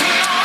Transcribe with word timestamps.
Yeah. 0.00 0.43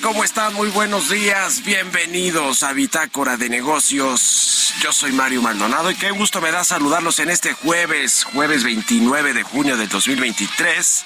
¿Cómo 0.00 0.24
están? 0.24 0.54
Muy 0.54 0.70
buenos 0.70 1.10
días. 1.10 1.62
Bienvenidos 1.64 2.62
a 2.62 2.72
Bitácora 2.72 3.36
de 3.36 3.50
Negocios. 3.50 4.72
Yo 4.80 4.90
soy 4.90 5.12
Mario 5.12 5.42
Maldonado 5.42 5.90
y 5.90 5.94
qué 5.94 6.10
gusto 6.12 6.40
me 6.40 6.50
da 6.50 6.64
saludarlos 6.64 7.18
en 7.18 7.28
este 7.28 7.52
jueves, 7.52 8.24
jueves 8.24 8.64
29 8.64 9.34
de 9.34 9.42
junio 9.42 9.76
del 9.76 9.88
2023. 9.88 11.04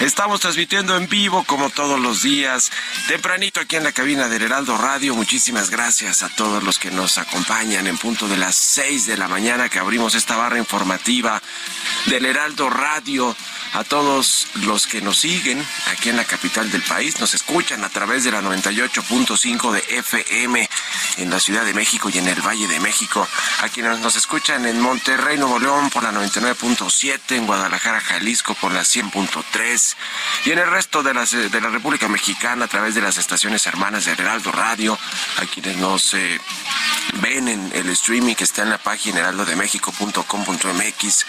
Estamos 0.00 0.40
transmitiendo 0.40 0.96
en 0.96 1.10
vivo 1.10 1.44
como 1.44 1.68
todos 1.68 2.00
los 2.00 2.22
días, 2.22 2.72
tempranito 3.06 3.60
aquí 3.60 3.76
en 3.76 3.84
la 3.84 3.92
cabina 3.92 4.28
del 4.28 4.42
Heraldo 4.42 4.78
Radio. 4.78 5.14
Muchísimas 5.14 5.68
gracias 5.68 6.22
a 6.22 6.30
todos 6.30 6.64
los 6.64 6.78
que 6.78 6.90
nos 6.90 7.18
acompañan 7.18 7.86
en 7.86 7.98
punto 7.98 8.26
de 8.26 8.38
las 8.38 8.54
6 8.54 9.06
de 9.06 9.18
la 9.18 9.28
mañana 9.28 9.68
que 9.68 9.78
abrimos 9.78 10.14
esta 10.14 10.38
barra 10.38 10.56
informativa 10.56 11.42
del 12.06 12.24
Heraldo 12.24 12.70
Radio 12.70 13.36
a 13.72 13.84
todos 13.84 14.48
los 14.64 14.86
que 14.86 15.00
nos 15.00 15.18
siguen 15.18 15.64
aquí 15.92 16.08
en 16.08 16.16
la 16.16 16.24
capital 16.24 16.70
del 16.72 16.82
país, 16.82 17.20
nos 17.20 17.34
escuchan 17.34 17.84
a 17.84 17.88
través 17.88 18.24
de 18.24 18.32
la 18.32 18.42
98.5 18.42 19.70
de 19.70 19.98
FM 19.98 20.68
en 21.18 21.30
la 21.30 21.38
Ciudad 21.38 21.64
de 21.64 21.74
México 21.74 22.10
y 22.12 22.18
en 22.18 22.26
el 22.26 22.40
Valle 22.40 22.66
de 22.66 22.80
México, 22.80 23.26
a 23.62 23.68
quienes 23.68 24.00
nos 24.00 24.16
escuchan 24.16 24.66
en 24.66 24.80
Monterrey, 24.80 25.38
Nuevo 25.38 25.58
León 25.58 25.90
por 25.90 26.02
la 26.02 26.10
99.7, 26.10 27.36
en 27.36 27.46
Guadalajara, 27.46 28.00
Jalisco 28.00 28.54
por 28.54 28.72
la 28.72 28.80
100.3 28.80 29.89
y 30.44 30.52
en 30.52 30.58
el 30.58 30.70
resto 30.70 31.02
de, 31.02 31.14
las, 31.14 31.32
de 31.32 31.60
la 31.60 31.68
República 31.68 32.08
Mexicana 32.08 32.64
a 32.64 32.68
través 32.68 32.94
de 32.94 33.02
las 33.02 33.18
estaciones 33.18 33.66
hermanas 33.66 34.04
de 34.04 34.12
Heraldo 34.12 34.52
Radio, 34.52 34.98
a 35.38 35.46
quienes 35.46 35.76
nos 35.76 36.14
eh, 36.14 36.40
ven 37.22 37.48
en 37.48 37.70
el 37.74 37.88
streaming 37.90 38.34
que 38.34 38.44
está 38.44 38.62
en 38.62 38.70
la 38.70 38.78
página 38.78 39.20
heraldodemexico.com.mx, 39.20 41.26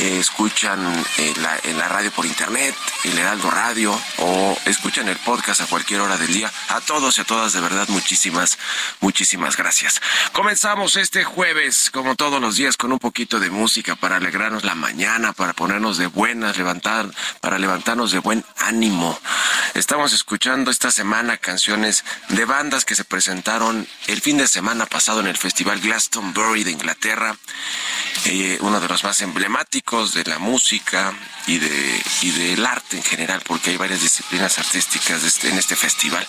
eh, 0.00 0.18
escuchan 0.20 1.04
eh, 1.18 1.34
la 1.40 1.56
en 1.64 1.78
la 1.78 1.88
radio 1.88 2.10
por 2.10 2.26
internet, 2.26 2.74
el 3.04 3.18
Heraldo 3.18 3.50
Radio 3.50 3.98
o 4.18 4.58
escuchan 4.66 5.08
el 5.08 5.16
podcast 5.16 5.60
a 5.60 5.66
cualquier 5.66 6.00
hora 6.00 6.16
del 6.16 6.32
día. 6.32 6.50
A 6.68 6.80
todos 6.80 7.18
y 7.18 7.20
a 7.20 7.24
todas, 7.24 7.52
de 7.52 7.60
verdad, 7.60 7.88
muchísimas, 7.88 8.58
muchísimas 9.00 9.56
gracias. 9.56 10.00
Comenzamos 10.32 10.96
este 10.96 11.24
jueves, 11.24 11.90
como 11.90 12.14
todos 12.14 12.40
los 12.40 12.56
días, 12.56 12.76
con 12.76 12.92
un 12.92 12.98
poquito 12.98 13.40
de 13.40 13.50
música 13.50 13.96
para 13.96 14.16
alegrarnos 14.16 14.64
la 14.64 14.74
mañana, 14.74 15.32
para 15.32 15.52
ponernos 15.52 15.98
de 15.98 16.06
buenas, 16.06 16.56
levantar, 16.56 17.10
para 17.40 17.56
de 17.86 18.18
buen 18.18 18.44
ánimo. 18.58 19.16
Estamos 19.74 20.12
escuchando 20.12 20.72
esta 20.72 20.90
semana 20.90 21.36
canciones 21.36 22.04
de 22.30 22.44
bandas 22.44 22.84
que 22.84 22.96
se 22.96 23.04
presentaron 23.04 23.86
el 24.08 24.20
fin 24.20 24.38
de 24.38 24.48
semana 24.48 24.86
pasado 24.86 25.20
en 25.20 25.28
el 25.28 25.36
Festival 25.36 25.78
Glastonbury 25.78 26.64
de 26.64 26.72
Inglaterra 26.72 27.36
eh, 28.24 28.58
uno 28.60 28.80
de 28.80 28.88
los 28.88 29.04
más 29.04 29.20
emblemáticos 29.20 30.14
de 30.14 30.24
la 30.24 30.40
música 30.40 31.14
y 31.46 31.58
de 31.58 32.02
y 32.22 32.30
del 32.32 32.66
arte 32.66 32.96
en 32.96 33.04
general, 33.04 33.40
porque 33.46 33.70
hay 33.70 33.76
varias 33.76 34.00
disciplinas 34.00 34.58
artísticas 34.58 35.22
este, 35.22 35.48
en 35.48 35.58
este 35.58 35.76
festival. 35.76 36.26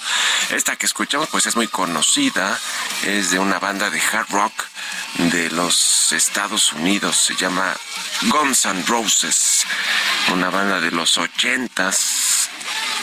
Esta 0.52 0.76
que 0.76 0.86
escuchamos, 0.86 1.28
pues 1.30 1.48
es 1.48 1.56
muy 1.56 1.68
conocida, 1.68 2.60
es 3.04 3.32
de 3.32 3.40
una 3.40 3.58
banda 3.58 3.90
de 3.90 4.00
hard 4.00 4.30
rock 4.30 4.54
de 5.18 5.50
los 5.52 6.12
Estados 6.12 6.74
Unidos, 6.74 7.16
se 7.16 7.36
llama 7.36 7.76
Guns 8.24 8.66
N' 8.66 8.84
Roses, 8.88 9.66
una 10.34 10.50
banda 10.50 10.80
de 10.80 10.92
los 10.92 11.18
ochentas. 11.18 12.50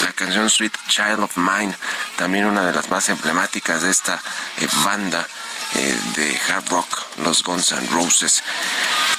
La 0.01 0.13
canción 0.13 0.51
Sweet 0.51 0.77
Child 0.89 1.21
of 1.21 1.37
Mine, 1.37 1.75
también 2.17 2.47
una 2.47 2.67
de 2.67 2.73
las 2.73 2.91
más 2.91 3.09
emblemáticas 3.09 3.83
de 3.83 3.91
esta 3.91 4.21
eh, 4.59 4.69
banda 4.85 5.27
eh, 5.75 5.99
de 6.17 6.41
hard 6.49 6.69
rock, 6.69 7.19
los 7.19 7.43
Guns 7.43 7.73
N' 7.73 7.89
Roses. 7.89 8.43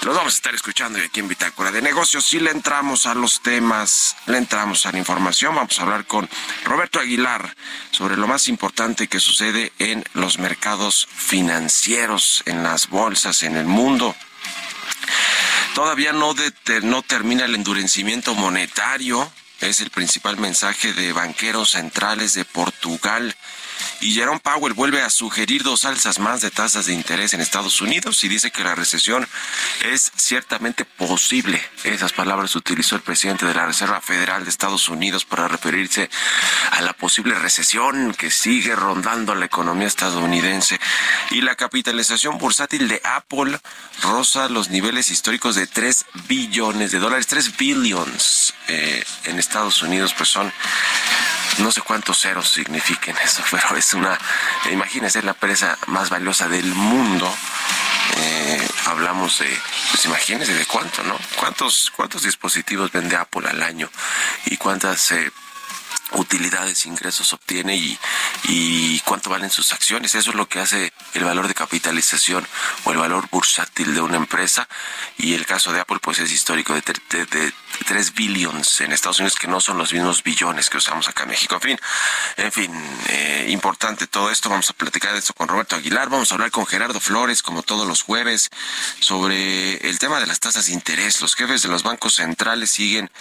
Los 0.03 0.15
vamos 0.15 0.33
a 0.33 0.35
estar 0.35 0.53
escuchando 0.53 0.99
aquí 0.99 1.19
en 1.19 1.27
Bitácora 1.27 1.71
de 1.71 1.81
Negocios. 1.81 2.25
Si 2.25 2.39
le 2.39 2.51
entramos 2.51 3.05
a 3.05 3.13
los 3.13 3.41
temas, 3.41 4.15
le 4.27 4.37
entramos 4.37 4.85
a 4.85 4.91
la 4.91 4.97
información, 4.97 5.55
vamos 5.55 5.79
a 5.79 5.83
hablar 5.83 6.05
con 6.05 6.29
Roberto 6.63 6.99
Aguilar 6.99 7.55
sobre 7.91 8.17
lo 8.17 8.27
más 8.27 8.47
importante 8.47 9.07
que 9.07 9.19
sucede 9.19 9.73
en 9.79 10.03
los 10.13 10.37
mercados 10.39 11.07
financieros, 11.15 12.43
en 12.45 12.63
las 12.63 12.89
bolsas, 12.89 13.43
en 13.43 13.55
el 13.57 13.65
mundo. 13.65 14.15
Todavía 15.73 16.13
no, 16.13 16.33
no 16.83 17.01
termina 17.01 17.45
el 17.45 17.55
endurecimiento 17.55 18.33
monetario, 18.35 19.31
es 19.61 19.81
el 19.81 19.89
principal 19.89 20.37
mensaje 20.37 20.93
de 20.93 21.11
banqueros 21.13 21.71
centrales 21.71 22.33
de 22.33 22.45
Portugal 22.45 23.35
y 24.01 24.13
Jerome 24.13 24.39
Powell 24.39 24.73
vuelve 24.73 25.01
a 25.01 25.09
sugerir 25.09 25.63
dos 25.63 25.85
alzas 25.85 26.19
más 26.19 26.41
de 26.41 26.51
tasas 26.51 26.85
de 26.85 26.93
interés 26.93 27.33
en 27.33 27.41
Estados 27.41 27.81
Unidos 27.81 28.23
y 28.23 28.27
dice 28.27 28.51
que 28.51 28.63
la 28.63 28.75
recesión 28.75 29.27
es 29.85 30.11
ciertamente 30.15 30.85
posible. 30.85 31.61
Esas 31.83 32.13
palabras 32.13 32.55
utilizó 32.55 32.95
el 32.95 33.01
presidente 33.01 33.45
de 33.45 33.53
la 33.53 33.65
Reserva 33.65 34.01
Federal 34.01 34.43
de 34.43 34.49
Estados 34.49 34.89
Unidos 34.89 35.25
para 35.25 35.47
referirse 35.47 36.09
a 36.71 36.81
la 36.81 36.93
posible 36.93 37.35
recesión 37.35 38.13
que 38.13 38.31
sigue 38.31 38.75
rondando 38.75 39.35
la 39.35 39.45
economía 39.45 39.87
estadounidense. 39.87 40.79
Y 41.31 41.41
la 41.41 41.55
capitalización 41.55 42.37
bursátil 42.37 42.87
de 42.87 43.01
Apple 43.03 43.59
roza 44.01 44.49
los 44.49 44.69
niveles 44.69 45.09
históricos 45.09 45.55
de 45.55 45.67
3 45.67 46.05
billones 46.27 46.91
de 46.91 46.99
dólares, 46.99 47.27
3 47.27 47.57
billions 47.57 48.53
eh, 48.67 49.03
en 49.25 49.39
Estados 49.39 49.81
Unidos, 49.81 50.13
pues 50.17 50.29
son 50.29 50.51
no 51.59 51.71
sé 51.71 51.81
cuántos 51.81 52.19
ceros 52.21 52.49
signifiquen 52.49 53.15
eso, 53.23 53.43
pero 53.51 53.75
es 53.75 53.93
una, 53.93 54.17
imagínense, 54.71 55.21
la 55.21 55.31
empresa 55.31 55.77
más 55.87 56.09
valiosa 56.09 56.47
del 56.47 56.73
mundo. 56.73 57.33
Eh, 58.17 58.67
hablamos 58.85 59.39
de, 59.39 59.59
pues 59.91 60.05
imagínense 60.05 60.53
de 60.53 60.65
cuánto, 60.65 61.03
¿no? 61.03 61.17
¿Cuántos, 61.37 61.91
cuántos 61.95 62.23
dispositivos 62.23 62.91
vende 62.91 63.15
Apple 63.15 63.49
al 63.49 63.61
año 63.63 63.89
y 64.45 64.57
cuántas 64.57 65.11
eh, 65.11 65.31
utilidades, 66.11 66.85
ingresos 66.85 67.33
obtiene 67.33 67.75
y, 67.75 67.97
y 68.43 68.99
cuánto 69.01 69.29
valen 69.29 69.49
sus 69.49 69.73
acciones. 69.73 70.15
Eso 70.15 70.29
es 70.29 70.35
lo 70.35 70.47
que 70.47 70.59
hace 70.59 70.93
el 71.13 71.23
valor 71.23 71.47
de 71.47 71.53
capitalización 71.53 72.47
o 72.83 72.91
el 72.91 72.97
valor 72.97 73.27
bursátil 73.29 73.93
de 73.93 74.01
una 74.01 74.17
empresa. 74.17 74.67
Y 75.17 75.33
el 75.33 75.45
caso 75.45 75.71
de 75.71 75.79
Apple, 75.79 75.99
pues 76.01 76.19
es 76.19 76.31
histórico 76.31 76.73
de, 76.73 76.81
de, 76.81 77.53
3 77.87 78.13
billions 78.13 78.81
en 78.81 78.93
Estados 78.93 79.19
Unidos, 79.19 79.35
que 79.35 79.47
no 79.47 79.59
son 79.59 79.77
los 79.77 79.93
mismos 79.93 80.23
billones 80.23 80.69
que 80.69 80.77
usamos 80.77 81.09
acá 81.09 81.23
en 81.23 81.29
México. 81.29 81.55
En 81.55 81.61
fin, 81.61 81.79
en 82.37 82.51
fin, 82.51 82.71
eh, 83.09 83.47
importante 83.49 84.07
todo 84.07 84.31
esto. 84.31 84.49
Vamos 84.49 84.69
a 84.69 84.73
platicar 84.73 85.13
de 85.13 85.19
esto 85.19 85.33
con 85.33 85.47
Roberto 85.47 85.75
Aguilar. 85.75 86.09
Vamos 86.09 86.31
a 86.31 86.35
hablar 86.35 86.51
con 86.51 86.65
Gerardo 86.65 86.99
Flores, 86.99 87.41
como 87.41 87.63
todos 87.63 87.87
los 87.87 88.03
jueves, 88.03 88.49
sobre 88.99 89.77
el 89.89 89.99
tema 89.99 90.19
de 90.19 90.27
las 90.27 90.39
tasas 90.39 90.67
de 90.67 90.73
interés. 90.73 91.21
Los 91.21 91.35
jefes 91.35 91.63
de 91.63 91.69
los 91.69 91.83
bancos 91.83 92.15
centrales 92.15 92.71
siguen, 92.71 93.11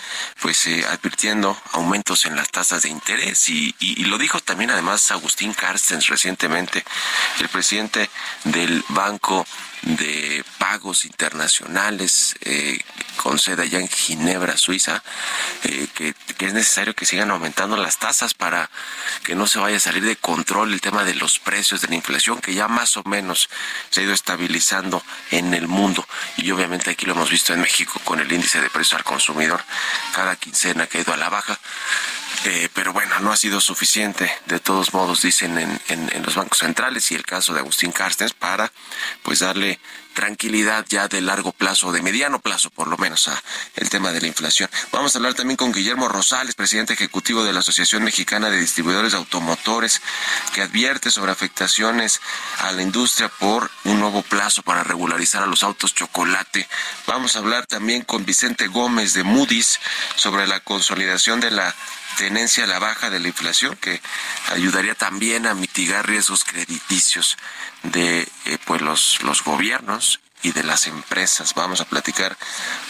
pues, 0.41 0.67
eh, 0.67 0.87
advirtiendo 0.89 1.61
aumentos 1.73 2.27
en 2.27 2.37
las 2.37 2.51
tasas 2.51 2.84
interés 2.89 3.49
y, 3.49 3.75
y, 3.79 4.05
lo 4.05 4.19
dijo 4.19 4.41
también 4.41 4.71
además 4.71 5.11
Agustín 5.11 5.53
Carstens 5.55 6.09
recientemente, 6.09 6.85
el 7.41 7.49
presidente 7.49 8.11
del 8.45 8.85
Banco 8.89 9.47
de 9.85 10.45
Pagos 10.59 11.05
Internacionales 11.05 12.35
eh, 12.41 12.81
con 13.17 13.39
sede 13.39 13.63
allá 13.63 13.79
en 13.79 13.89
Ginebra, 13.89 14.57
Suiza, 14.57 15.03
eh, 15.63 15.89
que, 15.95 16.15
que, 16.37 16.47
es 16.47 16.55
necesario 16.55 16.95
que 16.95 17.05
sigan 17.05 17.31
aumentando 17.31 17.77
las 17.77 17.99
tasas 17.99 18.35
para 18.35 18.71
que 19.25 19.35
no 19.35 19.47
se 19.47 19.59
vaya 19.59 19.77
a 19.77 19.81
salir 19.81 20.03
de 20.05 20.17
control 20.17 20.73
el 20.73 20.81
tema 20.81 21.05
de 21.05 21.15
los 21.15 21.39
precios 21.39 21.81
de 21.83 21.89
la 21.89 21.97
inflación, 21.97 22.41
que 22.41 22.55
ya 22.55 22.67
más 22.67 22.97
o 22.97 23.03
menos 23.05 23.49
se 23.91 24.01
ha 24.01 24.05
ido 24.05 24.15
estabilizando 24.15 25.03
en 25.31 25.55
el 25.55 25.69
mundo. 25.69 26.07
Y 26.39 26.51
obviamente 26.51 26.91
aquí 26.91 27.07
lo 27.07 27.13
hemos 27.13 27.31
visto 27.31 27.53
en 27.53 27.61
México 27.61 28.01
con 28.05 28.21
el 28.21 28.33
índice 28.33 28.61
de 28.61 28.71
precios 28.71 28.95
al 28.95 29.05
consumidor, 29.05 29.63
cada 30.15 30.37
quincena 30.37 30.87
que 30.87 30.99
ha 30.99 31.01
ido 31.03 31.13
a 31.13 31.19
la 31.19 31.29
baja. 31.29 31.59
Eh, 32.45 32.69
pero 32.75 32.93
bueno, 32.93 33.19
no 33.21 33.33
ha 33.33 33.37
sido 33.37 33.61
suficiente, 33.61 34.31
de 34.47 34.61
todos 34.61 34.93
modos, 34.93 35.23
dicen 35.23 35.59
en, 35.59 35.81
en, 35.89 36.23
los 36.23 36.35
bancos 36.35 36.59
centrales 36.59 37.11
y 37.11 37.15
el 37.15 37.25
caso 37.25 37.55
de 37.55 37.61
Agustín 37.61 37.93
Carstens 37.93 38.35
para 38.35 38.71
pues 39.23 39.39
darle 39.39 39.79
tranquilidad 40.15 40.87
ya 40.89 41.09
de 41.09 41.21
largo 41.21 41.53
plazo, 41.53 41.93
de 41.93 42.01
mediano 42.01 42.39
plazo 42.39 42.71
por 42.71 42.89
lo 42.89 42.97
menos, 42.97 43.29
a 43.29 43.43
el 43.77 43.91
tema 43.91 44.13
de 44.13 44.21
la 44.21 44.27
inflación. 44.29 44.71
Vamos 44.93 45.15
a 45.15 45.19
hablar 45.19 45.35
también 45.35 45.57
con 45.57 45.73
Guillermo 45.73 46.09
Rosales, 46.09 46.55
presidente 46.55 46.93
ejecutivo 46.93 47.45
de 47.45 47.53
la 47.53 47.61
Asociación 47.61 48.05
Mexicana 48.05 48.49
de 48.49 48.61
Distribuidores 48.61 49.13
de 49.13 49.19
Automotores, 49.19 50.01
que 50.55 50.63
advierte 50.63 51.11
sobre 51.11 51.33
afectaciones 51.33 52.21
a 52.59 52.73
la 52.73 52.83
industria 52.83 53.29
por 53.29 53.71
un 53.85 54.01
nuevo 54.01 54.23
plazo 54.23 54.63
para 54.63 54.85
regularizar 54.85 55.43
a 55.43 55.47
los 55.47 55.63
autos 55.63 55.95
chocolate. 55.95 56.69
Vamos 57.07 57.37
a 57.37 57.41
hablar 57.41 57.67
también 57.67 58.03
con 58.03 58.25
Vicente 58.25 58.69
Gómez 58.69 59.15
de 59.15 59.25
Moody's 59.25 59.81
sobre 60.15 60.47
la 60.47 60.61
consolidación 60.61 61.41
de 61.41 61.51
la 61.51 61.75
tenencia 62.17 62.65
a 62.65 62.67
la 62.67 62.79
baja 62.79 63.11
de 63.11 63.21
la 63.21 63.29
inflación 63.29 63.77
que 63.77 64.01
ayudaría 64.53 64.95
también 64.95 65.47
a 65.47 65.55
mitigar 65.55 66.07
riesgos 66.07 66.45
crediticios 66.45 67.37
de 67.83 68.29
eh, 68.47 68.59
pues 68.65 68.81
los, 68.81 69.23
los 69.23 69.43
gobiernos 69.43 70.21
y 70.45 70.53
de 70.53 70.63
las 70.63 70.87
empresas. 70.87 71.55
Vamos 71.55 71.81
a 71.81 71.87
platicar 71.87 72.37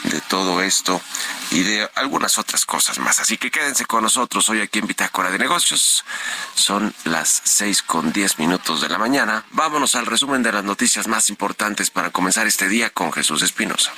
de 0.03 0.21
todo 0.23 0.61
esto 0.61 1.01
y 1.53 1.63
de 1.63 1.89
algunas 1.95 2.37
otras 2.37 2.67
cosas 2.67 2.99
más. 2.99 3.21
Así 3.21 3.39
que 3.39 3.51
quédense 3.51 3.87
con 3.87 4.03
nosotros 4.03 4.49
hoy 4.49 4.61
aquí 4.61 4.81
en 4.81 4.89
Bitácora 4.89 5.31
de 5.31 5.39
Negocios. 5.39 6.05
Son 6.55 6.93
las 7.05 7.43
seis 7.45 7.83
con 7.83 8.13
diez 8.13 8.39
minutos 8.39 8.81
de 8.81 8.89
la 8.89 8.99
mañana. 8.99 9.45
Vámonos 9.53 9.95
al 9.95 10.07
resumen 10.07 10.43
de 10.43 10.53
las 10.53 10.65
noticias 10.65 11.07
más 11.07 11.31
importantes 11.31 11.91
para 11.91 12.11
comenzar 12.11 12.47
este 12.47 12.69
día 12.69 12.91
con 12.91 13.13
Jesús 13.13 13.43
Espinosa. 13.43 13.93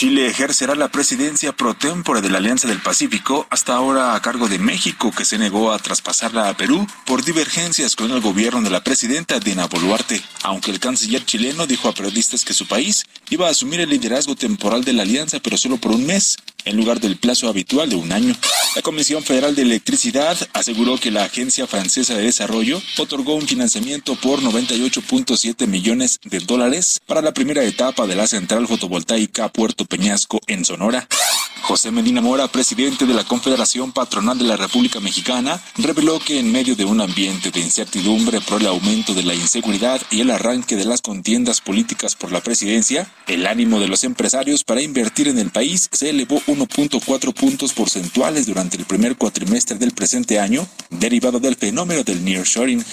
Chile 0.00 0.26
ejercerá 0.26 0.74
la 0.76 0.88
presidencia 0.88 1.52
pro 1.52 1.74
tempore 1.74 2.22
de 2.22 2.30
la 2.30 2.38
Alianza 2.38 2.66
del 2.66 2.80
Pacífico, 2.80 3.46
hasta 3.50 3.74
ahora 3.74 4.14
a 4.14 4.22
cargo 4.22 4.48
de 4.48 4.58
México, 4.58 5.12
que 5.14 5.26
se 5.26 5.36
negó 5.36 5.72
a 5.72 5.78
traspasarla 5.78 6.48
a 6.48 6.56
Perú 6.56 6.86
por 7.04 7.22
divergencias 7.22 7.96
con 7.96 8.10
el 8.10 8.22
gobierno 8.22 8.62
de 8.62 8.70
la 8.70 8.82
presidenta 8.82 9.38
Dina 9.40 9.66
Boluarte, 9.66 10.22
aunque 10.42 10.70
el 10.70 10.80
canciller 10.80 11.26
chileno 11.26 11.66
dijo 11.66 11.86
a 11.86 11.92
periodistas 11.92 12.46
que 12.46 12.54
su 12.54 12.66
país 12.66 13.04
iba 13.28 13.46
a 13.46 13.50
asumir 13.50 13.80
el 13.80 13.90
liderazgo 13.90 14.34
temporal 14.36 14.84
de 14.84 14.94
la 14.94 15.02
alianza, 15.02 15.38
pero 15.38 15.58
solo 15.58 15.76
por 15.76 15.92
un 15.92 16.06
mes, 16.06 16.38
en 16.64 16.78
lugar 16.78 16.98
del 16.98 17.16
plazo 17.16 17.48
habitual 17.48 17.90
de 17.90 17.96
un 17.96 18.10
año. 18.10 18.34
La 18.76 18.82
Comisión 18.82 19.22
Federal 19.22 19.54
de 19.54 19.62
Electricidad 19.62 20.38
aseguró 20.54 20.96
que 20.96 21.10
la 21.10 21.24
Agencia 21.24 21.66
Francesa 21.66 22.14
de 22.14 22.22
Desarrollo 22.22 22.80
otorgó 22.96 23.34
un 23.34 23.46
financiamiento 23.46 24.14
por 24.14 24.40
98.7 24.40 25.66
millones 25.66 26.20
de 26.24 26.40
dólares 26.40 27.00
para 27.06 27.20
la 27.20 27.34
primera 27.34 27.64
etapa 27.64 28.06
de 28.06 28.14
la 28.14 28.26
central 28.26 28.66
fotovoltaica 28.66 29.50
Puerto 29.50 29.84
Peñasco 29.90 30.40
en 30.46 30.64
Sonora. 30.64 31.06
José 31.62 31.90
Medina 31.90 32.20
Mora, 32.20 32.48
presidente 32.48 33.06
de 33.06 33.14
la 33.14 33.24
Confederación 33.24 33.92
Patronal 33.92 34.38
de 34.38 34.44
la 34.44 34.56
República 34.56 34.98
Mexicana, 34.98 35.62
reveló 35.76 36.18
que 36.18 36.38
en 36.38 36.50
medio 36.50 36.74
de 36.74 36.84
un 36.84 37.00
ambiente 37.00 37.50
de 37.50 37.60
incertidumbre 37.60 38.40
por 38.40 38.60
el 38.60 38.66
aumento 38.66 39.14
de 39.14 39.22
la 39.22 39.34
inseguridad 39.34 40.00
y 40.10 40.20
el 40.20 40.30
arranque 40.30 40.76
de 40.76 40.84
las 40.84 41.02
contiendas 41.02 41.60
políticas 41.60 42.16
por 42.16 42.32
la 42.32 42.40
presidencia, 42.40 43.12
el 43.28 43.46
ánimo 43.46 43.78
de 43.78 43.88
los 43.88 44.04
empresarios 44.04 44.64
para 44.64 44.80
invertir 44.82 45.28
en 45.28 45.38
el 45.38 45.50
país 45.50 45.88
se 45.92 46.10
elevó 46.10 46.40
1.4 46.46 47.34
puntos 47.34 47.72
porcentuales 47.72 48.46
durante 48.46 48.76
el 48.76 48.84
primer 48.84 49.16
cuatrimestre 49.16 49.76
del 49.76 49.92
presente 49.92 50.40
año, 50.40 50.66
derivado 50.88 51.38
del 51.40 51.56
fenómeno 51.56 52.02
del 52.02 52.24
nearshoring. 52.24 52.84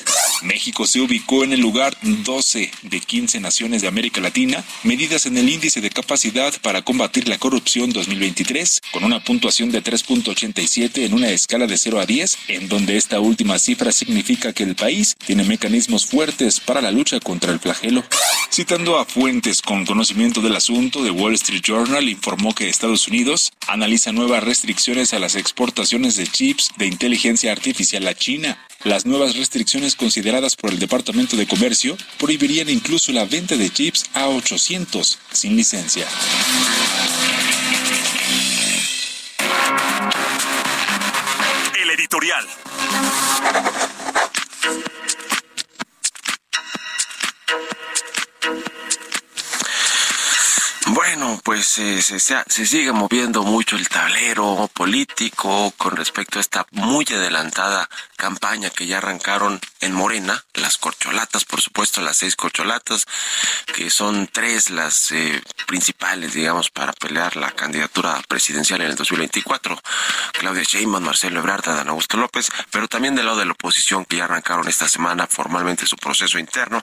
México 0.43 0.85
se 0.85 1.01
ubicó 1.01 1.43
en 1.43 1.53
el 1.53 1.61
lugar 1.61 1.97
12 2.03 2.69
de 2.83 2.99
15 2.99 3.39
naciones 3.39 3.81
de 3.81 3.87
América 3.87 4.21
Latina, 4.21 4.63
medidas 4.83 5.25
en 5.25 5.37
el 5.37 5.49
índice 5.49 5.81
de 5.81 5.89
capacidad 5.89 6.53
para 6.61 6.83
combatir 6.87 7.27
la 7.27 7.37
corrupción 7.37 7.91
2023, 7.91 8.79
con 8.93 9.03
una 9.03 9.21
puntuación 9.21 9.71
de 9.71 9.83
3.87 9.83 11.03
en 11.03 11.13
una 11.13 11.29
escala 11.31 11.67
de 11.67 11.77
0 11.77 11.99
a 11.99 12.05
10, 12.05 12.37
en 12.47 12.69
donde 12.69 12.95
esta 12.95 13.19
última 13.19 13.59
cifra 13.59 13.91
significa 13.91 14.53
que 14.53 14.63
el 14.63 14.73
país 14.73 15.17
tiene 15.25 15.43
mecanismos 15.43 16.05
fuertes 16.05 16.61
para 16.61 16.79
la 16.81 16.91
lucha 16.91 17.19
contra 17.19 17.51
el 17.51 17.59
flagelo. 17.59 18.05
Citando 18.49 18.99
a 18.99 19.03
fuentes 19.03 19.61
con 19.61 19.85
conocimiento 19.85 20.39
del 20.39 20.55
asunto, 20.55 21.03
The 21.03 21.11
Wall 21.11 21.33
Street 21.33 21.61
Journal 21.61 22.07
informó 22.07 22.55
que 22.55 22.69
Estados 22.69 23.09
Unidos 23.09 23.51
analiza 23.67 24.13
nuevas 24.13 24.45
restricciones 24.45 25.13
a 25.13 25.19
las 25.19 25.35
exportaciones 25.35 26.15
de 26.15 26.25
chips 26.25 26.71
de 26.77 26.87
inteligencia 26.87 27.51
artificial 27.51 28.07
a 28.07 28.15
China. 28.15 28.65
Las 28.87 29.05
nuevas 29.05 29.35
restricciones 29.35 29.97
consideradas 29.97 30.55
por 30.55 30.71
el 30.71 30.79
Departamento 30.79 31.35
de 31.35 31.45
Comercio 31.45 31.97
prohibirían 32.17 32.69
incluso 32.69 33.11
la 33.11 33.25
venta 33.25 33.57
de 33.57 33.69
chips 33.69 34.05
a 34.13 34.29
800 34.29 35.19
sin 35.29 35.57
licencia. 35.57 36.07
El 41.83 41.89
editorial. 41.89 42.47
Pues 51.43 51.77
eh, 51.79 52.01
se, 52.01 52.65
sigue 52.65 52.91
moviendo 52.91 53.43
mucho 53.43 53.75
el 53.75 53.89
tablero 53.89 54.69
político 54.73 55.73
con 55.77 55.95
respecto 55.95 56.37
a 56.37 56.41
esta 56.41 56.65
muy 56.71 57.05
adelantada 57.05 57.89
campaña 58.15 58.69
que 58.69 58.87
ya 58.87 58.99
arrancaron 58.99 59.59
en 59.81 59.93
Morena, 59.93 60.43
las 60.53 60.77
corcholatas, 60.77 61.45
por 61.45 61.61
supuesto, 61.61 62.01
las 62.01 62.17
seis 62.17 62.35
corcholatas, 62.35 63.05
que 63.75 63.89
son 63.89 64.27
tres 64.31 64.69
las 64.69 65.11
eh, 65.11 65.41
principales, 65.65 66.33
digamos, 66.33 66.69
para 66.69 66.93
pelear 66.93 67.35
la 67.35 67.51
candidatura 67.51 68.21
presidencial 68.27 68.81
en 68.81 68.91
el 68.91 68.95
2024. 68.95 69.79
Claudia 70.33 70.63
Sheinbaum, 70.63 71.03
Marcelo 71.03 71.39
Ebrard, 71.39 71.65
Dan 71.65 71.89
Augusto 71.89 72.17
López, 72.17 72.49
pero 72.71 72.87
también 72.87 73.15
del 73.15 73.25
lado 73.25 73.39
de 73.39 73.45
la 73.45 73.51
oposición 73.51 74.05
que 74.05 74.17
ya 74.17 74.25
arrancaron 74.25 74.67
esta 74.67 74.87
semana 74.87 75.27
formalmente 75.27 75.85
su 75.85 75.97
proceso 75.97 76.39
interno, 76.39 76.81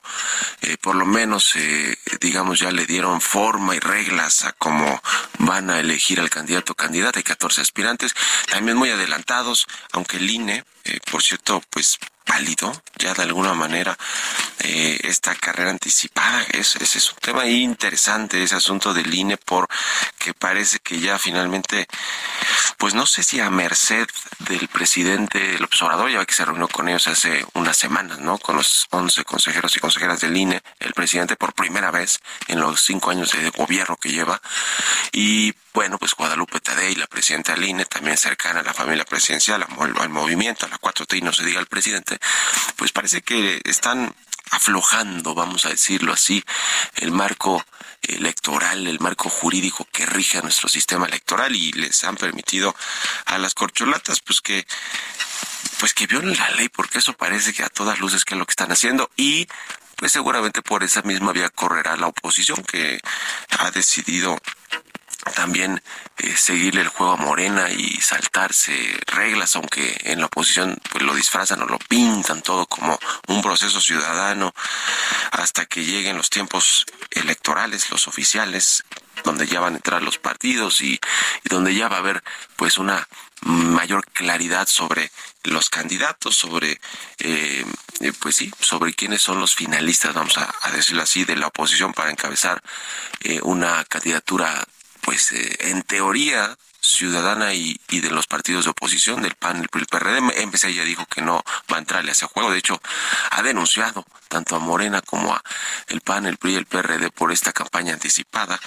eh, 0.61 0.77
por 0.77 0.95
lo 0.95 1.05
menos, 1.05 1.53
digamos, 2.19 2.59
ya 2.59 2.71
le 2.71 2.85
dieron 2.85 3.21
forma 3.21 3.75
y 3.75 3.79
reglas 3.79 4.34
a 4.43 4.51
cómo 4.53 5.01
van 5.39 5.69
a 5.69 5.79
elegir 5.79 6.19
al 6.19 6.29
candidato 6.29 6.73
o 6.73 6.75
candidata. 6.75 7.19
Hay 7.19 7.23
14 7.23 7.61
aspirantes, 7.61 8.13
también 8.49 8.77
muy 8.77 8.89
adelantados, 8.89 9.67
aunque 9.91 10.17
el 10.17 10.29
INE, 10.29 10.63
eh, 10.83 10.99
por 11.09 11.23
cierto, 11.23 11.61
pues 11.69 11.97
válido 12.25 12.71
ya 12.97 13.13
de 13.13 13.23
alguna 13.23 13.53
manera 13.53 13.97
eh, 14.59 14.99
esta 15.03 15.35
carrera 15.35 15.69
anticipada. 15.69 16.43
Ese 16.51 16.83
es 16.83 17.11
un 17.11 17.19
tema 17.19 17.45
interesante, 17.47 18.41
ese 18.41 18.55
asunto 18.55 18.93
del 18.93 19.13
INE, 19.13 19.37
porque 19.37 20.33
parece 20.37 20.79
que 20.79 20.99
ya 20.99 21.19
finalmente, 21.19 21.87
pues 22.77 22.93
no 22.93 23.05
sé 23.05 23.23
si 23.23 23.39
a 23.39 23.49
merced 23.49 24.07
del 24.39 24.67
presidente 24.67 25.55
el 25.55 25.63
observador, 25.63 26.09
ya 26.09 26.25
que 26.25 26.33
se 26.33 26.45
reunió 26.45 26.67
con 26.67 26.89
ellos 26.89 27.07
hace 27.07 27.45
unas 27.53 27.77
semanas, 27.77 28.19
¿no? 28.19 28.37
Con 28.37 28.55
los 28.55 28.87
11 28.89 29.23
consejeros 29.23 29.75
y 29.75 29.79
consejeras 29.79 30.21
del 30.21 30.35
INE, 30.35 30.61
el 30.79 30.93
presidente 30.93 31.35
por 31.35 31.53
primera 31.53 31.91
vez 31.91 32.19
en 32.47 32.59
los 32.59 32.81
cinco 32.81 33.11
años 33.11 33.31
de 33.31 33.49
gobierno 33.51 33.97
que 33.97 34.09
lleva. 34.09 34.41
Y 35.11 35.53
bueno, 35.75 35.97
pues 35.97 36.15
Guadalupe 36.15 36.61
Tadei, 36.61 36.95
la 36.95 37.05
presidenta 37.05 37.53
del 37.53 37.65
INE, 37.65 37.85
también 37.85 38.15
cercana 38.15 38.61
a 38.61 38.63
la 38.63 38.73
familia 38.73 39.03
presidencial, 39.03 39.67
al 39.99 40.09
movimiento, 40.09 40.65
a 40.65 40.69
la 40.69 40.79
4T 40.79 41.17
y 41.17 41.21
no 41.21 41.33
se 41.33 41.43
diga 41.43 41.59
el 41.59 41.65
presidente, 41.67 42.17
pues 42.77 42.93
parece 42.93 43.21
que 43.21 43.61
están 43.65 44.15
aflojando, 44.51 45.35
vamos 45.35 45.65
a 45.65 45.69
decirlo 45.69 46.13
así, 46.13 46.41
el 46.95 47.11
marco 47.11 47.65
electoral, 48.01 48.87
el 48.87 49.01
marco 49.01 49.29
jurídico 49.29 49.85
que 49.91 50.05
rige 50.05 50.37
a 50.37 50.43
nuestro 50.43 50.69
sistema 50.69 51.07
electoral 51.07 51.53
y 51.53 51.73
les 51.73 52.05
han 52.05 52.15
permitido 52.15 52.73
a 53.25 53.37
las 53.37 53.53
corcholatas 53.53 54.21
pues 54.21 54.39
que 54.39 54.65
pues 55.79 55.93
que 55.93 56.07
violen 56.07 56.37
la 56.37 56.51
ley 56.51 56.69
porque 56.69 56.99
eso 56.99 57.13
parece 57.13 57.53
que 57.53 57.63
a 57.63 57.69
todas 57.69 57.99
luces 57.99 58.23
que 58.23 58.35
es 58.35 58.39
lo 58.39 58.45
que 58.45 58.51
están 58.51 58.71
haciendo 58.71 59.09
y 59.17 59.47
pues 59.95 60.11
seguramente 60.11 60.61
por 60.61 60.83
esa 60.83 61.01
misma 61.01 61.31
vía 61.33 61.49
correrá 61.49 61.97
la 61.97 62.07
oposición 62.07 62.63
que 62.63 63.01
ha 63.57 63.71
decidido 63.71 64.39
también 65.33 65.81
eh, 66.17 66.35
seguirle 66.37 66.81
el 66.81 66.87
juego 66.87 67.13
a 67.13 67.17
Morena 67.17 67.71
y 67.71 67.99
saltarse 68.01 68.73
reglas, 69.07 69.55
aunque 69.55 69.97
en 70.03 70.19
la 70.19 70.27
oposición 70.27 70.77
pues 70.91 71.03
lo 71.03 71.15
disfrazan 71.15 71.61
o 71.61 71.65
lo 71.65 71.79
pintan 71.79 72.41
todo 72.41 72.67
como 72.67 72.99
un 73.27 73.41
proceso 73.41 73.81
ciudadano 73.81 74.53
hasta 75.31 75.65
que 75.65 75.83
lleguen 75.83 76.17
los 76.17 76.29
tiempos 76.29 76.85
electorales, 77.11 77.89
los 77.89 78.07
oficiales, 78.07 78.83
donde 79.23 79.47
ya 79.47 79.59
van 79.59 79.73
a 79.73 79.77
entrar 79.77 80.03
los 80.03 80.17
partidos 80.17 80.81
y, 80.81 80.99
donde 81.43 81.73
ya 81.73 81.87
va 81.87 81.97
a 81.97 81.99
haber 81.99 82.23
pues 82.55 82.77
una 82.77 83.07
mayor 83.41 84.05
claridad 84.07 84.67
sobre 84.67 85.11
los 85.43 85.69
candidatos, 85.69 86.35
sobre, 86.35 86.79
eh, 87.19 87.65
pues 88.19 88.35
sí, 88.35 88.51
sobre 88.59 88.93
quiénes 88.93 89.21
son 89.21 89.39
los 89.39 89.55
finalistas, 89.55 90.13
vamos 90.13 90.37
a, 90.37 90.71
decirlo 90.71 91.03
así, 91.03 91.25
de 91.25 91.35
la 91.35 91.47
oposición 91.47 91.93
para 91.93 92.11
encabezar 92.11 92.61
eh, 93.21 93.39
una 93.43 93.83
candidatura 93.85 94.65
pues 95.05 95.31
eh, 95.31 95.55
en 95.71 95.83
teoría 95.83 96.57
ciudadana 96.85 97.53
y, 97.53 97.79
de 97.89 98.09
los 98.11 98.27
partidos 98.27 98.65
de 98.65 98.71
oposición, 98.71 99.21
del 99.21 99.35
PAN, 99.35 99.57
el, 99.57 99.69
el 99.71 99.85
PRD. 99.87 100.21
MPC 100.21 100.69
ya 100.73 100.83
dijo 100.83 101.05
que 101.05 101.21
no 101.21 101.43
va 101.71 101.77
a 101.77 101.79
entrarle 101.79 102.11
a 102.11 102.13
ese 102.13 102.25
juego. 102.25 102.51
De 102.51 102.59
hecho, 102.59 102.81
ha 103.31 103.41
denunciado 103.41 104.05
tanto 104.27 104.55
a 104.55 104.59
Morena 104.59 105.01
como 105.01 105.33
a 105.33 105.41
el 105.87 106.01
PAN, 106.01 106.25
el 106.25 106.37
PRI 106.37 106.53
y 106.53 106.55
el 106.55 106.65
PRD 106.65 107.09
por 107.11 107.31
esta 107.31 107.53
campaña 107.53 107.93
anticipada. 107.93 108.59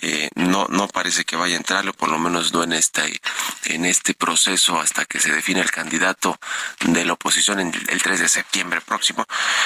Eh, 0.00 0.30
no, 0.34 0.66
no 0.68 0.88
parece 0.88 1.24
que 1.24 1.36
vaya 1.36 1.54
a 1.54 1.58
entrarle, 1.58 1.92
por 1.92 2.08
lo 2.08 2.18
menos 2.18 2.52
no 2.52 2.62
en 2.62 2.72
este, 2.72 3.20
en 3.64 3.84
este 3.84 4.14
proceso 4.14 4.80
hasta 4.80 5.04
que 5.06 5.18
se 5.18 5.32
define 5.32 5.60
el 5.60 5.70
candidato 5.70 6.38
de 6.84 7.04
la 7.04 7.14
oposición 7.14 7.60
en 7.60 7.72
el 7.88 8.02
3 8.02 8.20
de 8.20 8.28
septiembre 8.28 8.80
próximo. 8.80 9.24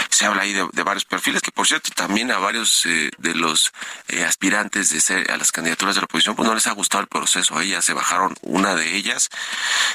Se 0.08 0.24
habla 0.24 0.42
ahí 0.42 0.52
de, 0.52 0.82
varios 0.82 1.04
perfiles, 1.04 1.42
que 1.42 1.52
por 1.52 1.66
cierto 1.66 1.90
también 1.94 2.30
a 2.30 2.38
varios 2.38 2.86
eh, 2.86 3.10
de 3.18 3.34
los 3.34 3.72
eh, 4.08 4.24
aspirantes 4.24 4.90
de 4.90 5.00
ser 5.00 5.30
a 5.30 5.36
las 5.36 5.52
candidaturas 5.52 5.94
de 5.94 6.00
la 6.00 6.06
oposición, 6.06 6.34
pues 6.34 6.48
no 6.48 6.54
les 6.54 6.66
ha 6.66 6.72
gustado 6.72 7.02
el 7.02 7.08
proceso. 7.08 7.60
Ellas 7.60 7.88
bajaron 7.92 8.34
una 8.42 8.74
de 8.74 8.96
ellas, 8.96 9.30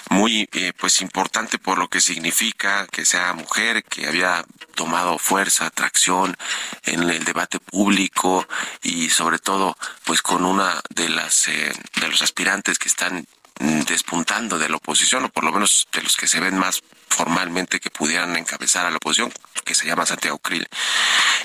muy 0.09 0.49
pues 0.77 1.01
importante 1.01 1.57
por 1.57 1.77
lo 1.77 1.89
que 1.89 2.01
significa 2.01 2.87
que 2.87 3.05
sea 3.05 3.33
mujer, 3.33 3.83
que 3.83 4.07
había 4.07 4.45
tomado 4.75 5.17
fuerza, 5.17 5.65
atracción 5.65 6.37
en 6.83 7.09
el 7.09 7.25
debate 7.25 7.59
público 7.59 8.47
y 8.81 9.09
sobre 9.09 9.39
todo 9.39 9.77
pues 10.05 10.21
con 10.21 10.45
una 10.45 10.81
de 10.89 11.09
las 11.09 11.47
eh, 11.47 11.73
de 11.99 12.07
los 12.07 12.21
aspirantes 12.21 12.77
que 12.79 12.89
están 12.89 13.27
despuntando 13.59 14.59
de 14.59 14.69
la 14.69 14.77
oposición 14.77 15.25
o 15.25 15.29
por 15.29 15.43
lo 15.43 15.51
menos 15.51 15.87
de 15.91 16.03
los 16.03 16.15
que 16.15 16.27
se 16.27 16.39
ven 16.39 16.57
más 16.57 16.83
formalmente 17.09 17.79
que 17.79 17.89
pudieran 17.89 18.35
encabezar 18.35 18.85
a 18.85 18.91
la 18.91 18.97
oposición 18.97 19.33
que 19.65 19.73
se 19.73 19.87
llama 19.87 20.05
Santiago 20.05 20.37
Krill. 20.37 20.67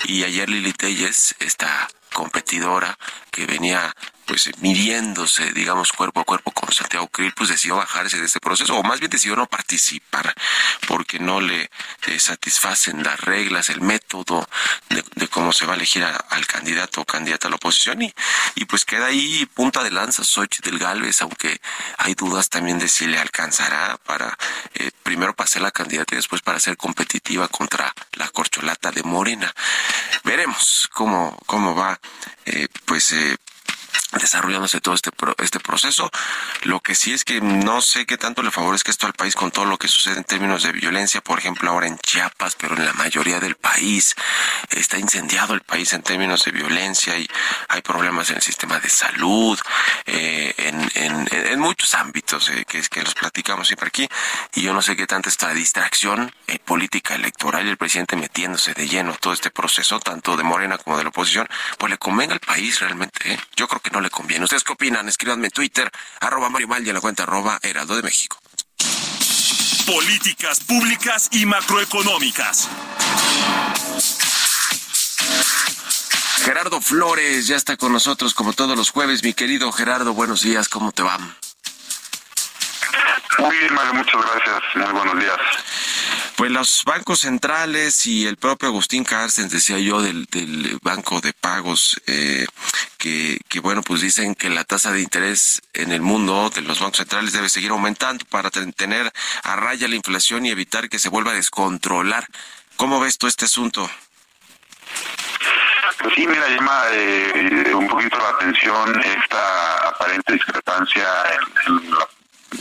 Y 0.05 0.23
ayer 0.23 0.47
Lili 0.47 0.73
Telles 0.73 1.35
esta 1.39 1.89
competidora 2.13 2.97
que 3.31 3.45
venía 3.47 3.95
pues 4.25 4.49
midiéndose, 4.59 5.51
digamos, 5.53 5.91
cuerpo 5.91 6.21
a 6.21 6.23
cuerpo 6.23 6.51
con 6.51 6.71
Santiago 6.71 7.07
Krill, 7.07 7.33
pues 7.33 7.49
decidió 7.49 7.77
bajarse 7.77 8.19
de 8.19 8.25
este 8.25 8.39
proceso, 8.39 8.75
o 8.75 8.83
más 8.83 8.99
bien 8.99 9.11
decidió 9.11 9.35
no 9.35 9.47
participar, 9.47 10.33
porque 10.87 11.19
no 11.19 11.41
le 11.41 11.69
eh, 12.07 12.19
satisfacen 12.19 13.03
las 13.03 13.19
reglas, 13.19 13.69
el 13.69 13.81
método 13.81 14.47
de, 14.89 15.27
cómo 15.27 15.51
se 15.51 15.65
va 15.65 15.73
a 15.73 15.75
elegir 15.75 16.03
al 16.03 16.47
candidato 16.47 17.01
o 17.01 17.05
candidata 17.05 17.47
a 17.47 17.49
la 17.49 17.55
oposición, 17.55 18.01
y, 18.01 18.13
y 18.55 18.65
pues 18.65 18.85
queda 18.85 19.07
ahí 19.07 19.45
punta 19.53 19.83
de 19.83 19.91
lanza 19.91 20.23
del 20.63 20.79
Galvez, 20.79 21.21
aunque 21.21 21.61
hay 21.97 22.15
dudas 22.15 22.49
también 22.49 22.79
de 22.79 22.87
si 22.87 23.07
le 23.07 23.17
alcanzará 23.17 23.97
para 24.05 24.37
eh, 24.73 24.91
primero 25.03 25.33
pasar 25.35 25.61
la 25.61 25.71
candidata 25.71 26.15
y 26.15 26.17
después 26.17 26.41
para 26.41 26.59
ser 26.59 26.77
competitiva 26.77 27.47
contra 27.47 27.93
la 28.13 28.29
corcholata 28.29 28.91
de 28.91 29.03
Morena. 29.03 29.53
Veremos 30.23 30.89
cómo, 30.91 31.37
cómo 31.45 31.75
va, 31.75 31.99
eh, 32.45 32.67
pues, 32.85 33.11
eh, 33.11 33.37
desarrollándose 34.19 34.81
todo 34.81 34.95
este 34.95 35.11
este 35.39 35.59
proceso. 35.59 36.09
Lo 36.63 36.79
que 36.79 36.95
sí 36.95 37.13
es 37.13 37.23
que 37.23 37.41
no 37.41 37.81
sé 37.81 38.05
qué 38.05 38.17
tanto 38.17 38.41
le 38.43 38.51
favorezca 38.51 38.91
esto 38.91 39.07
al 39.07 39.13
país 39.13 39.35
con 39.35 39.51
todo 39.51 39.65
lo 39.65 39.77
que 39.77 39.87
sucede 39.87 40.17
en 40.17 40.23
términos 40.23 40.63
de 40.63 40.71
violencia, 40.71 41.21
por 41.21 41.39
ejemplo, 41.39 41.69
ahora 41.69 41.87
en 41.87 41.97
Chiapas, 41.99 42.55
pero 42.55 42.75
en 42.75 42.85
la 42.85 42.93
mayoría 42.93 43.39
del 43.39 43.55
país 43.55 44.15
está 44.69 44.97
incendiado 44.97 45.53
el 45.53 45.61
país 45.61 45.93
en 45.93 46.03
términos 46.03 46.43
de 46.45 46.51
violencia 46.51 47.17
y 47.17 47.27
hay 47.69 47.81
problemas 47.81 48.29
en 48.29 48.37
el 48.37 48.41
sistema 48.41 48.79
de 48.79 48.89
salud, 48.89 49.59
eh, 50.05 50.53
en, 50.57 51.59
muchos 51.59 51.93
ámbitos 51.93 52.49
eh, 52.49 52.65
que, 52.67 52.81
que 52.81 53.03
los 53.03 53.13
platicamos 53.13 53.67
siempre 53.67 53.87
aquí 53.87 54.09
y 54.53 54.61
yo 54.61 54.73
no 54.73 54.81
sé 54.81 54.97
qué 54.97 55.07
tanto 55.07 55.29
esta 55.29 55.53
distracción 55.53 56.33
eh, 56.47 56.59
política 56.59 57.15
electoral 57.15 57.65
y 57.65 57.69
el 57.69 57.77
presidente 57.77 58.15
metiéndose 58.15 58.73
de 58.73 58.87
lleno 58.87 59.15
todo 59.19 59.33
este 59.33 59.49
proceso, 59.49 59.99
tanto 59.99 60.35
de 60.35 60.43
Morena 60.43 60.77
como 60.77 60.97
de 60.97 61.03
la 61.03 61.09
oposición, 61.09 61.47
pues 61.77 61.89
le 61.89 61.97
convenga 61.97 62.33
al 62.33 62.39
país 62.39 62.79
realmente. 62.79 63.39
Yo 63.55 63.67
creo 63.67 63.81
que 63.81 63.91
no 63.91 64.01
le 64.03 64.09
conviene. 64.09 64.43
¿Ustedes 64.43 64.63
qué 64.63 64.73
opinan? 64.73 65.07
Escríbanme 65.09 65.47
en 65.47 65.51
Twitter, 65.51 65.89
arroba 66.19 66.49
Mario 66.49 66.67
Mal 66.67 66.85
y 66.85 66.89
en 66.89 66.95
la 66.95 67.01
cuenta 67.01 67.23
arroba 67.23 67.59
Heraldo 67.61 67.95
de 67.95 68.03
México. 68.03 68.37
Políticas 69.85 70.59
públicas 70.61 71.29
y 71.31 71.45
macroeconómicas. 71.45 72.69
Gerardo 76.43 76.81
Flores 76.81 77.47
ya 77.47 77.55
está 77.55 77.77
con 77.77 77.93
nosotros 77.93 78.33
como 78.33 78.53
todos 78.53 78.77
los 78.77 78.89
jueves. 78.89 79.23
Mi 79.23 79.33
querido 79.33 79.71
Gerardo, 79.71 80.13
buenos 80.13 80.41
días, 80.41 80.67
¿cómo 80.67 80.91
te 80.91 81.01
va? 81.01 81.17
Muy 83.39 83.57
bien, 83.57 83.73
Mario, 83.73 83.93
muchas 83.93 84.21
gracias. 84.21 84.61
Muy 84.75 84.91
buenos 84.91 85.19
días. 85.19 85.39
Pues 86.35 86.49
los 86.51 86.83
bancos 86.83 87.19
centrales 87.19 88.07
y 88.07 88.25
el 88.25 88.37
propio 88.37 88.69
Agustín 88.69 89.03
Carstens, 89.03 89.51
decía 89.51 89.77
yo, 89.77 90.01
del, 90.01 90.27
Banco 90.81 91.21
de 91.21 91.31
Pagos, 91.33 92.01
eh, 92.07 92.45
que, 92.97 93.39
bueno, 93.61 93.81
pues 93.83 94.01
dicen 94.01 94.33
que 94.33 94.49
la 94.49 94.63
tasa 94.63 94.91
de 94.91 95.01
interés 95.01 95.61
en 95.73 95.91
el 95.91 96.01
mundo 96.01 96.49
de 96.49 96.61
los 96.61 96.79
bancos 96.79 96.97
centrales 96.97 97.33
debe 97.33 97.49
seguir 97.49 97.71
aumentando 97.71 98.25
para 98.25 98.49
tener 98.49 99.11
a 99.43 99.55
raya 99.55 99.87
la 99.87 99.95
inflación 99.95 100.45
y 100.45 100.49
evitar 100.49 100.89
que 100.89 100.99
se 100.99 101.09
vuelva 101.09 101.31
a 101.31 101.35
descontrolar. 101.35 102.25
¿Cómo 102.77 102.99
ves 102.99 103.17
tú 103.17 103.27
este 103.27 103.45
asunto? 103.45 103.89
Sí, 106.15 106.27
mira, 106.27 106.47
llama 106.49 106.83
eh, 106.91 107.71
un 107.73 107.87
poquito 107.87 108.17
la 108.17 108.29
atención 108.29 109.01
esta 109.01 109.89
aparente 109.89 110.33
discrepancia 110.33 111.07
en, 111.67 111.91
la 111.91 112.07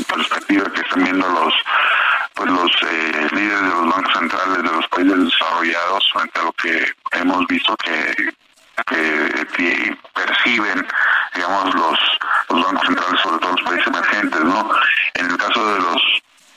perspectiva 0.09 0.73
que 0.73 0.81
están 0.81 1.05
viendo 1.05 1.29
los 1.29 1.55
pues 2.35 2.51
los 2.51 2.71
eh, 2.83 3.29
líderes 3.33 3.61
de 3.61 3.69
los 3.69 3.95
bancos 3.95 4.13
centrales 4.15 4.57
de 4.57 4.63
los 4.63 4.89
países 4.89 5.25
desarrollados 5.25 6.13
frente 6.13 6.41
a 6.41 6.45
lo 6.45 6.53
que 6.53 6.93
hemos 7.13 7.47
visto 7.47 7.77
que, 7.77 8.15
que, 8.87 9.97
perciben 10.15 10.87
digamos 11.35 11.75
los, 11.75 11.99
los 12.51 12.65
bancos 12.65 12.87
centrales 12.87 13.21
sobre 13.21 13.39
todo 13.39 13.53
los 13.53 13.63
países 13.63 13.87
emergentes 13.87 14.41
no 14.45 14.71
en 15.15 15.31
el 15.31 15.37
caso 15.37 15.75
de 15.75 15.81
los 15.81 16.03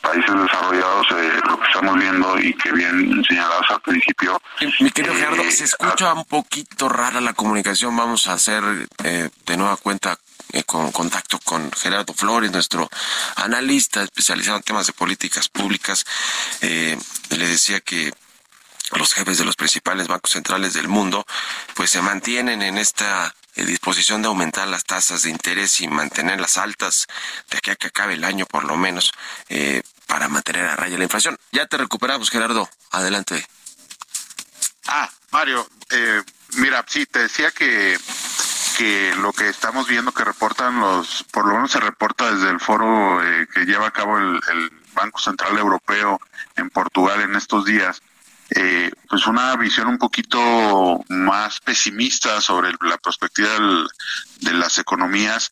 países 0.05 0.35
desarrollados 0.35 1.07
eh, 1.11 1.41
lo 1.47 1.59
que 1.59 1.67
estamos 1.67 1.95
viendo 1.95 2.39
y 2.39 2.53
que 2.53 2.71
bien 2.71 3.23
señalados 3.27 3.65
al 3.69 3.81
principio. 3.81 4.41
Mi 4.79 4.91
querido 4.91 5.13
eh, 5.13 5.17
Gerardo, 5.17 5.43
se 5.51 5.63
escucha 5.65 6.13
un 6.13 6.25
poquito 6.25 6.89
rara 6.89 7.21
la 7.21 7.33
comunicación. 7.33 7.95
Vamos 7.95 8.27
a 8.27 8.33
hacer 8.33 8.63
eh, 9.03 9.29
de 9.45 9.57
nueva 9.57 9.77
cuenta 9.77 10.17
con 10.65 10.91
contacto 10.91 11.39
con 11.39 11.71
Gerardo 11.71 12.13
Flores, 12.13 12.51
nuestro 12.51 12.89
analista 13.35 14.03
especializado 14.03 14.57
en 14.57 14.63
temas 14.63 14.87
de 14.87 14.93
políticas 14.93 15.49
públicas. 15.49 16.05
le 16.61 17.47
decía 17.47 17.81
que 17.81 18.13
los 18.91 19.13
jefes 19.13 19.37
de 19.37 19.45
los 19.45 19.55
principales 19.55 20.07
bancos 20.07 20.31
centrales 20.31 20.73
del 20.73 20.87
mundo 20.87 21.25
pues 21.73 21.89
se 21.89 22.01
mantienen 22.01 22.61
en 22.61 22.77
esta 22.77 23.33
disposición 23.55 24.21
de 24.21 24.27
aumentar 24.27 24.67
las 24.67 24.83
tasas 24.83 25.23
de 25.23 25.29
interés 25.29 25.79
y 25.81 25.87
mantenerlas 25.87 26.57
altas 26.57 27.07
de 27.49 27.57
aquí 27.57 27.71
a 27.71 27.75
que 27.75 27.87
acabe 27.87 28.15
el 28.15 28.23
año 28.23 28.45
por 28.45 28.65
lo 28.65 28.75
menos 28.75 29.13
eh, 29.49 29.81
para 30.07 30.27
mantener 30.27 30.65
a 30.65 30.75
raya 30.75 30.97
la 30.97 31.05
inflación. 31.05 31.37
Ya 31.51 31.65
te 31.65 31.77
recuperamos, 31.77 32.29
Gerardo. 32.29 32.69
Adelante. 32.91 33.47
Ah, 34.87 35.09
Mario, 35.31 35.67
eh, 35.89 36.21
mira, 36.57 36.85
sí, 36.87 37.05
te 37.05 37.19
decía 37.19 37.51
que 37.51 37.97
que 38.77 39.13
lo 39.15 39.31
que 39.31 39.47
estamos 39.49 39.87
viendo 39.87 40.11
que 40.11 40.23
reportan 40.23 40.79
los, 40.79 41.23
por 41.31 41.47
lo 41.47 41.55
menos 41.55 41.71
se 41.71 41.79
reporta 41.79 42.31
desde 42.31 42.49
el 42.49 42.59
foro 42.59 43.23
eh, 43.23 43.47
que 43.53 43.65
lleva 43.65 43.87
a 43.87 43.91
cabo 43.91 44.17
el, 44.17 44.39
Banco 44.93 45.19
Central 45.19 45.57
Europeo 45.57 46.21
en 46.55 46.69
Portugal 46.69 47.19
en 47.19 47.35
estos 47.35 47.65
días, 47.65 48.01
eh, 48.49 48.89
pues 49.09 49.27
una 49.27 49.53
visión 49.57 49.89
un 49.89 49.97
poquito 49.97 51.03
más 51.09 51.59
pesimista 51.59 52.39
sobre 52.39 52.71
la 52.79 52.97
perspectiva 52.97 53.49
de 54.39 54.53
las 54.53 54.77
economías 54.77 55.51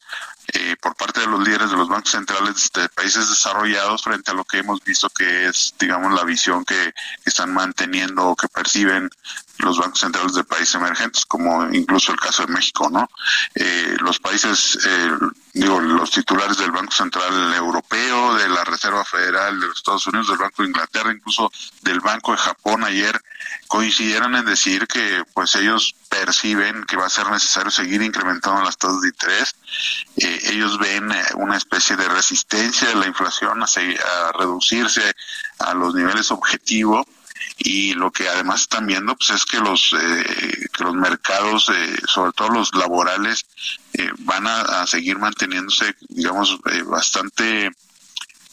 eh, 0.53 0.77
por 0.81 0.95
parte 0.95 1.19
de 1.19 1.27
los 1.27 1.45
líderes 1.45 1.71
de 1.71 1.75
los 1.75 1.89
bancos 1.89 2.11
centrales 2.11 2.69
de 2.73 2.87
países 2.87 3.29
desarrollados 3.29 4.03
frente 4.03 4.31
a 4.31 4.33
lo 4.33 4.45
que 4.45 4.59
hemos 4.59 4.81
visto 4.81 5.09
que 5.09 5.47
es, 5.47 5.73
digamos, 5.77 6.13
la 6.13 6.23
visión 6.23 6.63
que 6.63 6.93
están 7.25 7.53
manteniendo 7.53 8.27
o 8.27 8.35
que 8.37 8.47
perciben 8.47 9.09
los 9.59 9.77
bancos 9.77 9.99
centrales 9.99 10.33
de 10.33 10.43
países 10.43 10.75
emergentes, 10.75 11.25
como 11.25 11.71
incluso 11.71 12.11
el 12.11 12.19
caso 12.19 12.45
de 12.45 12.53
México, 12.53 12.89
¿no? 12.89 13.09
Eh, 13.53 13.95
los 13.99 14.19
países, 14.19 14.79
eh, 14.85 15.11
digo, 15.53 15.79
los 15.79 16.09
titulares 16.11 16.57
del 16.57 16.71
Banco 16.71 16.91
Central 16.91 17.53
Europeo, 17.53 18.33
de 18.35 18.49
la 18.49 18.63
Reserva 18.63 19.05
Federal 19.05 19.59
de 19.59 19.67
los 19.67 19.77
Estados 19.77 20.07
Unidos, 20.07 20.29
del 20.29 20.39
Banco 20.39 20.63
de 20.63 20.69
Inglaterra, 20.69 21.11
incluso 21.11 21.51
del 21.81 21.99
Banco 21.99 22.31
de 22.31 22.39
Japón 22.39 22.83
ayer, 22.83 23.21
coincidieron 23.67 24.35
en 24.35 24.45
decir 24.45 24.87
que, 24.87 25.23
pues, 25.33 25.55
ellos 25.55 25.95
perciben 26.09 26.83
que 26.85 26.97
va 26.97 27.05
a 27.05 27.09
ser 27.09 27.29
necesario 27.29 27.71
seguir 27.71 28.01
incrementando 28.01 28.63
las 28.63 28.77
tasas 28.77 29.01
de 29.01 29.09
interés. 29.09 29.55
Eh, 30.17 30.39
ellos 30.51 30.79
ven 30.79 31.11
una 31.35 31.57
especie 31.57 31.95
de 31.95 32.07
resistencia 32.07 32.87
de 32.87 32.95
la 32.95 33.07
inflación 33.07 33.61
a, 33.61 33.65
a 33.65 34.31
reducirse 34.31 35.13
a 35.59 35.73
los 35.73 35.93
niveles 35.93 36.31
objetivos 36.31 37.05
y 37.57 37.93
lo 37.93 38.11
que 38.11 38.27
además 38.27 38.61
están 38.61 38.85
viendo 38.87 39.15
pues 39.15 39.29
es 39.31 39.45
que 39.45 39.59
los 39.59 39.93
eh, 39.93 40.67
que 40.75 40.83
los 40.83 40.95
mercados 40.95 41.69
eh, 41.69 41.97
sobre 42.07 42.31
todo 42.33 42.49
los 42.49 42.73
laborales 42.75 43.45
eh, 43.93 44.09
van 44.19 44.47
a, 44.47 44.85
seguir 44.87 45.17
manteniéndose 45.17 45.95
digamos 46.09 46.59
bastante 46.85 47.71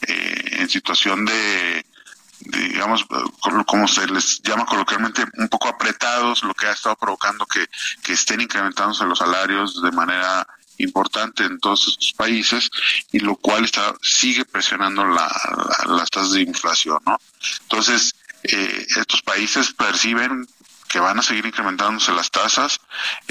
en 0.03 0.69
situación 0.69 1.27
de, 1.27 1.85
digamos 2.41 3.05
como 3.67 3.87
se 3.87 4.07
les 4.07 4.41
llama 4.43 4.65
coloquialmente 4.65 5.25
un 5.37 5.49
poco 5.49 5.69
apretados 5.69 6.43
lo 6.43 6.55
que 6.55 6.67
ha 6.67 6.73
estado 6.73 6.97
provocando 6.97 7.47
que, 7.47 7.67
que 8.03 8.15
estén 8.15 8.41
incrementándose 8.41 9.05
los 9.05 9.19
salarios 9.19 9.83
de 9.83 9.93
manera 9.93 10.47
importante 10.79 11.45
en 11.45 11.59
todos 11.59 11.89
estos 11.89 12.13
países 12.15 12.71
y 13.13 13.19
lo 13.21 13.37
cual 13.37 13.65
está 13.65 13.95
sigue 14.01 14.47
presionando 14.47 15.05
la, 15.05 15.31
las 15.87 16.09
tasas 16.09 16.33
de 16.33 16.43
inflación 16.43 16.99
no 17.05 17.19
entonces 17.63 18.15
eh, 18.43 18.87
estos 18.97 19.23
países 19.23 19.73
perciben 19.73 20.47
que 20.89 20.99
van 20.99 21.19
a 21.21 21.23
seguir 21.23 21.47
incrementándose 21.47 22.11
las 22.11 22.33
tasas 22.33 22.81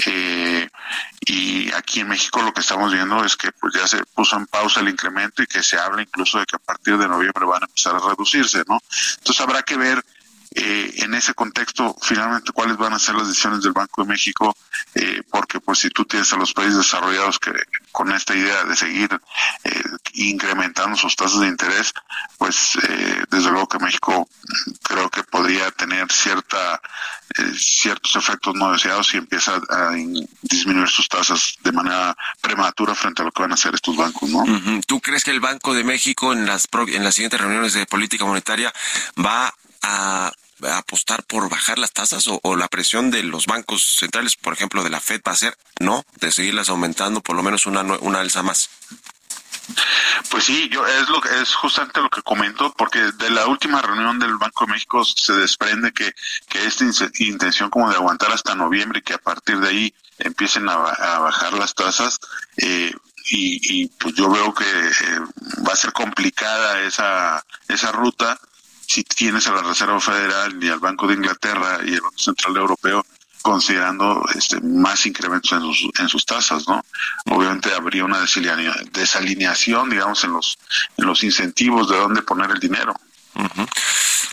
eh, 0.06 0.66
y 1.20 1.70
aquí 1.72 2.00
en 2.00 2.08
México 2.08 2.40
lo 2.40 2.54
que 2.54 2.62
estamos 2.62 2.90
viendo 2.90 3.22
es 3.22 3.36
que 3.36 3.52
pues 3.52 3.74
ya 3.74 3.86
se 3.86 4.02
puso 4.06 4.36
en 4.36 4.46
pausa 4.46 4.80
el 4.80 4.88
incremento 4.88 5.42
y 5.42 5.46
que 5.46 5.62
se 5.62 5.78
habla 5.78 6.00
incluso 6.00 6.38
de 6.38 6.46
que 6.46 6.56
a 6.56 6.58
partir 6.58 6.96
de 6.96 7.06
noviembre 7.06 7.44
van 7.44 7.62
a 7.62 7.66
empezar 7.66 7.94
a 7.94 7.98
reducirse, 7.98 8.62
¿no? 8.66 8.80
Entonces 9.18 9.40
habrá 9.42 9.62
que 9.62 9.76
ver 9.76 10.02
eh, 10.52 10.94
en 10.96 11.14
ese 11.14 11.32
contexto 11.32 11.96
finalmente 12.02 12.50
cuáles 12.50 12.76
van 12.76 12.92
a 12.92 12.98
ser 12.98 13.14
las 13.14 13.28
decisiones 13.28 13.62
del 13.62 13.72
Banco 13.72 14.02
de 14.02 14.08
México, 14.08 14.56
eh, 14.96 15.22
porque 15.30 15.60
pues 15.60 15.78
si 15.78 15.90
tú 15.90 16.04
tienes 16.04 16.32
a 16.32 16.36
los 16.36 16.52
países 16.52 16.76
desarrollados 16.76 17.38
que 17.38 17.52
con 17.92 18.10
esta 18.10 18.34
idea 18.34 18.64
de 18.64 18.74
seguir 18.74 19.08
eh, 19.62 19.82
incrementando 20.14 20.96
sus 20.96 21.14
tasas 21.14 21.38
de 21.40 21.46
interés, 21.46 21.92
pues 22.36 22.76
desde 23.30 23.50
luego 23.50 23.68
que 23.68 23.78
México 23.78 24.28
creo 24.82 25.08
que 25.08 25.22
podría 25.22 25.70
tener 25.70 26.10
cierta 26.10 26.80
ciertos 27.56 28.16
efectos 28.16 28.54
no 28.56 28.72
deseados 28.72 29.06
si 29.06 29.18
empieza 29.18 29.54
a 29.54 29.92
disminuir 30.42 30.88
sus 30.88 31.08
tasas 31.08 31.54
de 31.62 31.70
manera 31.70 32.16
prematura 32.40 32.96
frente 32.96 33.22
a 33.22 33.24
lo 33.24 33.30
que 33.30 33.42
van 33.42 33.52
a 33.52 33.54
hacer 33.54 33.72
estos 33.74 33.94
bancos, 33.94 34.28
¿no? 34.28 34.44
¿Tú 34.84 35.00
crees 35.00 35.22
que 35.22 35.30
el 35.30 35.38
Banco 35.38 35.74
de 35.74 35.84
México 35.84 36.32
en 36.32 36.46
las 36.46 36.66
en 36.88 37.04
las 37.04 37.14
siguientes 37.14 37.40
reuniones 37.40 37.72
de 37.74 37.86
política 37.86 38.24
monetaria 38.24 38.74
va 39.16 39.54
a 39.82 40.32
apostar 40.62 41.22
por 41.24 41.48
bajar 41.48 41.78
las 41.78 41.92
tasas 41.92 42.26
o, 42.28 42.56
la 42.56 42.68
presión 42.68 43.10
de 43.10 43.22
los 43.22 43.46
bancos 43.46 43.96
centrales, 43.96 44.36
por 44.36 44.52
ejemplo, 44.52 44.82
de 44.82 44.90
la 44.90 45.00
Fed 45.00 45.20
va 45.26 45.32
a 45.32 45.36
ser 45.36 45.56
no, 45.78 46.04
de 46.20 46.32
seguirlas 46.32 46.68
aumentando 46.68 47.20
por 47.20 47.36
lo 47.36 47.42
menos 47.42 47.66
una, 47.66 47.82
una 47.82 48.20
alza 48.20 48.42
más. 48.42 48.68
Pues 50.30 50.44
sí, 50.44 50.68
yo 50.68 50.86
es 50.86 51.08
lo 51.08 51.22
es 51.24 51.54
justamente 51.54 52.00
lo 52.00 52.10
que 52.10 52.22
comento, 52.22 52.72
porque 52.76 52.98
de 52.98 53.30
la 53.30 53.46
última 53.46 53.80
reunión 53.80 54.18
del 54.18 54.36
Banco 54.36 54.66
de 54.66 54.72
México 54.72 55.04
se 55.04 55.32
desprende 55.32 55.92
que, 55.92 56.12
que 56.48 56.64
esta 56.64 56.84
intención 57.18 57.70
como 57.70 57.88
de 57.90 57.96
aguantar 57.96 58.32
hasta 58.32 58.54
noviembre 58.54 59.00
y 59.00 59.02
que 59.02 59.14
a 59.14 59.18
partir 59.18 59.58
de 59.60 59.68
ahí 59.68 59.94
empiecen 60.18 60.68
a, 60.68 60.76
bajar 60.76 61.52
las 61.54 61.74
tasas, 61.74 62.18
eh, 62.56 62.92
y, 63.32 63.86
pues 63.86 64.14
yo 64.14 64.28
veo 64.28 64.52
que 64.52 64.64
eh, 64.64 65.20
va 65.66 65.72
a 65.72 65.76
ser 65.76 65.92
complicada 65.92 66.80
esa, 66.80 67.44
esa 67.68 67.92
ruta 67.92 68.40
si 68.90 69.04
tienes 69.04 69.46
a 69.46 69.52
la 69.52 69.62
Reserva 69.62 70.00
Federal 70.00 70.58
y 70.60 70.68
al 70.68 70.80
Banco 70.80 71.06
de 71.06 71.14
Inglaterra 71.14 71.78
y 71.84 71.94
el 71.94 72.00
Banco 72.00 72.18
Central 72.18 72.56
Europeo 72.56 73.06
considerando 73.40 74.22
este, 74.34 74.60
más 74.60 75.06
incrementos 75.06 75.52
en 75.52 75.60
sus, 75.60 75.90
en 75.98 76.08
sus 76.08 76.26
tasas, 76.26 76.66
¿no? 76.68 76.84
Obviamente 77.26 77.72
habría 77.72 78.04
una 78.04 78.18
desalineación, 78.92 79.88
digamos, 79.88 80.24
en 80.24 80.32
los, 80.32 80.58
en 80.96 81.06
los 81.06 81.22
incentivos 81.22 81.88
de 81.88 81.96
dónde 81.96 82.22
poner 82.22 82.50
el 82.50 82.58
dinero. 82.58 82.92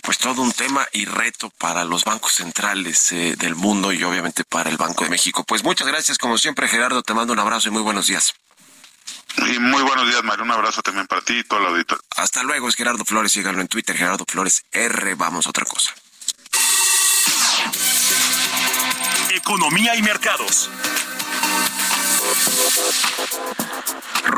Pues 0.02 0.18
todo 0.18 0.42
un 0.42 0.52
tema 0.52 0.86
y 0.92 1.04
reto 1.04 1.50
para 1.50 1.84
los 1.84 2.04
bancos 2.04 2.32
centrales 2.34 3.12
eh, 3.12 3.36
del 3.38 3.54
mundo 3.54 3.92
y 3.92 4.02
obviamente 4.02 4.42
para 4.44 4.70
el 4.70 4.76
Banco 4.76 5.04
de 5.04 5.10
México. 5.10 5.44
Pues 5.44 5.62
muchas 5.62 5.86
gracias, 5.86 6.18
como 6.18 6.36
siempre, 6.36 6.66
Gerardo, 6.66 7.02
te 7.02 7.14
mando 7.14 7.32
un 7.32 7.38
abrazo 7.38 7.68
y 7.68 7.70
muy 7.70 7.82
buenos 7.82 8.08
días. 8.08 8.34
Y 9.46 9.58
muy 9.58 9.82
buenos 9.82 10.06
días, 10.06 10.22
Mario. 10.24 10.44
Un 10.44 10.50
abrazo 10.50 10.82
también 10.82 11.06
para 11.06 11.20
ti 11.22 11.38
y 11.38 11.44
todo 11.44 11.60
el 11.60 11.66
auditorio. 11.66 12.02
Hasta 12.16 12.42
luego, 12.42 12.68
es 12.68 12.74
Gerardo 12.74 13.04
Flores. 13.04 13.32
Síganlo 13.32 13.60
en 13.60 13.68
Twitter, 13.68 13.96
Gerardo 13.96 14.24
Flores 14.26 14.64
R. 14.72 15.14
Vamos 15.14 15.46
a 15.46 15.50
otra 15.50 15.64
cosa. 15.64 15.94
Economía 19.30 19.94
y 19.96 20.02
mercados. 20.02 20.70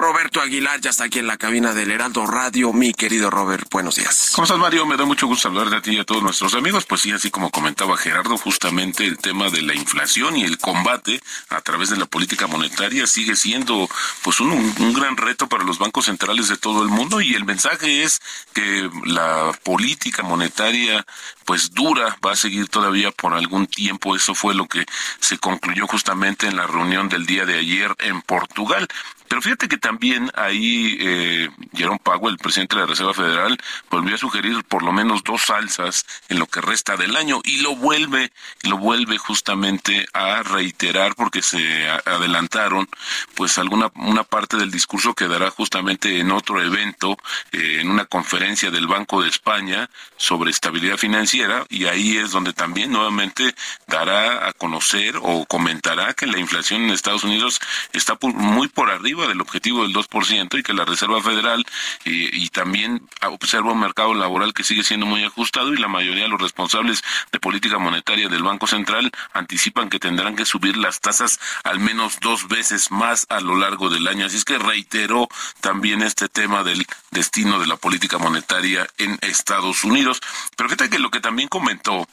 Roberto 0.01 0.41
Aguilar 0.41 0.81
ya 0.81 0.91
está 0.91 1.05
aquí 1.05 1.19
en 1.19 1.27
la 1.27 1.37
cabina 1.37 1.75
del 1.75 1.91
Heraldo 1.91 2.27
Radio. 2.27 2.73
Mi 2.73 2.95
querido 2.95 3.31
Robert, 3.31 3.67
buenos 3.71 3.97
días. 3.97 4.31
¿Cómo 4.35 4.45
estás, 4.45 4.59
Mario? 4.59 4.87
Me 4.87 4.97
da 4.97 5.05
mucho 5.05 5.27
gusto 5.27 5.49
hablar 5.49 5.69
de 5.69 5.81
ti 5.81 5.97
y 5.97 5.99
a 5.99 6.05
todos 6.05 6.23
nuestros 6.23 6.55
amigos. 6.55 6.87
Pues 6.87 7.01
sí, 7.01 7.11
así 7.11 7.31
como 7.31 7.51
comentaba 7.51 7.97
Gerardo, 7.97 8.39
justamente 8.39 9.05
el 9.05 9.19
tema 9.19 9.51
de 9.51 9.63
la 9.63 9.75
inflación 9.75 10.37
y 10.37 10.45
el 10.45 10.59
combate 10.59 11.21
a 11.49 11.61
través 11.61 11.91
de 11.91 11.97
la 11.97 12.07
política 12.07 12.47
monetaria 12.47 13.07
sigue 13.07 13.35
siendo 13.35 13.89
pues 14.23 14.41
un, 14.41 14.53
un 14.53 14.93
gran 14.93 15.17
reto 15.17 15.49
para 15.49 15.65
los 15.65 15.79
bancos 15.79 16.07
centrales 16.07 16.49
de 16.49 16.57
todo 16.57 16.83
el 16.83 16.89
mundo 16.89 17.21
y 17.21 17.35
el 17.35 17.45
mensaje 17.45 18.03
es 18.03 18.21
que 18.55 18.89
la 19.05 19.53
política 19.65 20.23
monetaria 20.23 21.05
pues 21.45 21.73
dura, 21.73 22.17
va 22.25 22.33
a 22.33 22.37
seguir 22.37 22.69
todavía 22.69 23.11
por 23.11 23.35
algún 23.35 23.67
tiempo. 23.67 24.15
Eso 24.15 24.37
fue 24.37 24.55
lo 24.55 24.67
que 24.67 24.87
se 25.19 25.39
concluyó 25.39 25.87
justamente 25.89 26.47
en 26.47 26.57
la 26.57 26.67
reunión 26.67 27.09
del 27.09 27.27
día 27.27 27.45
de 27.45 27.59
ayer 27.59 27.80
en 28.01 28.23
Portugal. 28.23 28.89
Pero 29.31 29.43
fíjate 29.43 29.69
que 29.69 29.79
también 29.79 30.29
ahí 30.35 30.99
eh, 30.99 31.51
Jerome 31.73 32.01
Powell, 32.03 32.33
el 32.33 32.39
presidente 32.39 32.75
de 32.75 32.81
la 32.81 32.89
Reserva 32.89 33.15
Federal, 33.15 33.57
volvió 33.89 34.17
a 34.17 34.19
sugerir 34.19 34.65
por 34.65 34.83
lo 34.83 34.91
menos 34.91 35.23
dos 35.23 35.51
alzas 35.51 36.05
en 36.29 36.41
lo 36.41 36.47
que 36.47 36.61
resta 36.61 36.97
del 36.97 37.15
año 37.15 37.41
y 37.45 37.59
lo 37.59 37.77
vuelve, 37.77 38.33
lo 38.65 38.77
vuelve 38.77 39.19
justamente 39.19 40.05
a 40.15 40.43
reiterar 40.43 41.15
porque 41.15 41.43
se 41.43 41.89
adelantaron 42.07 42.89
pues 43.37 43.57
alguna 43.59 43.93
una 43.95 44.25
parte 44.25 44.57
del 44.57 44.73
discurso 44.73 45.15
quedará 45.15 45.49
justamente 45.51 46.19
en 46.19 46.33
otro 46.33 46.61
evento, 46.61 47.17
eh, 47.53 47.79
en 47.83 47.89
una 47.89 48.07
conferencia 48.07 48.73
del 48.73 48.89
Banco 48.89 49.23
de 49.23 49.29
España 49.29 49.89
sobre 50.17 50.51
estabilidad 50.51 50.97
financiera 50.97 51.65
y 51.69 51.85
ahí 51.85 52.17
es 52.17 52.33
donde 52.33 52.53
también 52.53 52.91
nuevamente 52.91 53.55
dará 53.87 54.49
a 54.49 54.53
conocer 54.55 55.15
o 55.23 55.47
comentará 55.47 56.15
que 56.15 56.27
la 56.27 56.41
inflación 56.41 56.83
en 56.83 56.91
Estados 56.91 57.23
Unidos 57.23 57.61
está 57.93 58.19
muy 58.23 58.67
por 58.67 58.91
arriba 58.91 59.20
del 59.29 59.41
objetivo 59.41 59.83
del 59.83 59.93
2% 59.93 60.59
y 60.59 60.63
que 60.63 60.73
la 60.73 60.85
Reserva 60.85 61.23
Federal 61.23 61.65
y 62.05 62.49
también 62.51 63.09
observa 63.23 63.73
un 63.73 63.81
mercado 63.81 64.15
laboral 64.15 64.55
que 64.55 64.65
sigue 64.65 64.83
siendo 64.83 65.07
muy 65.07 65.25
ajustado 65.25 65.73
y 65.73 65.77
la 65.79 65.89
mayoría 65.89 66.25
de 66.25 66.29
los 66.29 66.41
responsables 66.41 67.03
de 67.33 67.41
política 67.41 67.79
monetaria 67.79 68.29
del 68.29 68.43
Banco 68.43 68.67
Central 68.67 69.11
anticipan 69.33 69.89
que 69.89 69.99
tendrán 69.99 70.37
que 70.37 70.45
subir 70.45 70.77
las 70.77 71.01
tasas 71.01 71.39
al 71.65 71.81
menos 71.81 72.19
dos 72.21 72.49
veces 72.49 72.91
más 72.91 73.27
a 73.29 73.41
lo 73.41 73.57
largo 73.57 73.89
del 73.89 74.07
año. 74.09 74.27
Así 74.27 74.37
es 74.37 74.45
que 74.45 74.59
reiteró 74.59 75.29
también 75.61 76.03
este 76.03 76.29
tema 76.29 76.63
del 76.63 76.87
destino 77.11 77.59
de 77.59 77.67
la 77.67 77.77
política 77.77 78.19
monetaria 78.19 78.87
en 78.99 79.19
Estados 79.23 79.85
Unidos. 79.85 80.21
Pero 80.57 80.69
fíjate 80.69 80.91
que 80.91 80.99
lo 80.99 81.11
que 81.11 81.21
también 81.21 81.49
comentó 81.49 82.07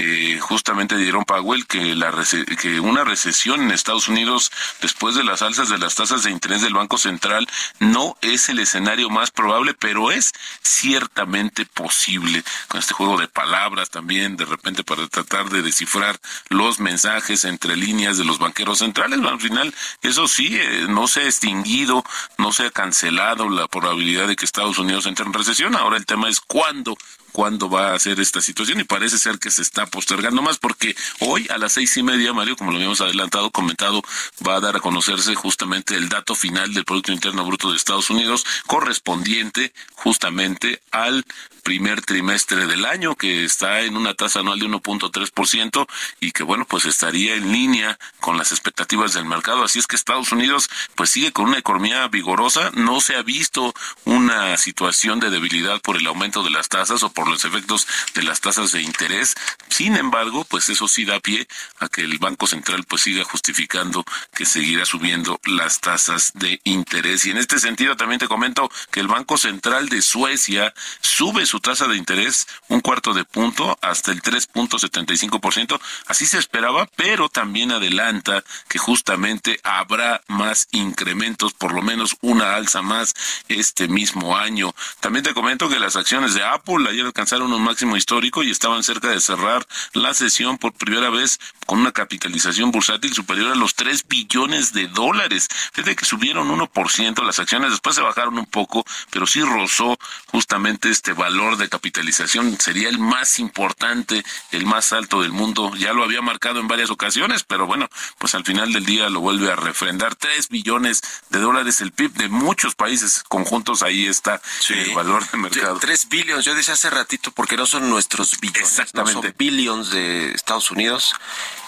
eh, 0.00 0.38
justamente 0.40 0.96
dieron 0.96 1.24
Powell 1.24 1.66
que, 1.66 1.94
la 1.94 2.12
que 2.60 2.80
una 2.80 3.04
recesión 3.04 3.62
en 3.62 3.70
Estados 3.70 4.08
Unidos 4.08 4.50
después 4.80 5.14
de 5.14 5.24
las 5.24 5.42
alzas 5.42 5.68
de 5.68 5.78
las 5.78 5.94
tasas 5.94 6.22
de 6.22 6.30
interés 6.30 6.62
del 6.62 6.74
Banco 6.74 6.98
Central 6.98 7.46
no 7.78 8.16
es 8.20 8.48
el 8.48 8.58
escenario 8.58 9.10
más 9.10 9.30
probable, 9.30 9.74
pero 9.74 10.10
es 10.10 10.32
ciertamente 10.62 11.66
posible. 11.66 12.42
Con 12.68 12.80
este 12.80 12.94
juego 12.94 13.18
de 13.18 13.28
palabras 13.28 13.90
también, 13.90 14.36
de 14.36 14.44
repente 14.44 14.84
para 14.84 15.06
tratar 15.08 15.50
de 15.50 15.62
descifrar 15.62 16.18
los 16.48 16.80
mensajes 16.80 17.44
entre 17.44 17.76
líneas 17.76 18.18
de 18.18 18.24
los 18.24 18.38
banqueros 18.38 18.78
centrales. 18.78 19.20
Al 19.20 19.40
final, 19.40 19.74
eso 20.02 20.28
sí, 20.28 20.56
eh, 20.56 20.86
no 20.88 21.06
se 21.06 21.20
ha 21.20 21.24
extinguido, 21.24 22.04
no 22.38 22.52
se 22.52 22.66
ha 22.66 22.70
cancelado 22.70 23.48
la 23.48 23.68
probabilidad 23.68 24.26
de 24.26 24.36
que 24.36 24.44
Estados 24.44 24.78
Unidos 24.78 25.06
entre 25.06 25.20
en 25.24 25.32
recesión. 25.32 25.76
Ahora 25.76 25.96
el 25.96 26.06
tema 26.06 26.28
es 26.28 26.40
cuándo 26.40 26.96
cuándo 27.32 27.68
va 27.68 27.94
a 27.94 27.98
ser 27.98 28.20
esta 28.20 28.40
situación 28.40 28.80
y 28.80 28.84
parece 28.84 29.18
ser 29.18 29.38
que 29.38 29.50
se 29.50 29.62
está 29.62 29.86
postergando 29.86 30.42
más 30.42 30.58
porque 30.58 30.94
hoy 31.20 31.46
a 31.50 31.58
las 31.58 31.72
seis 31.72 31.96
y 31.96 32.02
media, 32.02 32.32
Mario, 32.32 32.56
como 32.56 32.70
lo 32.70 32.76
habíamos 32.76 33.00
adelantado, 33.00 33.50
comentado, 33.50 34.02
va 34.46 34.56
a 34.56 34.60
dar 34.60 34.76
a 34.76 34.80
conocerse 34.80 35.34
justamente 35.34 35.94
el 35.94 36.08
dato 36.08 36.34
final 36.34 36.72
del 36.74 36.84
Producto 36.84 37.12
Interno 37.12 37.44
Bruto 37.44 37.70
de 37.70 37.76
Estados 37.76 38.10
Unidos 38.10 38.44
correspondiente 38.66 39.72
justamente 39.94 40.80
al 40.90 41.24
primer 41.60 42.02
trimestre 42.02 42.66
del 42.66 42.84
año, 42.84 43.14
que 43.14 43.44
está 43.44 43.80
en 43.80 43.96
una 43.96 44.14
tasa 44.14 44.40
anual 44.40 44.58
de 44.58 44.66
1.3% 44.66 45.86
y 46.20 46.32
que, 46.32 46.42
bueno, 46.42 46.64
pues 46.66 46.84
estaría 46.84 47.34
en 47.34 47.52
línea 47.52 47.98
con 48.20 48.38
las 48.38 48.52
expectativas 48.52 49.12
del 49.14 49.24
mercado. 49.24 49.64
Así 49.64 49.78
es 49.78 49.86
que 49.86 49.96
Estados 49.96 50.32
Unidos, 50.32 50.68
pues 50.94 51.10
sigue 51.10 51.32
con 51.32 51.46
una 51.46 51.58
economía 51.58 52.06
vigorosa. 52.08 52.70
No 52.74 53.00
se 53.00 53.16
ha 53.16 53.22
visto 53.22 53.74
una 54.04 54.56
situación 54.56 55.20
de 55.20 55.30
debilidad 55.30 55.80
por 55.80 55.96
el 55.96 56.06
aumento 56.06 56.42
de 56.42 56.50
las 56.50 56.68
tasas 56.68 57.02
o 57.02 57.12
por 57.12 57.28
los 57.28 57.44
efectos 57.44 57.86
de 58.14 58.22
las 58.22 58.40
tasas 58.40 58.72
de 58.72 58.82
interés. 58.82 59.34
Sin 59.68 59.96
embargo, 59.96 60.44
pues 60.44 60.68
eso 60.68 60.88
sí 60.88 61.04
da 61.04 61.20
pie 61.20 61.46
a 61.78 61.88
que 61.88 62.02
el 62.02 62.18
Banco 62.18 62.46
Central 62.46 62.84
pues 62.84 63.02
siga 63.02 63.24
justificando 63.24 64.04
que 64.34 64.44
seguirá 64.44 64.84
subiendo 64.84 65.40
las 65.44 65.80
tasas 65.80 66.32
de 66.34 66.60
interés. 66.64 67.24
Y 67.26 67.30
en 67.30 67.38
este 67.38 67.58
sentido 67.58 67.96
también 67.96 68.18
te 68.18 68.28
comento 68.28 68.70
que 68.90 69.00
el 69.00 69.08
Banco 69.08 69.38
Central 69.38 69.88
de 69.88 70.02
Suecia 70.02 70.74
sube 71.00 71.46
su 71.50 71.58
tasa 71.58 71.88
de 71.88 71.96
interés 71.96 72.46
un 72.68 72.80
cuarto 72.80 73.12
de 73.12 73.24
punto 73.24 73.76
hasta 73.82 74.12
el 74.12 74.22
3.75%. 74.22 75.80
Así 76.06 76.24
se 76.24 76.38
esperaba, 76.38 76.86
pero 76.94 77.28
también 77.28 77.72
adelanta 77.72 78.44
que 78.68 78.78
justamente 78.78 79.58
habrá 79.64 80.22
más 80.28 80.68
incrementos, 80.70 81.52
por 81.52 81.72
lo 81.72 81.82
menos 81.82 82.16
una 82.20 82.54
alza 82.54 82.82
más 82.82 83.14
este 83.48 83.88
mismo 83.88 84.36
año. 84.36 84.72
También 85.00 85.24
te 85.24 85.34
comento 85.34 85.68
que 85.68 85.80
las 85.80 85.96
acciones 85.96 86.34
de 86.34 86.44
Apple 86.44 86.88
ayer 86.88 87.04
alcanzaron 87.04 87.52
un 87.52 87.64
máximo 87.64 87.96
histórico 87.96 88.44
y 88.44 88.52
estaban 88.52 88.84
cerca 88.84 89.08
de 89.08 89.20
cerrar 89.20 89.66
la 89.92 90.14
sesión 90.14 90.56
por 90.56 90.72
primera 90.72 91.10
vez 91.10 91.40
con 91.66 91.80
una 91.80 91.90
capitalización 91.90 92.70
bursátil 92.70 93.12
superior 93.12 93.50
a 93.50 93.56
los 93.56 93.74
3 93.74 94.06
billones 94.06 94.72
de 94.72 94.86
dólares. 94.86 95.48
Fíjate 95.72 95.96
que 95.96 96.04
subieron 96.04 96.48
1% 96.48 97.24
las 97.24 97.40
acciones, 97.40 97.72
después 97.72 97.96
se 97.96 98.02
bajaron 98.02 98.38
un 98.38 98.46
poco, 98.46 98.84
pero 99.10 99.26
sí 99.26 99.42
rozó 99.42 99.98
justamente 100.28 100.90
este 100.90 101.12
valor 101.12 101.39
de 101.40 101.68
capitalización 101.68 102.58
sería 102.60 102.88
el 102.88 102.98
más 102.98 103.38
importante, 103.38 104.22
el 104.52 104.66
más 104.66 104.92
alto 104.92 105.22
del 105.22 105.32
mundo. 105.32 105.72
Ya 105.76 105.92
lo 105.94 106.04
había 106.04 106.20
marcado 106.20 106.60
en 106.60 106.68
varias 106.68 106.90
ocasiones, 106.90 107.44
pero 107.44 107.66
bueno, 107.66 107.88
pues 108.18 108.34
al 108.34 108.44
final 108.44 108.72
del 108.72 108.84
día 108.84 109.08
lo 109.08 109.20
vuelve 109.20 109.50
a 109.50 109.56
refrendar. 109.56 110.14
Tres 110.16 110.48
billones 110.48 111.00
de 111.30 111.38
dólares 111.38 111.80
el 111.80 111.92
PIB 111.92 112.12
de 112.12 112.28
muchos 112.28 112.74
países 112.74 113.24
conjuntos, 113.26 113.82
ahí 113.82 114.06
está 114.06 114.40
el 114.68 114.94
valor 114.94 115.28
de 115.30 115.38
mercado. 115.38 115.78
Tres 115.78 116.08
billones, 116.08 116.44
yo 116.44 116.54
decía 116.54 116.74
hace 116.74 116.90
ratito, 116.90 117.30
porque 117.32 117.56
no 117.56 117.64
son 117.64 117.88
nuestros 117.88 118.38
billones, 118.38 118.68
Exactamente. 118.68 119.28
son 119.28 119.34
billions 119.38 119.90
de 119.90 120.32
Estados 120.32 120.70
Unidos 120.70 121.14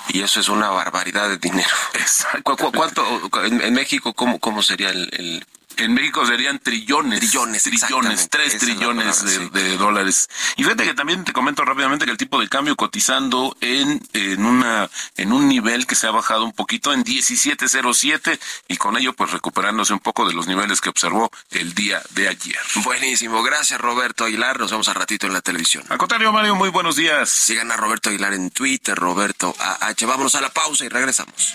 y 0.09 0.21
eso 0.21 0.39
es 0.41 0.49
una 0.49 0.69
barbaridad 0.69 1.31
de 1.31 1.39
dinero. 1.39 1.75
Exacto. 1.95 2.57
¿Cuánto 2.57 3.31
en, 3.45 3.73
México 3.73 4.13
cómo, 4.13 4.39
cómo 4.39 4.63
sería 4.63 4.91
el 4.91 5.47
en 5.77 5.95
México 5.95 6.27
serían 6.27 6.59
trillones. 6.59 7.21
Trillones, 7.21 7.63
trillones, 7.63 8.29
tres 8.29 8.59
trillones 8.59 9.53
de, 9.53 9.77
dólares. 9.77 10.29
Y 10.57 10.65
fíjate 10.65 10.85
que 10.85 10.95
también 10.95 11.25
te 11.25 11.33
comento 11.33 11.65
rápidamente 11.65 12.05
que 12.05 12.11
el 12.11 12.17
tipo 12.17 12.41
de 12.41 12.49
cambio 12.49 12.77
cotizando 12.77 13.57
en, 13.61 14.01
en 14.13 14.45
una, 14.45 14.89
en 15.17 15.33
un 15.33 15.49
nivel 15.49 15.87
que 15.87 15.95
se 15.95 16.07
ha 16.07 16.11
bajado 16.11 16.45
un 16.45 16.53
poquito 16.53 16.93
en 16.93 17.05
17.07 17.05 18.39
y 18.69 18.77
con 18.77 18.97
ello 18.97 19.13
pues 19.13 19.31
recuperándose 19.31 19.93
un 19.93 20.01
poco 20.01 20.27
de 20.27 20.35
los 20.35 20.47
niveles 20.47 20.81
que 20.81 20.89
observó 20.89 21.31
el 21.51 21.75
día 21.75 22.03
de 22.11 22.29
ayer. 22.29 22.59
Buenísimo, 22.85 23.43
gracias 23.43 23.81
Roberto 23.81 24.25
Aguilar, 24.25 24.59
nos 24.59 24.71
vemos 24.71 24.89
a 24.89 24.95
ratito 24.95 25.27
en 25.27 25.33
la 25.33 25.41
televisión. 25.41 25.85
Al 25.89 25.99
contrario, 25.99 26.33
Mario, 26.33 26.55
muy 26.55 26.69
buenos 26.69 26.97
días. 26.97 27.29
Sigan 27.29 27.71
a 27.73 27.77
Roberto 27.77 28.11
Aguilar 28.11 28.35
en 28.35 28.51
Twitter, 28.51 28.97
Roberto 28.97 29.55
AH. 29.59 30.07
Vámonos 30.07 30.35
a 30.35 30.41
la 30.41 30.51
pausa 30.51 30.85
y 30.85 30.89
regresamos. 30.89 31.55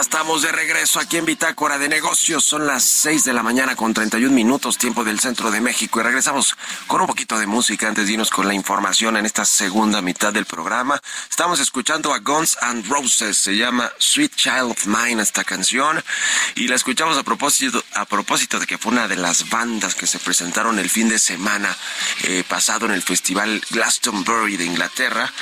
estamos 0.00 0.42
de 0.42 0.50
regreso 0.50 0.98
aquí 0.98 1.18
en 1.18 1.24
Bitácora 1.24 1.78
de 1.78 1.88
Negocios. 1.88 2.44
Son 2.44 2.66
las 2.66 2.82
6 2.82 3.24
de 3.24 3.32
la 3.32 3.42
mañana 3.42 3.76
con 3.76 3.94
31 3.94 4.34
minutos, 4.34 4.76
tiempo 4.76 5.04
del 5.04 5.20
centro 5.20 5.50
de 5.50 5.60
México. 5.60 6.00
Y 6.00 6.02
regresamos 6.02 6.56
con 6.86 7.00
un 7.00 7.06
poquito 7.06 7.38
de 7.38 7.46
música 7.46 7.86
antes 7.86 8.06
de 8.06 8.14
irnos 8.14 8.30
con 8.30 8.48
la 8.48 8.54
información 8.54 9.16
en 9.16 9.24
esta 9.24 9.44
segunda 9.44 10.02
mitad 10.02 10.32
del 10.32 10.46
programa. 10.46 11.00
Estamos 11.30 11.60
escuchando 11.60 12.12
a 12.12 12.18
Guns 12.18 12.58
and 12.60 12.88
Roses. 12.88 13.36
Se 13.36 13.56
llama 13.56 13.92
Sweet 13.98 14.34
Child 14.34 14.70
of 14.72 14.86
Mine 14.86 15.22
esta 15.22 15.44
canción. 15.44 16.02
Y 16.56 16.66
la 16.66 16.74
escuchamos 16.74 17.16
a 17.16 17.22
propósito, 17.22 17.82
a 17.94 18.04
propósito 18.04 18.58
de 18.58 18.66
que 18.66 18.78
fue 18.78 18.92
una 18.92 19.06
de 19.06 19.16
las 19.16 19.48
bandas 19.48 19.94
que 19.94 20.06
se 20.06 20.18
presentaron 20.18 20.78
el 20.78 20.90
fin 20.90 21.08
de 21.08 21.18
semana 21.18 21.74
eh, 22.24 22.42
pasado 22.48 22.86
en 22.86 22.92
el 22.92 23.02
Festival 23.02 23.62
Glastonbury 23.70 24.56
de 24.56 24.64
Inglaterra. 24.64 25.32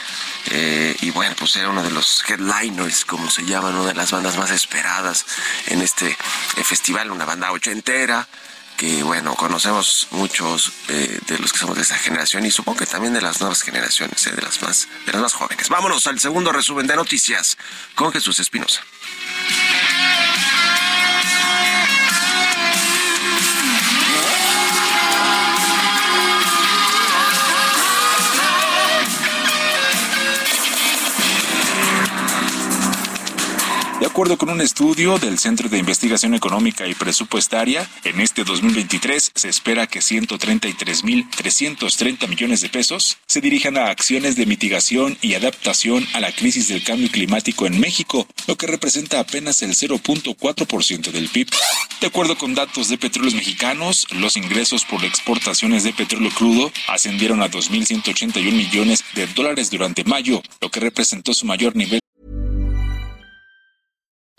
Eh, 0.50 0.94
y 1.00 1.10
bueno, 1.10 1.34
pues 1.38 1.56
era 1.56 1.70
uno 1.70 1.82
de 1.82 1.90
los 1.90 2.22
headliners, 2.28 3.04
como 3.04 3.30
se 3.30 3.44
llaman, 3.44 3.74
una 3.76 3.88
de 3.88 3.94
las 3.94 4.10
bandas 4.10 4.36
más 4.36 4.41
esperadas 4.50 5.24
en 5.66 5.80
este 5.82 6.08
eh, 6.08 6.64
festival, 6.64 7.10
una 7.10 7.24
banda 7.24 7.52
ochentera 7.52 8.26
que 8.76 9.02
bueno, 9.04 9.34
conocemos 9.34 10.08
muchos 10.10 10.72
eh, 10.88 11.20
de 11.28 11.38
los 11.38 11.52
que 11.52 11.58
somos 11.60 11.76
de 11.76 11.82
esa 11.82 11.96
generación 11.96 12.44
y 12.44 12.50
supongo 12.50 12.80
que 12.80 12.86
también 12.86 13.14
de 13.14 13.20
las 13.22 13.38
nuevas 13.40 13.62
generaciones, 13.62 14.24
de 14.24 14.42
las 14.42 14.60
más 14.62 14.88
de 15.06 15.12
las 15.12 15.22
más 15.22 15.34
jóvenes. 15.34 15.68
Vámonos 15.68 16.06
al 16.08 16.18
segundo 16.18 16.50
resumen 16.50 16.86
de 16.86 16.96
noticias 16.96 17.56
con 17.94 18.12
Jesús 18.12 18.40
Espinosa. 18.40 18.82
De 34.02 34.08
acuerdo 34.08 34.36
con 34.36 34.50
un 34.50 34.60
estudio 34.60 35.16
del 35.20 35.38
Centro 35.38 35.68
de 35.68 35.78
Investigación 35.78 36.34
Económica 36.34 36.88
y 36.88 36.94
Presupuestaria, 36.94 37.88
en 38.02 38.20
este 38.20 38.42
2023 38.42 39.30
se 39.32 39.48
espera 39.48 39.86
que 39.86 40.00
133.330 40.00 42.26
millones 42.26 42.62
de 42.62 42.68
pesos 42.68 43.18
se 43.28 43.40
dirijan 43.40 43.76
a 43.76 43.90
acciones 43.90 44.34
de 44.34 44.44
mitigación 44.44 45.16
y 45.22 45.34
adaptación 45.34 46.04
a 46.14 46.20
la 46.20 46.32
crisis 46.32 46.66
del 46.66 46.82
cambio 46.82 47.12
climático 47.12 47.64
en 47.64 47.78
México, 47.78 48.26
lo 48.48 48.56
que 48.56 48.66
representa 48.66 49.20
apenas 49.20 49.62
el 49.62 49.76
0.4% 49.76 51.12
del 51.12 51.28
PIB. 51.28 51.48
De 52.00 52.08
acuerdo 52.08 52.36
con 52.36 52.56
datos 52.56 52.88
de 52.88 52.98
Petróleos 52.98 53.34
Mexicanos, 53.34 54.08
los 54.10 54.36
ingresos 54.36 54.84
por 54.84 55.04
exportaciones 55.04 55.84
de 55.84 55.92
petróleo 55.92 56.32
crudo 56.36 56.72
ascendieron 56.88 57.40
a 57.40 57.48
2.181 57.48 58.50
millones 58.50 59.04
de 59.14 59.28
dólares 59.28 59.70
durante 59.70 60.02
mayo, 60.02 60.42
lo 60.60 60.72
que 60.72 60.80
representó 60.80 61.34
su 61.34 61.46
mayor 61.46 61.76
nivel 61.76 62.01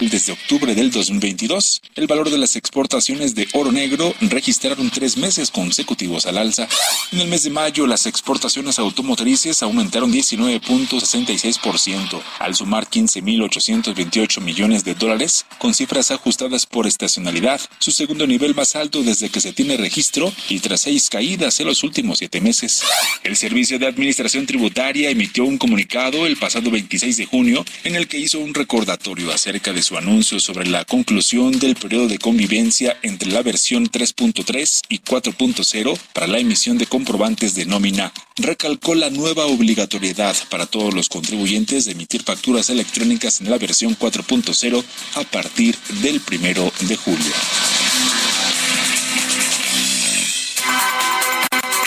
Desde 0.00 0.32
octubre 0.32 0.74
del 0.74 0.90
2022, 0.90 1.80
el 1.94 2.08
valor 2.08 2.28
de 2.28 2.36
las 2.36 2.56
exportaciones 2.56 3.36
de 3.36 3.46
oro 3.52 3.70
negro 3.70 4.12
registraron 4.22 4.90
tres 4.90 5.16
meses 5.16 5.52
consecutivos 5.52 6.26
al 6.26 6.36
alza. 6.36 6.66
En 7.12 7.20
el 7.20 7.28
mes 7.28 7.44
de 7.44 7.50
mayo, 7.50 7.86
las 7.86 8.06
exportaciones 8.06 8.80
automotrices 8.80 9.62
aumentaron 9.62 10.12
19.66%, 10.12 12.20
al 12.40 12.56
sumar 12.56 12.90
15.828 12.90 14.40
millones 14.40 14.82
de 14.82 14.96
dólares, 14.96 15.46
con 15.58 15.74
cifras 15.74 16.10
ajustadas 16.10 16.66
por 16.66 16.88
estacionalidad, 16.88 17.60
su 17.78 17.92
segundo 17.92 18.26
nivel 18.26 18.56
más 18.56 18.74
alto 18.74 19.04
desde 19.04 19.28
que 19.28 19.40
se 19.40 19.52
tiene 19.52 19.76
registro 19.76 20.32
y 20.48 20.58
tras 20.58 20.80
seis 20.80 21.08
caídas 21.08 21.60
en 21.60 21.68
los 21.68 21.84
últimos 21.84 22.18
siete 22.18 22.40
meses. 22.40 22.82
El 23.22 23.36
Servicio 23.36 23.78
de 23.78 23.86
Administración 23.86 24.44
Tributaria 24.44 25.10
emitió 25.10 25.44
un 25.44 25.56
comunicado 25.56 26.26
el 26.26 26.36
pasado 26.36 26.72
26 26.72 27.16
de 27.16 27.26
junio 27.26 27.64
en 27.84 27.94
el 27.94 28.08
que 28.08 28.18
hizo 28.18 28.40
un 28.40 28.54
recordatorio 28.54 29.32
acerca 29.32 29.72
de 29.72 29.83
su 29.84 29.98
anuncio 29.98 30.40
sobre 30.40 30.66
la 30.66 30.86
conclusión 30.86 31.58
del 31.58 31.76
periodo 31.76 32.08
de 32.08 32.18
convivencia 32.18 32.96
entre 33.02 33.30
la 33.30 33.42
versión 33.42 33.86
3.3 33.86 34.80
y 34.88 35.00
4.0 35.00 35.98
para 36.14 36.26
la 36.26 36.38
emisión 36.38 36.78
de 36.78 36.86
comprobantes 36.86 37.54
de 37.54 37.66
nómina, 37.66 38.10
recalcó 38.36 38.94
la 38.94 39.10
nueva 39.10 39.44
obligatoriedad 39.44 40.34
para 40.48 40.64
todos 40.64 40.94
los 40.94 41.10
contribuyentes 41.10 41.84
de 41.84 41.92
emitir 41.92 42.22
facturas 42.22 42.70
electrónicas 42.70 43.42
en 43.42 43.50
la 43.50 43.58
versión 43.58 43.96
4.0 43.96 44.82
a 45.16 45.24
partir 45.24 45.76
del 46.02 46.20
primero 46.20 46.72
de 46.80 46.96
julio. 46.96 47.32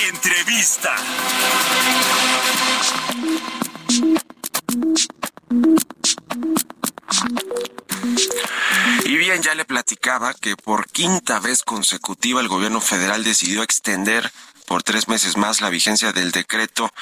Entrevista. 0.07 0.95
Ya 9.41 9.53
le 9.53 9.65
platicaba 9.65 10.33
que 10.33 10.57
por 10.57 10.89
quinta 10.89 11.39
vez 11.39 11.63
consecutiva 11.63 12.41
el 12.41 12.47
gobierno 12.47 12.81
federal 12.81 13.23
decidió 13.23 13.61
extender 13.61 14.31
por 14.67 14.83
tres 14.83 15.07
meses 15.07 15.37
más 15.37 15.61
la 15.61 15.69
vigencia 15.69 16.11
del 16.11 16.31
decreto 16.31 16.93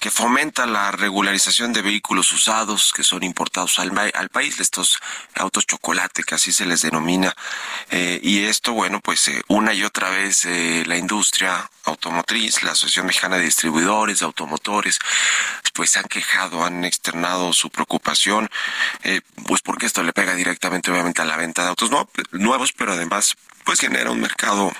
que 0.00 0.10
fomenta 0.10 0.66
la 0.66 0.90
regularización 0.90 1.72
de 1.72 1.80
vehículos 1.80 2.32
usados 2.32 2.92
que 2.92 3.04
son 3.04 3.22
importados 3.22 3.78
al, 3.78 3.96
al 3.96 4.28
país, 4.30 4.58
estos 4.58 4.98
autos 5.36 5.64
chocolate, 5.64 6.24
que 6.24 6.34
así 6.34 6.52
se 6.52 6.66
les 6.66 6.82
denomina. 6.82 7.32
Eh, 7.90 8.18
y 8.20 8.44
esto, 8.44 8.72
bueno, 8.72 9.00
pues 9.00 9.28
eh, 9.28 9.42
una 9.46 9.72
y 9.72 9.84
otra 9.84 10.10
vez 10.10 10.44
eh, 10.44 10.82
la 10.86 10.96
industria 10.96 11.70
automotriz, 11.84 12.64
la 12.64 12.72
Asociación 12.72 13.06
Mexicana 13.06 13.36
de 13.36 13.44
Distribuidores, 13.44 14.18
de 14.18 14.24
Automotores, 14.26 14.98
pues 15.72 15.96
han 15.96 16.04
quejado, 16.04 16.64
han 16.64 16.84
externado 16.84 17.52
su 17.52 17.70
preocupación, 17.70 18.48
pues 19.46 19.60
porque 19.62 19.86
esto 19.86 20.02
le 20.02 20.12
pega 20.12 20.34
directamente 20.34 20.90
obviamente 20.90 21.22
a 21.22 21.24
la 21.24 21.36
venta 21.36 21.62
de 21.62 21.68
autos 21.68 21.90
nuevos, 22.32 22.72
pero 22.72 22.92
además 22.92 23.36
pues 23.64 23.80
genera 23.80 24.10
un 24.10 24.20
mercado 24.20 24.72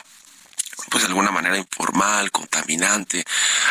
pues 0.91 1.03
de 1.03 1.09
alguna 1.09 1.31
manera 1.31 1.57
informal, 1.57 2.31
contaminante. 2.31 3.25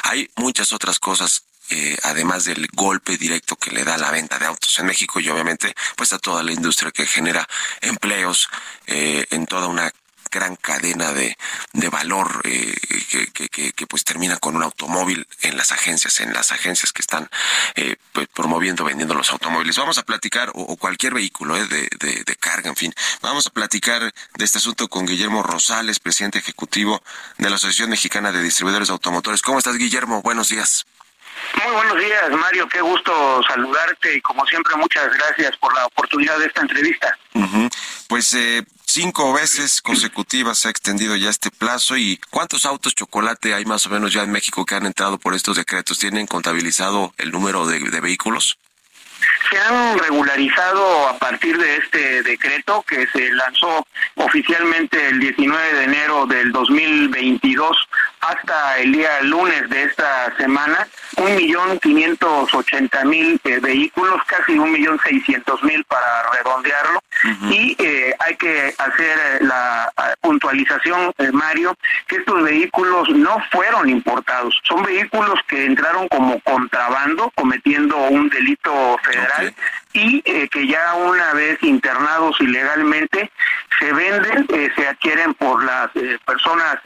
Hay 0.04 0.30
muchas 0.36 0.74
otras 0.74 1.00
cosas 1.00 1.44
eh, 1.70 1.98
además 2.04 2.44
del 2.44 2.68
golpe 2.74 3.18
directo 3.18 3.56
que 3.56 3.72
le 3.72 3.86
da 3.86 3.98
la 3.98 4.12
venta 4.12 4.38
de 4.38 4.46
autos 4.46 4.78
en 4.80 4.86
México 4.86 5.20
y 5.20 5.30
obviamente 5.30 5.74
pues 5.96 6.12
a 6.12 6.20
toda 6.20 6.44
la 6.44 6.52
industria 6.52 6.92
que 6.92 7.08
genera 7.08 7.48
empleos 7.80 8.50
eh, 8.86 9.26
en 9.32 9.46
toda 9.46 9.68
una 9.68 9.92
gran 10.34 10.56
cadena 10.56 11.14
de, 11.14 11.38
de 11.74 11.90
valor 11.90 12.42
eh, 12.44 12.74
que, 13.34 13.50
que, 13.50 13.72
que, 13.72 13.88
pues 13.88 14.04
termina 14.04 14.38
con 14.38 14.56
un 14.56 14.64
automóvil 14.64 15.28
en 15.42 15.56
las 15.56 15.72
agencias, 15.72 16.20
en 16.20 16.34
las 16.34 16.52
agencias 16.52 16.92
que 16.92 17.02
están 17.02 17.30
eh, 17.76 17.96
pues, 18.12 18.28
promoviendo, 18.28 18.84
vendiendo 18.84 19.14
los 19.14 19.32
automóviles. 19.32 19.78
Vamos 19.78 19.98
a 20.00 20.04
platicar, 20.04 20.52
o, 20.56 20.76
cualquier 20.78 21.14
vehículo 21.14 21.56
eh, 21.56 21.68
de, 21.68 21.90
de, 22.00 22.24
de, 22.26 22.36
carga, 22.36 22.70
en 22.70 22.76
fin. 22.76 22.94
Vamos 23.22 23.46
a 23.48 23.52
platicar 23.52 24.02
de 24.02 24.46
este 24.46 24.58
asunto 24.58 24.88
con 24.88 25.06
Guillermo 25.06 25.44
Rosales, 25.44 26.00
presidente 26.00 26.40
ejecutivo 26.40 27.02
de 27.38 27.50
la 27.50 27.56
Asociación 27.56 27.92
Mexicana 27.92 28.32
de 28.32 28.42
Distribuidores 28.42 28.90
Automotores. 28.90 29.42
¿Cómo 29.42 29.60
estás, 29.60 29.78
Guillermo? 29.78 30.22
Buenos 30.24 30.50
días. 30.50 30.86
Muy 31.64 31.74
buenos 31.74 32.00
días, 32.00 32.30
Mario. 32.32 32.68
Qué 32.68 32.82
gusto 32.82 33.42
saludarte 33.48 34.16
y 34.16 34.22
como 34.22 34.46
siempre 34.46 34.76
muchas 34.76 35.14
gracias 35.14 35.56
por 35.58 35.74
la 35.76 35.86
oportunidad 35.86 36.40
de 36.40 36.48
esta 36.48 36.62
entrevista. 36.62 37.18
Pues 38.08 38.34
eh, 38.34 38.64
cinco 38.94 39.34
veces 39.34 39.82
consecutivas 39.82 40.60
se 40.60 40.68
ha 40.68 40.72
extendido 40.72 41.16
ya 41.16 41.32
este 41.32 41.50
plazo 41.50 41.98
y 41.98 42.20
¿cuántos 42.30 42.64
autos 42.64 42.94
chocolate 42.94 43.56
hay 43.56 43.66
más 43.66 43.88
o 43.88 43.90
menos 43.90 44.14
ya 44.14 44.22
en 44.22 44.32
México 44.32 44.66
que 44.68 44.76
han 44.76 44.86
entrado 44.86 45.18
por 45.18 45.34
estos 45.34 45.58
decretos? 45.58 45.98
¿Tienen 45.98 46.28
contabilizado 46.28 47.12
el 47.18 47.32
número 47.32 47.66
de, 47.66 47.80
de 47.80 48.02
vehículos? 48.02 48.60
se 49.50 49.58
han 49.58 49.98
regularizado 50.00 51.08
a 51.08 51.18
partir 51.18 51.58
de 51.58 51.78
este 51.78 52.24
decreto 52.24 52.84
que 52.88 53.08
se 53.08 53.30
lanzó 53.32 53.86
oficialmente 54.16 55.10
el 55.10 55.20
19 55.20 55.74
de 55.74 55.84
enero 55.84 56.26
del 56.26 56.52
2022 56.52 57.78
hasta 58.24 58.80
el 58.80 58.94
día 58.94 59.22
lunes 59.22 59.70
de 59.70 59.84
esta 59.84 60.36
semana, 60.38 60.88
un 61.18 61.36
millón 61.36 61.80
quinientos 61.80 62.54
ochenta 62.54 63.04
mil 63.04 63.40
eh, 63.44 63.60
vehículos, 63.60 64.22
casi 64.26 64.58
un 64.58 64.72
millón 64.72 65.00
seiscientos 65.04 65.62
mil 65.64 65.84
para 65.86 66.32
redondearlo, 66.32 67.02
y 67.50 67.76
eh, 67.80 68.14
hay 68.20 68.36
que 68.36 68.74
hacer 68.78 69.18
eh, 69.18 69.38
la 69.42 69.92
puntualización, 70.22 71.14
Mario, 71.32 71.76
que 72.08 72.18
estos 72.18 72.44
vehículos 72.44 73.10
no 73.10 73.38
fueron 73.52 73.90
importados, 73.90 74.60
son 74.64 74.84
vehículos 74.84 75.40
que 75.48 75.66
entraron 75.66 76.08
como 76.08 76.40
contrabando, 76.42 77.32
cometiendo 77.36 77.98
un 77.98 78.30
delito 78.30 78.98
federal 79.04 79.54
y 79.94 80.22
que 80.22 80.68
ya 80.68 80.96
una 80.96 81.34
vez 81.34 81.62
internados 81.62 82.40
ilegalmente 82.42 83.32
se 83.80 83.94
venden, 83.94 84.48
se 84.76 84.88
adquieren 84.88 85.34
por 85.36 85.64
las 85.64 85.90
personas 86.26 86.78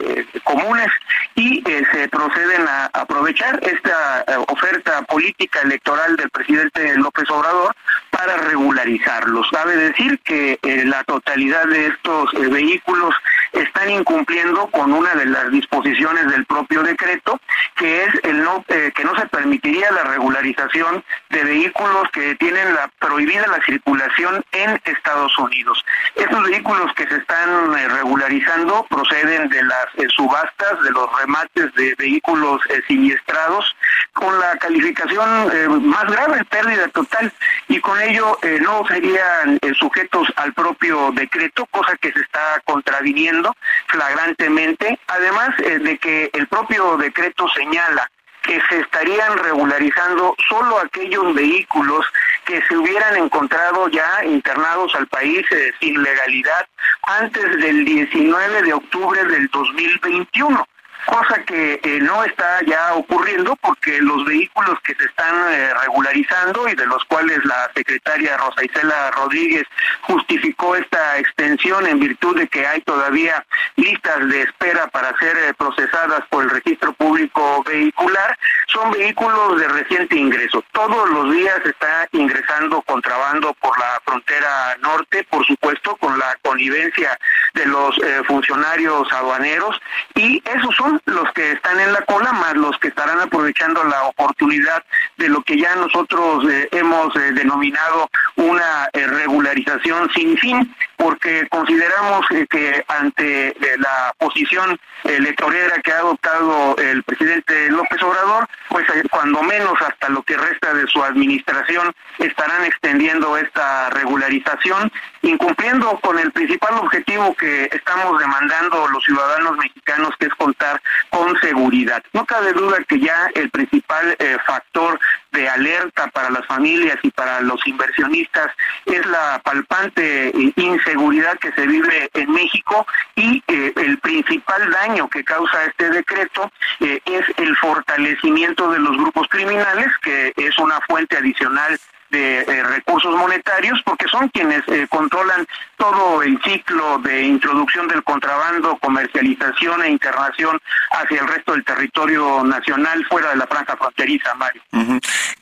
comunes 0.44 0.88
y 1.34 1.62
se 1.92 2.08
proceden 2.08 2.66
a 2.68 2.86
aprovechar 2.92 3.58
esta 3.62 4.24
oferta 4.48 5.02
política 5.02 5.60
electoral 5.62 6.16
del 6.16 6.30
presidente 6.30 6.96
López 6.96 7.30
Obrador 7.30 7.74
para 8.18 8.36
regularizarlos. 8.36 9.48
Cabe 9.52 9.76
decir 9.76 10.18
que 10.24 10.58
eh, 10.60 10.84
la 10.84 11.04
totalidad 11.04 11.64
de 11.66 11.86
estos 11.86 12.34
eh, 12.34 12.48
vehículos 12.48 13.14
están 13.52 13.90
incumpliendo 13.90 14.66
con 14.66 14.92
una 14.92 15.14
de 15.14 15.26
las 15.26 15.52
disposiciones 15.52 16.28
del 16.32 16.44
propio 16.44 16.82
decreto, 16.82 17.40
que 17.76 18.02
es 18.02 18.08
el 18.24 18.42
no 18.42 18.64
eh, 18.68 18.90
que 18.92 19.04
no 19.04 19.14
se 19.14 19.26
permitiría 19.26 19.92
la 19.92 20.02
regularización 20.02 21.04
de 21.30 21.44
vehículos 21.44 22.10
que 22.12 22.34
tienen 22.34 22.74
la 22.74 22.90
prohibida 22.98 23.46
la 23.46 23.62
circulación 23.64 24.44
en 24.50 24.80
Estados 24.84 25.38
Unidos. 25.38 25.84
Estos 26.16 26.42
vehículos 26.42 26.92
que 26.94 27.06
se 27.06 27.18
están 27.18 27.72
regularizando 27.72 28.84
proceden 28.90 29.48
de 29.48 29.62
las 29.62 29.86
subastas, 30.16 30.82
de 30.82 30.90
los 30.90 31.08
remates 31.20 31.72
de 31.74 31.94
vehículos 31.96 32.60
siniestrados, 32.88 33.76
con 34.12 34.38
la 34.40 34.56
calificación 34.56 35.88
más 35.88 36.04
grave, 36.04 36.44
pérdida 36.46 36.88
total, 36.88 37.32
y 37.68 37.80
con 37.80 38.00
eh, 38.08 38.58
no 38.62 38.86
serían 38.86 39.58
eh, 39.60 39.72
sujetos 39.74 40.28
al 40.36 40.54
propio 40.54 41.10
decreto, 41.12 41.66
cosa 41.66 41.94
que 41.96 42.10
se 42.10 42.20
está 42.20 42.60
contraviniendo 42.64 43.54
flagrantemente, 43.88 44.98
además 45.08 45.50
eh, 45.58 45.78
de 45.78 45.98
que 45.98 46.30
el 46.32 46.46
propio 46.46 46.96
decreto 46.96 47.46
señala 47.48 48.10
que 48.42 48.62
se 48.70 48.80
estarían 48.80 49.36
regularizando 49.36 50.34
solo 50.48 50.78
aquellos 50.78 51.34
vehículos 51.34 52.06
que 52.46 52.62
se 52.62 52.78
hubieran 52.78 53.16
encontrado 53.16 53.88
ya 53.88 54.24
internados 54.24 54.94
al 54.94 55.06
país 55.08 55.44
sin 55.80 56.02
legalidad 56.02 56.66
antes 57.02 57.60
del 57.60 57.84
19 57.84 58.62
de 58.62 58.72
octubre 58.72 59.22
del 59.26 59.48
2021 59.48 60.66
cosa 61.08 61.42
que 61.44 61.80
eh, 61.82 61.98
no 62.02 62.22
está 62.22 62.60
ya 62.66 62.94
ocurriendo 62.94 63.56
porque 63.56 63.98
los 64.02 64.24
vehículos 64.26 64.78
que 64.84 64.94
se 64.94 65.04
están 65.04 65.34
eh, 65.52 65.72
regularizando 65.82 66.68
y 66.68 66.74
de 66.74 66.86
los 66.86 67.02
cuales 67.06 67.42
la 67.46 67.70
secretaria 67.74 68.36
Rosa 68.36 68.62
Isela 68.62 69.10
Rodríguez 69.12 69.64
justificó 70.02 70.76
esta 70.76 71.18
extensión 71.18 71.86
en 71.86 71.98
virtud 71.98 72.36
de 72.38 72.46
que 72.48 72.66
hay 72.66 72.82
todavía 72.82 73.44
listas 73.76 74.28
de 74.28 74.42
espera 74.42 74.86
para 74.88 75.16
ser 75.18 75.36
eh, 75.38 75.54
procesadas 75.54 76.20
por 76.28 76.44
el 76.44 76.50
registro 76.50 76.92
público 76.92 77.62
vehicular, 77.64 78.38
son 78.66 78.90
vehículos 78.90 79.58
de 79.58 79.68
reciente 79.68 80.16
ingreso. 80.16 80.62
Todos 80.72 81.08
los 81.08 81.32
días 81.32 81.58
está 81.64 82.06
ingresando 82.12 82.82
contrabando 82.82 83.54
por 83.54 83.78
la 83.78 84.00
frontera 84.04 84.76
norte, 84.82 85.24
por 85.30 85.44
supuesto, 85.46 85.96
con 85.96 86.18
la 86.18 86.36
connivencia 86.42 87.18
de 87.54 87.64
los 87.66 87.96
funcionarios 88.26 89.10
aduaneros 89.12 89.80
y 90.14 90.42
esos 90.44 90.74
son 90.76 90.97
los 91.06 91.30
que 91.32 91.52
están 91.52 91.78
en 91.80 91.92
la 91.92 92.02
cola, 92.02 92.32
más 92.32 92.54
los 92.54 92.78
que 92.78 92.88
estarán 92.88 93.20
aprovechando 93.20 93.82
la 93.84 94.04
oportunidad 94.04 94.82
de 95.16 95.28
lo 95.28 95.42
que 95.42 95.58
ya 95.58 95.74
nosotros 95.76 96.44
eh, 96.50 96.68
hemos 96.72 97.14
eh, 97.16 97.32
denominado 97.32 98.08
una 98.36 98.88
eh, 98.92 99.06
regularización 99.06 100.10
sin 100.14 100.36
fin, 100.38 100.74
porque 100.98 101.46
consideramos 101.48 102.26
que 102.50 102.84
ante 102.88 103.56
la 103.78 104.12
posición 104.18 104.78
electorera 105.04 105.80
que 105.80 105.92
ha 105.92 105.98
adoptado 105.98 106.76
el 106.76 107.02
presidente 107.04 107.70
López 107.70 108.02
Obrador, 108.02 108.48
pues 108.68 108.84
cuando 109.08 109.42
menos 109.44 109.80
hasta 109.80 110.08
lo 110.08 110.22
que 110.22 110.36
resta 110.36 110.74
de 110.74 110.86
su 110.88 111.02
administración 111.02 111.94
estarán 112.18 112.64
extendiendo 112.64 113.36
esta 113.36 113.90
regularización, 113.90 114.90
incumpliendo 115.22 115.98
con 116.00 116.18
el 116.18 116.32
principal 116.32 116.74
objetivo 116.74 117.34
que 117.36 117.70
estamos 117.72 118.18
demandando 118.18 118.88
los 118.88 119.04
ciudadanos 119.04 119.56
mexicanos, 119.56 120.10
que 120.18 120.26
es 120.26 120.34
contar 120.34 120.82
con 121.10 121.38
seguridad. 121.40 122.02
No 122.12 122.26
cabe 122.26 122.52
duda 122.52 122.78
que 122.88 122.98
ya 122.98 123.30
el 123.34 123.50
principal 123.50 124.16
eh, 124.18 124.36
factor 124.44 124.98
de 125.32 125.48
alerta 125.48 126.08
para 126.08 126.30
las 126.30 126.46
familias 126.46 126.96
y 127.02 127.10
para 127.10 127.40
los 127.40 127.64
inversionistas 127.66 128.50
es 128.86 129.04
la 129.06 129.40
palpante 129.44 130.28
eh, 130.28 130.52
inseguridad 130.56 131.38
que 131.38 131.52
se 131.52 131.66
vive 131.66 132.10
en 132.14 132.30
México 132.32 132.86
y 133.16 133.42
eh, 133.48 133.72
el 133.76 133.98
principal 133.98 134.70
daño 134.70 135.08
que 135.08 135.24
causa 135.24 135.64
este 135.66 135.90
decreto 135.90 136.50
es 136.80 137.24
el 137.36 137.56
fortalecimiento 137.56 138.70
de 138.70 138.78
los 138.78 138.96
grupos 138.96 139.26
criminales, 139.28 139.88
que 140.02 140.32
es 140.36 140.58
una 140.58 140.80
fuente 140.82 141.16
adicional 141.16 141.78
de 142.10 142.40
eh, 142.40 142.62
recursos 142.64 143.14
monetarios 143.14 143.80
porque 143.84 144.08
son 144.08 144.28
quienes 144.28 144.62
eh, 144.68 144.86
controlan 144.88 145.46
todo 145.76 146.22
el 146.22 146.40
ciclo 146.42 146.98
de 146.98 147.22
introducción 147.22 147.86
del 147.88 148.02
contrabando, 148.02 148.78
comercialización 148.78 149.82
e 149.82 149.90
internación 149.90 150.58
hacia 150.90 151.20
el 151.20 151.28
resto 151.28 151.52
del 151.52 151.64
territorio 151.64 152.42
nacional 152.44 153.04
fuera 153.06 153.30
de 153.30 153.36
la 153.36 153.46
franja 153.46 153.76
fronteriza, 153.76 154.34
Mario. 154.34 154.62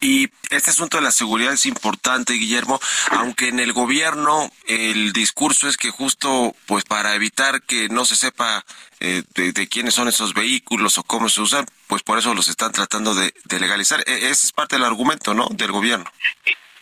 Y 0.07 0.31
este 0.51 0.71
asunto 0.71 0.99
de 0.99 1.03
la 1.03 1.11
seguridad 1.11 1.53
es 1.53 1.67
importante, 1.67 2.35
Guillermo, 2.35 2.79
aunque 3.11 3.49
en 3.49 3.59
el 3.59 3.73
gobierno 3.73 4.49
el 4.69 5.13
discurso 5.13 5.69
es 5.69 5.77
que 5.77 5.91
justo 5.91 6.55
pues 6.67 6.85
para 6.85 7.17
evitar 7.17 7.61
que 7.63 7.89
no 7.89 8.05
se 8.05 8.15
sepa 8.15 8.65
eh, 9.01 9.25
de, 9.35 9.69
quiénes 9.69 9.95
son 9.95 10.07
esos 10.07 10.33
vehículos 10.33 10.97
o 10.99 11.03
cómo 11.03 11.29
se 11.29 11.41
usan, 11.41 11.67
pues 11.89 12.05
por 12.05 12.21
eso 12.21 12.35
los 12.35 12.47
están 12.47 12.71
tratando 12.71 13.17
de, 13.17 13.35
legalizar. 13.59 13.99
E, 14.07 14.31
ese 14.31 14.47
es 14.47 14.53
parte 14.53 14.77
del 14.77 14.85
argumento, 14.85 15.35
¿no? 15.35 15.49
Del 15.51 15.73
gobierno. 15.73 16.09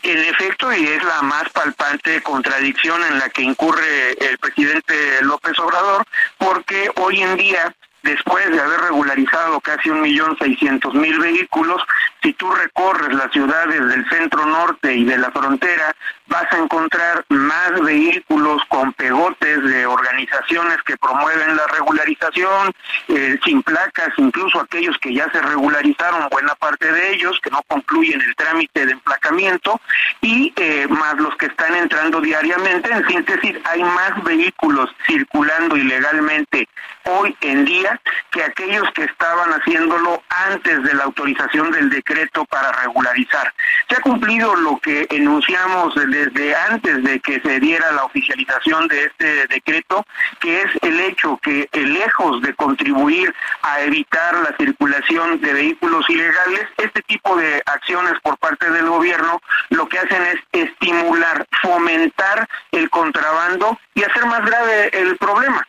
En 0.03 0.19
efecto, 0.19 0.71
y 0.71 0.87
es 0.87 1.03
la 1.03 1.23
más 1.23 1.49
palpante 1.49 2.21
contradicción 2.21 3.03
en 3.05 3.19
la 3.19 3.31
que 3.31 3.41
incurre 3.41 4.13
el 4.21 4.37
presidente 4.37 5.23
López 5.23 5.59
Obrador, 5.61 6.05
porque 6.37 6.91
hoy 6.97 7.23
en 7.23 7.39
día 7.39 7.75
después 8.05 8.49
de 8.51 8.61
haber 8.61 8.81
regularizado 8.83 9.61
casi 9.61 9.89
un 9.89 10.03
millón 10.03 10.37
seiscientos 10.39 10.95
mil 10.95 11.19
vehículos, 11.19 11.83
si 12.25 12.33
tú 12.33 12.51
recorres 12.51 13.15
las 13.15 13.31
ciudades 13.33 13.87
del 13.87 14.09
centro 14.09 14.47
norte 14.47 14.95
y 14.95 15.05
de 15.05 15.19
la 15.19 15.31
frontera, 15.31 15.95
vas 16.27 16.51
a 16.51 16.57
encontrar 16.57 17.23
más 17.29 17.79
vehículos 17.83 18.63
con 18.69 18.95
pegotes 18.95 19.63
de 19.63 19.85
organizaciones 19.85 20.79
que 20.87 20.97
promueven 20.97 21.55
la 21.55 21.67
regularización, 21.67 22.73
eh, 23.09 23.39
sin 23.45 23.63
placas, 23.63 24.09
incluso 24.17 24.59
aquellos 24.59 24.97
que 24.99 25.13
ya 25.13 25.31
se 25.33 25.43
regularizaron, 25.43 26.29
buena 26.31 26.55
parte 26.55 26.91
de 26.91 27.13
ellos, 27.13 27.39
que 27.43 27.51
no 27.51 27.61
concluyen 27.67 28.23
el 28.23 28.35
trámite 28.37 28.87
de 28.87 28.93
emplacamiento, 28.93 29.79
y 30.23 30.51
eh, 30.57 30.87
más 30.89 31.17
los 31.17 31.37
que 31.37 31.47
están 31.47 31.75
entrando 31.77 32.23
diariamente. 32.23 32.91
En 32.91 33.07
síntesis, 33.07 33.57
hay 33.65 33.83
más 33.83 34.25
vehículos 34.25 34.91
circulando 35.07 35.77
ilegalmente 35.77 36.67
hoy 37.05 37.37
en 37.43 37.67
día 37.67 38.01
que 38.31 38.43
aquellos 38.43 38.91
que 38.93 39.05
estaban 39.05 39.51
haciéndolo 39.51 40.23
antes 40.31 40.83
de 40.85 40.95
la 40.95 41.05
autorización 41.05 41.71
del 41.71 41.91
decreto 41.91 42.14
para 42.49 42.73
regularizar. 42.73 43.53
Se 43.89 43.97
ha 43.97 44.01
cumplido 44.01 44.55
lo 44.57 44.79
que 44.79 45.07
enunciamos 45.11 45.95
desde 45.95 46.55
antes 46.55 47.03
de 47.03 47.21
que 47.21 47.41
se 47.41 47.61
diera 47.61 47.93
la 47.93 48.05
oficialización 48.05 48.89
de 48.89 49.05
este 49.05 49.47
decreto, 49.49 50.05
que 50.41 50.63
es 50.63 50.71
el 50.83 51.01
hecho 51.01 51.39
que 51.43 51.69
eh, 51.73 51.81
lejos 51.81 52.41
de 52.43 52.55
contribuir 52.55 53.35
a 53.63 53.81
evitar 53.81 54.35
la 54.37 54.57
circulación 54.57 55.41
de 55.41 55.53
vehículos 55.53 56.09
ilegales, 56.09 56.67
este 56.79 57.03
tipo 57.03 57.37
de 57.37 57.63
acciones 57.67 58.15
por 58.23 58.39
parte 58.39 58.71
del 58.71 58.87
gobierno 58.87 59.41
lo 59.71 59.89
que 59.89 59.99
hacen 59.99 60.23
es 60.23 60.37
estimular, 60.53 61.47
fomentar 61.63 62.49
el 62.73 62.89
contrabando 62.91 63.79
y 63.95 64.03
hacer 64.03 64.25
más 64.27 64.45
grave 64.45 64.91
el 64.93 65.17
problema. 65.17 65.67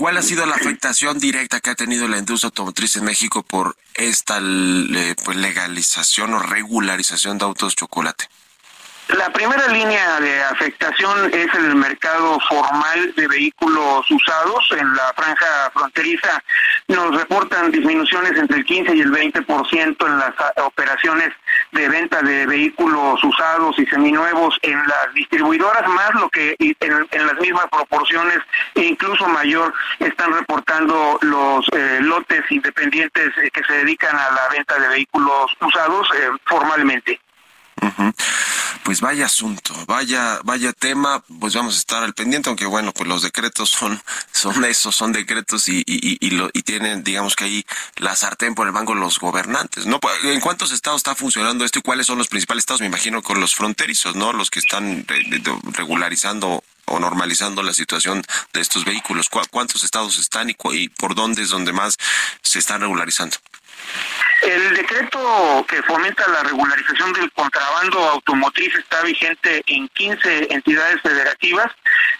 ¿Cuál 0.00 0.16
ha 0.16 0.22
sido 0.22 0.46
la 0.46 0.54
afectación 0.54 1.18
directa 1.18 1.60
que 1.60 1.68
ha 1.68 1.74
tenido 1.74 2.08
la 2.08 2.16
industria 2.16 2.46
automotriz 2.46 2.96
en 2.96 3.04
México 3.04 3.42
por 3.42 3.76
esta 3.92 4.38
pues, 4.38 5.36
legalización 5.36 6.32
o 6.32 6.38
regularización 6.38 7.36
de 7.36 7.44
autos 7.44 7.76
chocolate? 7.76 8.24
La 9.16 9.28
primera 9.30 9.66
línea 9.68 10.20
de 10.20 10.42
afectación 10.44 11.32
es 11.34 11.52
el 11.54 11.74
mercado 11.74 12.38
formal 12.48 13.12
de 13.16 13.26
vehículos 13.26 14.08
usados. 14.08 14.72
En 14.78 14.94
la 14.94 15.12
franja 15.16 15.70
fronteriza 15.72 16.42
nos 16.86 17.16
reportan 17.16 17.72
disminuciones 17.72 18.32
entre 18.36 18.58
el 18.58 18.64
15 18.64 18.94
y 18.94 19.00
el 19.00 19.10
20% 19.10 20.06
en 20.06 20.18
las 20.18 20.34
operaciones 20.64 21.30
de 21.72 21.88
venta 21.88 22.22
de 22.22 22.46
vehículos 22.46 23.22
usados 23.24 23.76
y 23.78 23.86
seminuevos 23.86 24.56
en 24.62 24.78
las 24.78 25.12
distribuidoras, 25.14 25.88
más 25.88 26.14
lo 26.14 26.28
que 26.28 26.54
en, 26.58 27.26
las 27.26 27.40
mismas 27.40 27.66
proporciones 27.70 28.38
e 28.74 28.84
incluso 28.84 29.26
mayor 29.28 29.74
están 29.98 30.32
reportando 30.32 31.18
los 31.22 31.66
eh, 31.72 31.98
lotes 32.00 32.42
independientes 32.50 33.32
eh, 33.38 33.50
que 33.52 33.64
se 33.64 33.72
dedican 33.72 34.14
a 34.14 34.30
la 34.30 34.48
venta 34.52 34.78
de 34.78 34.88
vehículos 34.88 35.56
usados 35.60 36.08
eh, 36.16 36.30
formalmente. 36.44 37.18
Pues 38.82 39.00
vaya 39.00 39.26
asunto, 39.26 39.74
vaya, 39.86 40.40
vaya 40.44 40.72
tema, 40.72 41.22
pues 41.38 41.54
vamos 41.54 41.74
a 41.74 41.78
estar 41.78 42.02
al 42.02 42.14
pendiente, 42.14 42.48
aunque 42.48 42.66
bueno, 42.66 42.92
pues 42.92 43.08
los 43.08 43.22
decretos 43.22 43.70
son, 43.70 44.02
son 44.32 44.64
esos, 44.64 44.96
son 44.96 45.12
decretos 45.12 45.68
y, 45.68 45.84
y, 45.86 46.30
lo, 46.30 46.50
y 46.52 46.62
tienen, 46.62 47.04
digamos 47.04 47.36
que 47.36 47.44
ahí 47.44 47.66
la 47.96 48.16
sartén 48.16 48.54
por 48.54 48.66
el 48.66 48.72
banco 48.72 48.94
los 48.94 49.18
gobernantes, 49.18 49.86
¿no? 49.86 50.00
Pues, 50.00 50.14
¿En 50.24 50.40
cuántos 50.40 50.72
estados 50.72 51.00
está 51.00 51.14
funcionando 51.14 51.64
esto 51.64 51.78
y 51.78 51.82
cuáles 51.82 52.06
son 52.06 52.18
los 52.18 52.28
principales 52.28 52.62
estados? 52.62 52.80
Me 52.80 52.86
imagino 52.86 53.22
con 53.22 53.40
los 53.40 53.54
fronterizos, 53.54 54.16
¿no? 54.16 54.32
Los 54.32 54.50
que 54.50 54.60
están 54.60 55.06
regularizando 55.72 56.62
o 56.86 56.98
normalizando 56.98 57.62
la 57.62 57.72
situación 57.72 58.22
de 58.52 58.60
estos 58.60 58.84
vehículos. 58.84 59.28
¿Cuántos 59.28 59.84
estados 59.84 60.18
están 60.18 60.50
y, 60.50 60.56
y 60.72 60.88
por 60.88 61.14
dónde 61.14 61.42
es 61.42 61.50
donde 61.50 61.72
más 61.72 61.96
se 62.42 62.58
están 62.58 62.80
regularizando? 62.80 63.36
El 64.42 64.74
decreto 64.74 65.66
que 65.68 65.82
fomenta 65.82 66.26
la 66.28 66.42
regularización 66.42 67.12
del 67.12 67.30
contrabando 67.32 67.98
automotriz 67.98 68.74
está 68.74 69.02
vigente 69.02 69.62
en 69.66 69.86
15 69.88 70.54
entidades 70.54 71.00
federativas 71.02 71.70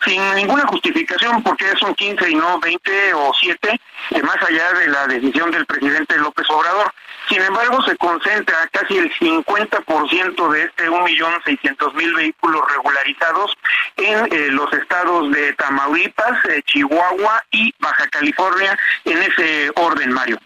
sin 0.05 0.35
ninguna 0.35 0.67
justificación 0.67 1.43
porque 1.43 1.65
son 1.79 1.95
15 1.95 2.31
y 2.31 2.35
no 2.35 2.59
20 2.61 3.15
o 3.15 3.33
7, 3.41 3.81
más 4.23 4.37
allá 4.43 4.73
de 4.75 4.89
la 4.89 5.07
decisión 5.07 5.51
del 5.51 5.67
presidente 5.67 6.17
López 6.19 6.47
Obrador. 6.51 6.93
Sin 7.29 7.41
embargo, 7.43 7.83
se 7.85 7.97
concentra 7.97 8.67
casi 8.69 8.99
el 8.99 9.13
50% 9.15 10.53
de 10.53 10.63
este 10.65 10.91
1.600.000 10.91 12.17
vehículos 12.17 12.63
regularizados 12.71 13.57
en 13.97 14.33
eh, 14.33 14.49
los 14.51 14.73
estados 14.73 15.31
de 15.31 15.53
Tamaulipas, 15.53 16.45
eh, 16.47 16.63
Chihuahua 16.67 17.43
y 17.53 17.73
Baja 17.79 18.09
California, 18.09 18.77
en 19.05 19.19
ese 19.23 19.71
orden, 19.77 20.13
Mario. 20.13 20.39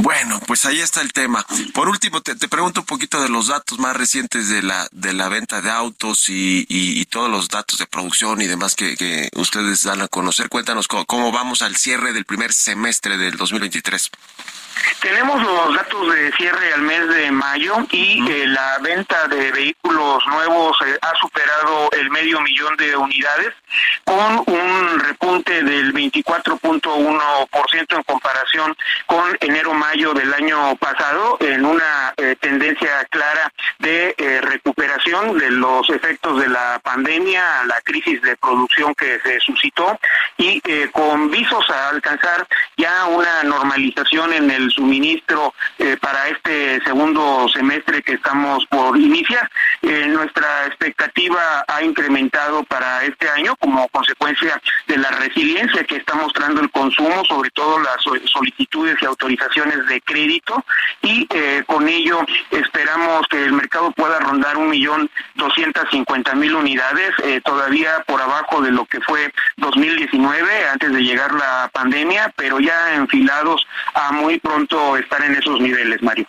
Bueno, 0.00 0.40
pues 0.46 0.64
ahí 0.64 0.80
está 0.80 1.00
el 1.00 1.12
tema. 1.12 1.44
Por 1.74 1.88
último, 1.88 2.20
te, 2.20 2.36
pregunto 2.48 2.80
un 2.80 2.86
poquito 2.86 3.20
de 3.20 3.28
los 3.28 3.48
datos 3.48 3.78
más 3.80 3.96
recientes 3.96 4.48
de 4.48 4.62
la 4.62 4.88
de 4.92 5.12
la 5.12 5.28
venta 5.28 5.60
de 5.60 5.70
autos 5.70 6.28
y, 6.28 6.66
y, 6.68 7.04
todos 7.06 7.28
los 7.28 7.48
datos 7.48 7.78
de 7.78 7.86
producción 7.86 8.40
y 8.40 8.46
demás 8.46 8.76
que, 8.76 8.96
que, 8.96 9.28
ustedes 9.34 9.82
dan 9.82 10.00
a 10.00 10.08
conocer. 10.08 10.48
Cuéntanos 10.48 10.86
cómo, 10.86 11.04
cómo 11.04 11.32
vamos 11.32 11.62
al 11.62 11.76
cierre 11.76 12.12
del 12.12 12.24
primer 12.24 12.52
semestre 12.52 13.18
del 13.18 13.36
2023. 13.36 14.10
Tenemos 15.00 15.42
los 15.42 15.74
datos 15.74 16.12
de 16.12 16.30
cierre 16.32 16.74
al 16.74 16.82
mes 16.82 17.08
de 17.08 17.30
mayo 17.30 17.76
y 17.92 18.30
eh, 18.30 18.46
la 18.48 18.78
venta 18.80 19.26
de 19.28 19.50
vehículos 19.52 20.26
nuevos 20.26 20.76
eh, 20.86 20.98
ha 21.00 21.14
superado 21.16 21.90
el 21.92 22.10
medio 22.10 22.40
millón 22.40 22.76
de 22.76 22.96
unidades 22.96 23.54
con 24.04 24.42
un 24.46 24.98
repunte 24.98 25.62
del 25.62 25.94
24.1% 25.94 27.96
en 27.96 28.02
comparación 28.02 28.76
con 29.06 29.38
enero-mayo 29.40 30.12
del 30.14 30.34
año 30.34 30.74
pasado 30.76 31.36
en 31.40 31.64
una 31.64 32.12
eh, 32.16 32.34
tendencia 32.40 33.04
clara 33.10 33.52
de 33.78 34.16
recuperación 34.42 35.38
de 35.38 35.50
los 35.50 35.88
efectos 35.90 36.40
de 36.40 36.48
la 36.48 36.80
pandemia, 36.82 37.64
la 37.66 37.80
crisis 37.82 38.20
de 38.22 38.36
producción 38.36 38.94
que 38.94 39.20
se 39.20 39.38
suscitó 39.40 39.98
y 40.36 40.60
con 40.88 41.30
visos 41.30 41.68
a 41.70 41.90
alcanzar 41.90 42.46
ya 42.76 43.06
una 43.06 43.44
normalización 43.44 44.32
en 44.32 44.50
suministro 44.70 45.54
eh, 45.78 45.96
para 46.00 46.28
este 46.28 46.80
segundo 46.84 47.48
semestre 47.48 48.02
que 48.02 48.14
estamos 48.14 48.66
por 48.66 48.96
iniciar. 48.96 49.50
Eh, 49.82 50.06
nuestra 50.08 50.66
expectativa 50.66 51.64
ha 51.66 51.82
incrementado 51.82 52.64
para 52.64 53.04
este 53.04 53.28
año 53.28 53.56
como 53.56 53.88
consecuencia 53.88 54.60
de 54.86 54.96
la 54.98 55.10
resiliencia 55.10 55.84
que 55.84 55.96
está 55.96 56.14
mostrando 56.14 56.60
el 56.60 56.70
consumo, 56.70 57.24
sobre 57.24 57.50
todo 57.50 57.78
las 57.80 58.02
solicitudes 58.24 58.96
y 59.00 59.04
autorizaciones 59.04 59.86
de 59.86 60.00
crédito 60.00 60.64
y 61.02 61.26
eh, 61.30 61.62
con 61.66 61.88
ello 61.88 62.20
esperamos 62.50 63.26
que 63.28 63.44
el 63.44 63.52
mercado 63.52 63.90
pueda 63.92 64.18
rondar 64.18 64.56
un 64.56 64.70
millón 64.70 65.10
doscientas 65.34 65.86
cincuenta 65.90 66.34
mil 66.34 66.54
unidades, 66.54 67.10
todavía 67.44 68.02
por 68.06 68.20
abajo 68.20 68.60
de 68.60 68.70
lo 68.70 68.84
que 68.86 69.00
fue 69.00 69.32
2019 69.56 70.68
antes 70.68 70.92
de 70.92 71.02
llegar 71.02 71.32
la 71.32 71.70
pandemia, 71.72 72.32
pero 72.36 72.60
ya 72.60 72.94
enfilados 72.94 73.66
a 73.94 74.12
muy 74.12 74.38
pronto 74.38 74.57
estar 74.98 75.22
en 75.24 75.34
esos 75.36 75.60
niveles, 75.60 76.02
Mario. 76.02 76.26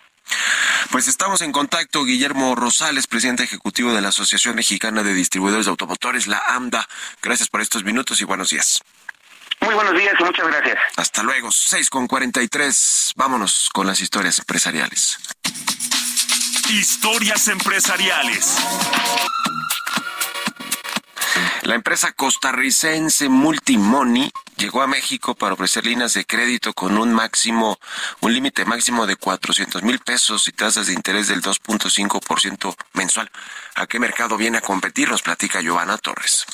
Pues 0.90 1.08
estamos 1.08 1.40
en 1.40 1.52
contacto, 1.52 2.04
Guillermo 2.04 2.54
Rosales, 2.54 3.06
presidente 3.06 3.44
ejecutivo 3.44 3.92
de 3.94 4.00
la 4.00 4.08
Asociación 4.08 4.56
Mexicana 4.56 5.02
de 5.02 5.14
Distribuidores 5.14 5.66
de 5.66 5.70
Automotores, 5.70 6.26
la 6.26 6.42
AMDA. 6.48 6.86
Gracias 7.22 7.48
por 7.48 7.60
estos 7.60 7.84
minutos 7.84 8.20
y 8.20 8.24
buenos 8.24 8.50
días. 8.50 8.82
Muy 9.60 9.74
buenos 9.74 9.94
días 9.94 10.14
y 10.18 10.24
muchas 10.24 10.46
gracias. 10.46 10.78
Hasta 10.96 11.22
luego, 11.22 11.52
6 11.52 11.90
con 11.90 12.06
43. 12.06 13.12
Vámonos 13.16 13.68
con 13.72 13.86
las 13.86 14.00
historias 14.00 14.38
empresariales. 14.38 15.18
Historias 16.70 17.48
empresariales. 17.48 18.56
La 21.62 21.74
empresa 21.74 22.12
costarricense 22.12 23.28
Multimoney 23.28 24.30
llegó 24.56 24.82
a 24.82 24.86
México 24.86 25.34
para 25.34 25.54
ofrecer 25.54 25.86
líneas 25.86 26.14
de 26.14 26.24
crédito 26.24 26.72
con 26.72 26.98
un 26.98 27.12
máximo, 27.12 27.78
un 28.20 28.32
límite 28.32 28.64
máximo 28.64 29.06
de 29.06 29.16
400 29.16 29.82
mil 29.82 29.98
pesos 29.98 30.48
y 30.48 30.52
tasas 30.52 30.86
de 30.86 30.94
interés 30.94 31.28
del 31.28 31.42
2.5% 31.42 32.74
mensual. 32.94 33.30
¿A 33.74 33.86
qué 33.86 33.98
mercado 33.98 34.36
viene 34.36 34.58
a 34.58 34.62
competir? 34.62 35.08
Nos 35.08 35.22
platica 35.22 35.60
Giovanna 35.60 35.98
Torres. 35.98 36.46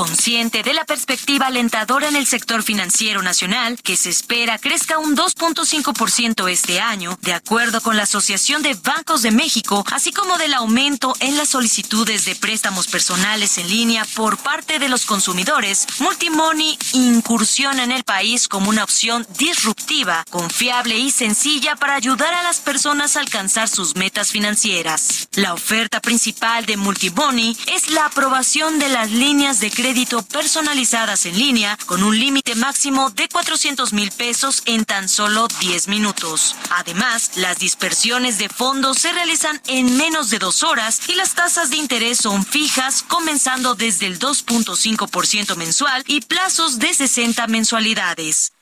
Consciente 0.00 0.62
de 0.62 0.72
la 0.72 0.86
perspectiva 0.86 1.48
alentadora 1.48 2.08
en 2.08 2.16
el 2.16 2.26
sector 2.26 2.62
financiero 2.62 3.20
nacional, 3.20 3.78
que 3.82 3.98
se 3.98 4.08
espera 4.08 4.58
crezca 4.58 4.96
un 4.96 5.14
2.5% 5.14 6.50
este 6.50 6.80
año, 6.80 7.18
de 7.20 7.34
acuerdo 7.34 7.82
con 7.82 7.98
la 7.98 8.04
Asociación 8.04 8.62
de 8.62 8.72
Bancos 8.72 9.20
de 9.20 9.30
México, 9.30 9.84
así 9.92 10.10
como 10.10 10.38
del 10.38 10.54
aumento 10.54 11.14
en 11.20 11.36
las 11.36 11.50
solicitudes 11.50 12.24
de 12.24 12.34
préstamos 12.34 12.86
personales 12.86 13.58
en 13.58 13.68
línea 13.68 14.06
por 14.14 14.38
parte 14.38 14.78
de 14.78 14.88
los 14.88 15.04
consumidores, 15.04 15.86
Multimoney 15.98 16.78
incursiona 16.94 17.84
en 17.84 17.92
el 17.92 18.04
país 18.04 18.48
como 18.48 18.70
una 18.70 18.84
opción 18.84 19.26
disruptiva, 19.36 20.24
confiable 20.30 20.96
y 20.96 21.10
sencilla 21.10 21.76
para 21.76 21.96
ayudar 21.96 22.32
a 22.32 22.42
las 22.42 22.60
personas 22.60 23.16
a 23.16 23.20
alcanzar 23.20 23.68
sus 23.68 23.96
metas 23.96 24.30
financieras. 24.30 25.28
La 25.34 25.52
oferta 25.52 26.00
principal 26.00 26.64
de 26.64 26.78
Multimoney 26.78 27.54
es 27.66 27.90
la 27.90 28.06
aprobación 28.06 28.78
de 28.78 28.88
las 28.88 29.10
líneas 29.10 29.60
de 29.60 29.70
crédito 29.70 29.89
personalizadas 30.28 31.26
en 31.26 31.36
línea 31.36 31.76
con 31.86 32.04
un 32.04 32.18
límite 32.18 32.54
máximo 32.54 33.10
de 33.10 33.28
400 33.28 33.92
mil 33.92 34.12
pesos 34.12 34.62
en 34.66 34.84
tan 34.84 35.08
solo 35.08 35.48
10 35.60 35.88
minutos. 35.88 36.54
Además, 36.70 37.32
las 37.34 37.58
dispersiones 37.58 38.38
de 38.38 38.48
fondos 38.48 38.98
se 38.98 39.12
realizan 39.12 39.60
en 39.66 39.96
menos 39.96 40.30
de 40.30 40.38
dos 40.38 40.62
horas 40.62 41.00
y 41.08 41.14
las 41.14 41.34
tasas 41.34 41.70
de 41.70 41.76
interés 41.76 42.18
son 42.18 42.44
fijas, 42.46 43.02
comenzando 43.02 43.74
desde 43.74 44.06
el 44.06 44.20
2.5% 44.20 45.56
mensual 45.56 46.04
y 46.06 46.20
plazos 46.20 46.78
de 46.78 46.94
60 46.94 47.46
mensualidades. 47.48 48.52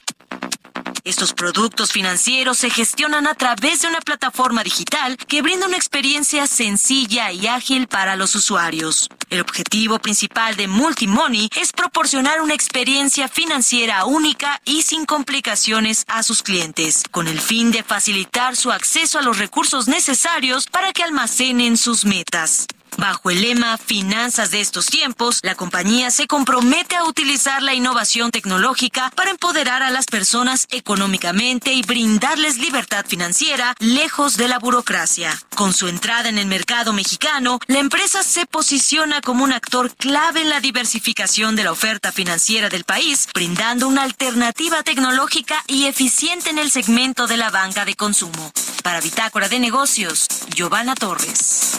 Estos 1.05 1.33
productos 1.33 1.93
financieros 1.93 2.59
se 2.59 2.71
gestionan 2.71 3.27
a 3.27 3.35
través 3.35 3.83
de 3.83 3.89
una 3.89 4.01
plataforma 4.01 4.63
digital 4.63 5.17
que 5.17 5.43
brinda 5.43 5.67
una 5.67 5.77
experiencia 5.77 6.47
sencilla 6.47 7.33
y 7.33 7.47
ágil 7.47 7.87
para 7.87 8.17
los 8.17 8.35
usuarios. 8.35 9.09
El 9.31 9.41
objetivo 9.41 9.99
principal 9.99 10.57
de 10.57 10.69
Multimoney 10.69 11.51
es 11.61 11.73
proporcionar 11.73 12.41
una 12.41 12.55
experiencia 12.55 13.29
financiera 13.29 14.05
única 14.07 14.61
y 14.65 14.83
sin 14.83 15.05
complicaciones 15.05 16.05
a 16.09 16.23
sus 16.23 16.43
clientes, 16.43 17.05
con 17.11 17.29
el 17.29 17.41
fin 17.41 17.71
de 17.71 17.83
facilitar 17.83 18.57
su 18.57 18.73
acceso 18.73 19.19
a 19.19 19.23
los 19.23 19.39
recursos 19.39 19.87
necesarios 19.89 20.67
para 20.67 20.93
que 20.93 21.03
almacenen 21.03 21.77
sus 21.77 22.05
metas. 22.05 22.67
Bajo 22.99 23.31
el 23.31 23.43
lema 23.43 23.79
Finanzas 23.79 24.51
de 24.51 24.61
estos 24.61 24.87
tiempos, 24.87 25.39
la 25.43 25.55
compañía 25.55 26.11
se 26.11 26.27
compromete 26.27 26.97
a 26.97 27.05
utilizar 27.05 27.63
la 27.63 27.73
innovación 27.73 28.33
tecnológica 28.33 29.13
para 29.15 29.31
empoderar 29.31 29.85
a 29.85 29.91
las 29.91 30.07
personas 30.07 30.67
económicamente 30.71 31.73
y 31.73 31.83
brindarles 31.83 32.59
libertad 32.59 33.07
financiera 33.07 33.77
lejos 33.79 34.37
de 34.37 34.49
la 34.49 34.59
burocracia. 34.59 35.41
Con 35.55 35.73
su 35.75 35.87
entrada 35.87 36.29
en 36.29 36.39
el 36.39 36.47
mercado 36.47 36.93
mexicano, 36.93 37.61
la 37.69 37.79
empresa 37.79 38.25
se 38.25 38.47
posiciona 38.47 39.21
como 39.21 39.45
un 39.45 39.53
actor 39.53 39.95
clave 39.95 40.41
en 40.41 40.49
la 40.49 40.61
diversificación 40.61 41.55
de 41.55 41.63
la 41.63 41.73
oferta 41.73 42.11
financiera 42.11 42.69
del 42.69 42.83
país, 42.83 43.29
brindando 43.33 43.87
una 43.87 44.03
alternativa 44.03 44.83
tecnológica 44.83 45.63
y 45.69 45.85
eficiente 45.85 46.51
en 46.51 46.59
el 46.59 46.73
segmento 46.73 47.29
de 47.29 47.37
la 47.37 47.51
banca 47.51 47.85
de 47.85 47.95
consumo. 47.95 48.51
Para 48.83 49.01
Bitácora 49.01 49.49
de 49.49 49.61
Negocios, 49.61 50.27
Giovanna 50.53 50.97
Torres. 50.97 51.79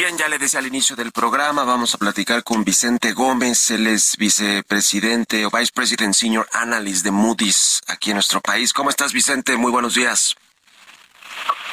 Bien, 0.00 0.16
ya 0.16 0.28
le 0.28 0.38
decía 0.38 0.60
al 0.60 0.66
inicio 0.66 0.96
del 0.96 1.12
programa, 1.12 1.64
vamos 1.64 1.94
a 1.94 1.98
platicar 1.98 2.42
con 2.42 2.64
Vicente 2.64 3.12
Gómez, 3.12 3.70
él 3.70 3.86
es 3.86 4.16
vicepresidente 4.16 5.44
o 5.44 5.50
vice 5.50 5.72
president 5.74 6.14
senior 6.14 6.48
analyst 6.54 7.04
de 7.04 7.10
Moody's 7.10 7.82
aquí 7.86 8.08
en 8.08 8.14
nuestro 8.14 8.40
país. 8.40 8.72
¿Cómo 8.72 8.88
estás, 8.88 9.12
Vicente? 9.12 9.58
Muy 9.58 9.70
buenos 9.70 9.94
días. 9.94 10.34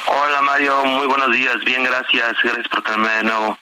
Hola, 0.08 0.42
Mario. 0.42 0.84
Muy 0.84 1.06
buenos 1.06 1.32
días. 1.32 1.56
Bien, 1.64 1.82
gracias. 1.82 2.36
Gracias 2.42 2.68
por 2.68 2.82
tenerme 2.82 3.08
de 3.08 3.22
nuevo. 3.24 3.58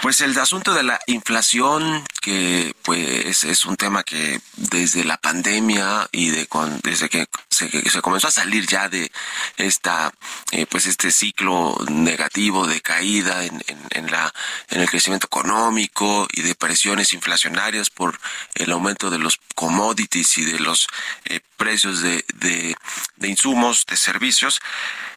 Pues 0.00 0.22
el 0.22 0.38
asunto 0.38 0.72
de 0.72 0.82
la 0.82 0.98
inflación, 1.06 2.02
que 2.22 2.74
pues 2.82 3.44
es 3.44 3.66
un 3.66 3.76
tema 3.76 4.04
que 4.04 4.40
desde 4.56 5.04
la 5.04 5.18
pandemia 5.18 6.08
y 6.12 6.30
de 6.30 6.48
desde 6.82 7.10
que 7.10 7.26
se, 7.56 7.90
se, 7.90 8.00
comenzó 8.02 8.28
a 8.28 8.30
salir 8.30 8.66
ya 8.66 8.88
de 8.88 9.10
esta 9.56 10.12
eh, 10.52 10.66
pues 10.66 10.86
este 10.86 11.10
ciclo 11.10 11.76
negativo 11.88 12.66
de 12.66 12.80
caída 12.80 13.44
en, 13.44 13.62
en, 13.90 14.10
la 14.10 14.32
en 14.70 14.82
el 14.82 14.88
crecimiento 14.88 15.26
económico 15.26 16.28
y 16.32 16.42
de 16.42 16.54
presiones 16.54 17.12
inflacionarias 17.12 17.90
por 17.90 18.18
el 18.54 18.70
aumento 18.72 19.10
de 19.10 19.18
los 19.18 19.40
commodities 19.54 20.38
y 20.38 20.44
de 20.44 20.60
los 20.60 20.86
eh, 21.24 21.40
precios 21.56 22.02
de, 22.02 22.24
de, 22.34 22.76
de, 23.16 23.28
insumos, 23.28 23.86
de 23.86 23.96
servicios, 23.96 24.60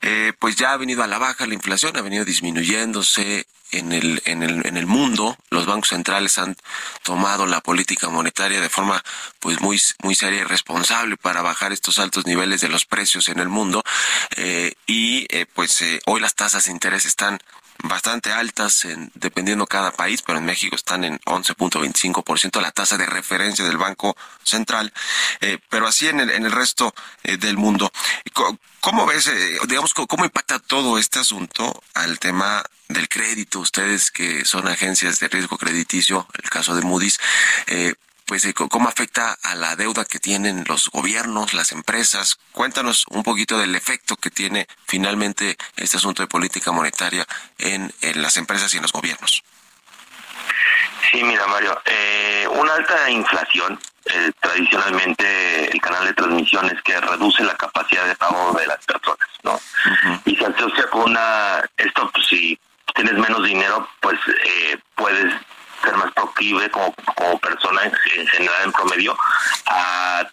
eh, 0.01 0.33
pues 0.39 0.55
ya 0.55 0.71
ha 0.71 0.77
venido 0.77 1.03
a 1.03 1.07
la 1.07 1.17
baja 1.17 1.45
la 1.45 1.53
inflación, 1.53 1.97
ha 1.97 2.01
venido 2.01 2.25
disminuyéndose 2.25 3.45
en 3.71 3.91
el, 3.91 4.21
en 4.25 4.43
el, 4.43 4.65
en 4.65 4.77
el 4.77 4.87
mundo, 4.87 5.37
los 5.49 5.65
bancos 5.65 5.89
centrales 5.89 6.37
han 6.37 6.55
tomado 7.03 7.45
la 7.45 7.61
política 7.61 8.09
monetaria 8.09 8.61
de 8.61 8.69
forma 8.69 9.03
pues 9.39 9.61
muy, 9.61 9.79
muy 10.01 10.15
seria 10.15 10.41
y 10.41 10.43
responsable 10.43 11.17
para 11.17 11.41
bajar 11.41 11.71
estos 11.71 11.99
altos 11.99 12.25
niveles 12.29 12.61
de 12.61 12.69
los 12.69 12.85
precios 12.85 13.27
en 13.27 13.39
el 13.39 13.49
mundo 13.49 13.83
eh, 14.37 14.73
y 14.85 15.25
eh, 15.29 15.45
pues 15.53 15.81
eh, 15.81 15.99
hoy 16.05 16.21
las 16.21 16.35
tasas 16.35 16.65
de 16.65 16.71
interés 16.71 17.05
están 17.05 17.39
bastante 17.81 18.31
altas 18.31 18.85
en, 18.85 19.11
dependiendo 19.15 19.65
cada 19.65 19.91
país, 19.91 20.21
pero 20.21 20.37
en 20.37 20.45
México 20.45 20.75
están 20.75 21.03
en 21.05 21.17
11.25% 21.21 22.61
la 22.61 22.71
tasa 22.71 22.97
de 22.97 23.05
referencia 23.05 23.65
del 23.65 23.77
Banco 23.77 24.17
Central, 24.43 24.91
pero 25.69 25.87
así 25.87 26.09
en 26.09 26.19
el, 26.19 26.29
en 26.29 26.45
el 26.45 26.51
resto 26.51 26.93
del 27.23 27.55
mundo. 27.55 27.89
¿Cómo, 28.81 29.05
ves, 29.05 29.31
digamos, 29.65 29.93
cómo 29.93 30.25
impacta 30.25 30.59
todo 30.59 30.97
este 30.97 31.19
asunto 31.19 31.81
al 31.93 32.19
tema 32.19 32.65
del 32.89 33.07
crédito? 33.07 33.61
Ustedes 33.61 34.11
que 34.11 34.43
son 34.43 34.67
agencias 34.67 35.21
de 35.21 35.29
riesgo 35.29 35.57
crediticio, 35.57 36.27
el 36.43 36.49
caso 36.49 36.75
de 36.75 36.81
Moody's, 36.81 37.17
pues 38.29 38.45
eh, 38.45 38.53
cómo 38.53 38.87
afecta 38.87 39.35
a 39.41 39.55
la 39.55 39.75
deuda 39.75 40.05
que 40.05 40.19
tienen 40.19 40.63
los 40.67 40.91
gobiernos, 40.91 41.55
las 41.55 41.71
empresas. 41.71 42.37
Cuéntanos 42.51 43.05
un 43.09 43.23
poquito 43.23 43.57
del 43.57 43.73
efecto 43.73 44.15
que 44.17 44.29
tiene 44.29 44.67
finalmente 44.85 45.57
este 45.75 45.97
asunto 45.97 46.21
de 46.21 46.27
política 46.27 46.71
monetaria 46.71 47.25
en, 47.57 47.91
las 48.21 48.37
empresas 48.37 48.71
y 48.71 48.77
en 48.77 48.83
los 48.83 48.91
gobiernos. 48.91 49.43
Sí, 51.09 51.23
mira, 51.23 51.47
Mario, 51.47 51.81
eh, 51.85 52.47
una 52.51 52.75
alta 52.75 53.09
inflación, 53.09 53.79
eh, 54.05 54.31
tradicionalmente 54.39 55.71
el 55.71 55.81
canal 55.81 56.05
de 56.05 56.13
transmisión 56.13 56.67
es 56.67 56.79
que 56.83 57.01
reduce 57.01 57.43
la 57.43 57.57
capacidad 57.57 58.05
de 58.05 58.15
pago 58.15 58.53
de 58.59 58.67
las 58.67 58.85
personas, 58.85 59.27
¿no? 59.41 59.59
Y 60.25 60.35
se 60.35 60.45
asocia 60.45 60.87
con 60.91 61.09
una, 61.09 61.67
esto 61.77 62.11
pues, 62.13 62.27
si 62.27 62.59
tienes 62.93 63.15
menos 63.15 63.43
dinero, 63.43 63.89
pues 64.01 64.19
eh, 64.45 64.77
puedes 64.93 65.33
ser 65.81 65.95
más 65.97 66.11
proclive 66.11 66.69
como, 66.69 66.93
como 67.15 67.39
persona 67.39 67.81
en, 67.83 68.27
general 68.27 68.63
en 68.65 68.71
promedio 68.71 69.17
a, 69.67 70.27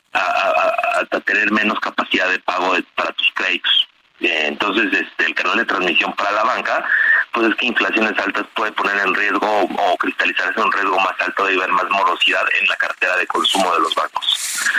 tener 1.24 1.50
menos 1.50 1.80
capacidad 1.80 2.28
de 2.28 2.38
pago 2.40 2.76
para 2.94 3.10
tus 3.12 3.30
créditos. 3.34 3.88
Eh, 4.20 4.44
entonces, 4.46 4.92
este, 4.92 5.26
el 5.26 5.34
canal 5.34 5.58
de 5.58 5.64
transmisión 5.64 6.12
para 6.14 6.30
la 6.30 6.44
banca, 6.44 6.84
pues 7.32 7.48
es 7.48 7.56
que 7.56 7.66
inflaciones 7.66 8.16
altas 8.18 8.46
puede 8.54 8.70
poner 8.72 8.96
en 8.98 9.14
riesgo 9.14 9.62
o 9.62 9.96
cristalizarse 9.96 10.60
un 10.60 10.72
riesgo 10.72 10.98
más 11.00 11.14
alto 11.18 11.44
de 11.46 11.56
ver 11.56 11.68
más 11.70 11.88
morosidad 11.90 12.44
en 12.60 12.68
la 12.68 12.76
cartera 12.76 13.16
de 13.16 13.26
consumo 13.26 13.72
de 13.74 13.80
los 13.80 13.94
bancos. 13.94 14.70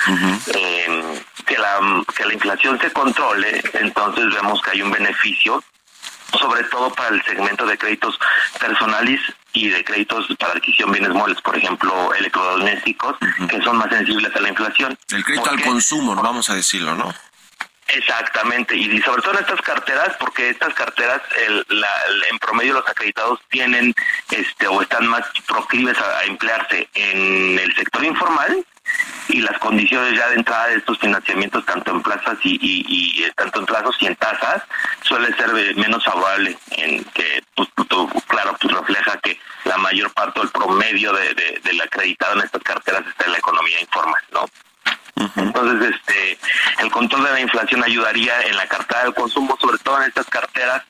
Eh, 0.55 1.21
que, 1.45 1.57
la, 1.57 1.79
que 2.15 2.25
la 2.25 2.33
inflación 2.33 2.79
se 2.79 2.91
controle, 2.91 3.61
entonces 3.73 4.33
vemos 4.33 4.61
que 4.61 4.71
hay 4.71 4.81
un 4.81 4.91
beneficio 4.91 5.61
sobre 6.39 6.63
todo 6.65 6.93
para 6.93 7.15
el 7.15 7.23
segmento 7.23 7.65
de 7.65 7.77
créditos 7.77 8.19
personales 8.59 9.21
y 9.53 9.69
de 9.69 9.83
créditos 9.83 10.27
para 10.39 10.53
adquisición 10.53 10.91
bienes 10.91 11.11
muebles, 11.11 11.41
por 11.41 11.57
ejemplo, 11.57 12.13
electrodomésticos, 12.13 13.15
que 13.49 13.61
son 13.61 13.77
más 13.77 13.89
sensibles 13.89 14.35
a 14.35 14.41
la 14.41 14.49
inflación. 14.49 14.97
El 15.09 15.23
crédito 15.23 15.49
al 15.49 15.61
consumo, 15.61 16.15
vamos 16.15 16.49
a 16.49 16.55
decirlo, 16.55 16.95
¿no? 16.95 17.13
Exactamente, 17.89 18.75
y 18.75 19.01
sobre 19.01 19.21
todo 19.21 19.35
en 19.35 19.39
estas 19.39 19.61
carteras, 19.61 20.13
porque 20.19 20.49
estas 20.49 20.73
carteras, 20.73 21.21
el, 21.47 21.65
la, 21.69 21.89
en 22.29 22.37
promedio 22.39 22.73
los 22.73 22.87
acreditados 22.87 23.39
tienen 23.49 23.95
este 24.29 24.67
o 24.67 24.81
están 24.81 25.07
más 25.07 25.23
proclives 25.47 25.97
a 25.97 26.25
emplearse 26.25 26.89
en 26.93 27.57
el 27.57 27.73
sector 27.75 28.03
informal 28.03 28.65
y 29.29 29.41
las 29.41 29.57
condiciones 29.59 30.17
ya 30.17 30.29
de 30.29 30.35
entrada 30.35 30.67
de 30.67 30.75
estos 30.75 30.97
financiamientos 30.99 31.65
tanto 31.65 31.91
en 31.91 32.01
plazas 32.01 32.37
y, 32.43 32.57
y, 32.61 33.23
eh, 33.23 33.31
tanto 33.35 33.59
en 33.59 33.65
plazos 33.65 33.95
y 33.99 34.07
en 34.07 34.15
tasas 34.15 34.63
suele 35.01 35.33
ser 35.35 35.75
menos 35.75 36.03
favorable 36.03 36.57
en 36.71 37.03
que 37.05 37.43
pues, 37.55 37.69
claro 38.27 38.55
pues 38.59 38.73
refleja 38.73 39.17
que 39.19 39.39
la 39.65 39.77
mayor 39.77 40.11
parte 40.13 40.39
del 40.39 40.49
promedio 40.49 41.11
de, 41.13 41.61
del 41.63 41.81
acreditado 41.81 42.35
en 42.35 42.45
estas 42.45 42.63
carteras 42.63 43.05
está 43.07 43.25
en 43.25 43.31
la 43.33 43.37
economía 43.37 43.81
informal 43.81 44.23
no 44.31 44.45
entonces, 45.35 45.95
este, 45.95 46.37
el 46.79 46.91
control 46.91 47.23
de 47.23 47.31
la 47.31 47.39
inflación 47.39 47.83
ayudaría 47.83 48.41
en 48.43 48.55
la 48.55 48.67
cartera 48.67 49.03
del 49.03 49.13
consumo, 49.15 49.57
sobre 49.59 49.79
todo 49.79 50.01
en 50.01 50.09
estas 50.09 50.27
carteras. 50.27 50.83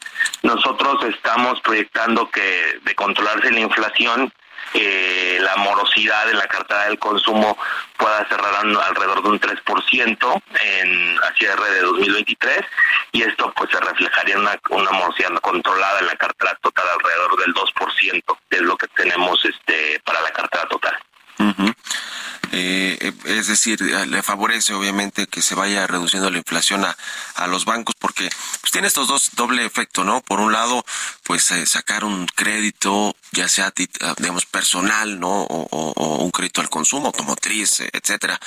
Nosotros 0.43 1.03
estamos 1.05 1.61
proyectando 1.61 2.29
que 2.29 2.79
de 2.83 2.95
controlarse 2.95 3.51
la 3.51 3.61
inflación, 3.61 4.33
eh, 4.73 5.37
la 5.41 5.55
morosidad 5.57 6.29
en 6.29 6.37
la 6.37 6.47
cartera 6.47 6.85
del 6.85 6.99
consumo 6.99 7.57
pueda 7.97 8.27
cerrar 8.27 8.55
alrededor 8.55 9.23
de 9.23 9.29
un 9.29 9.39
3% 9.39 10.41
en 10.63 11.17
cierre 11.37 11.71
de 11.71 11.81
2023 11.81 12.65
y 13.11 13.23
esto 13.23 13.53
pues 13.55 13.69
se 13.71 13.79
reflejaría 13.79 14.35
en 14.35 14.41
una, 14.41 14.59
una 14.69 14.91
morosidad 14.91 15.35
controlada 15.41 15.99
en 15.99 16.07
la 16.07 16.15
cartera 16.15 16.57
total 16.61 16.85
alrededor 16.89 17.37
del 17.39 17.53
2% 17.53 18.37
de 18.49 18.61
lo 18.61 18.77
que 18.77 18.87
tenemos 18.89 19.43
este 19.45 20.01
para 20.03 20.21
la 20.21 20.31
cartera 20.31 20.67
total. 20.67 20.97
Eh, 22.51 23.13
es 23.25 23.47
decir, 23.47 23.81
le 23.81 24.23
favorece 24.23 24.73
obviamente 24.73 25.27
que 25.27 25.41
se 25.41 25.53
vaya 25.53 25.85
reduciendo 25.85 26.29
la 26.29 26.37
inflación 26.37 26.85
a, 26.85 26.95
a 27.35 27.47
los 27.47 27.65
bancos 27.65 27.93
porque 27.99 28.29
pues, 28.61 28.71
tiene 28.71 28.87
estos 28.87 29.07
dos 29.07 29.31
doble 29.35 29.65
efecto, 29.65 30.03
¿no? 30.03 30.21
Por 30.21 30.39
un 30.39 30.53
lado, 30.53 30.83
pues 31.27 31.51
eh, 31.51 31.65
sacar 31.65 32.05
un 32.05 32.25
crédito, 32.25 33.13
ya 33.33 33.49
sea 33.49 33.73
ah, 34.01 34.15
digamos 34.17 34.45
personal, 34.45 35.19
¿no? 35.19 35.43
O, 35.43 36.23
un 36.23 36.31
crédito 36.31 36.61
al 36.61 36.69
consumo, 36.69 37.07
automotriz, 37.07 37.81
etcétera, 37.91 38.39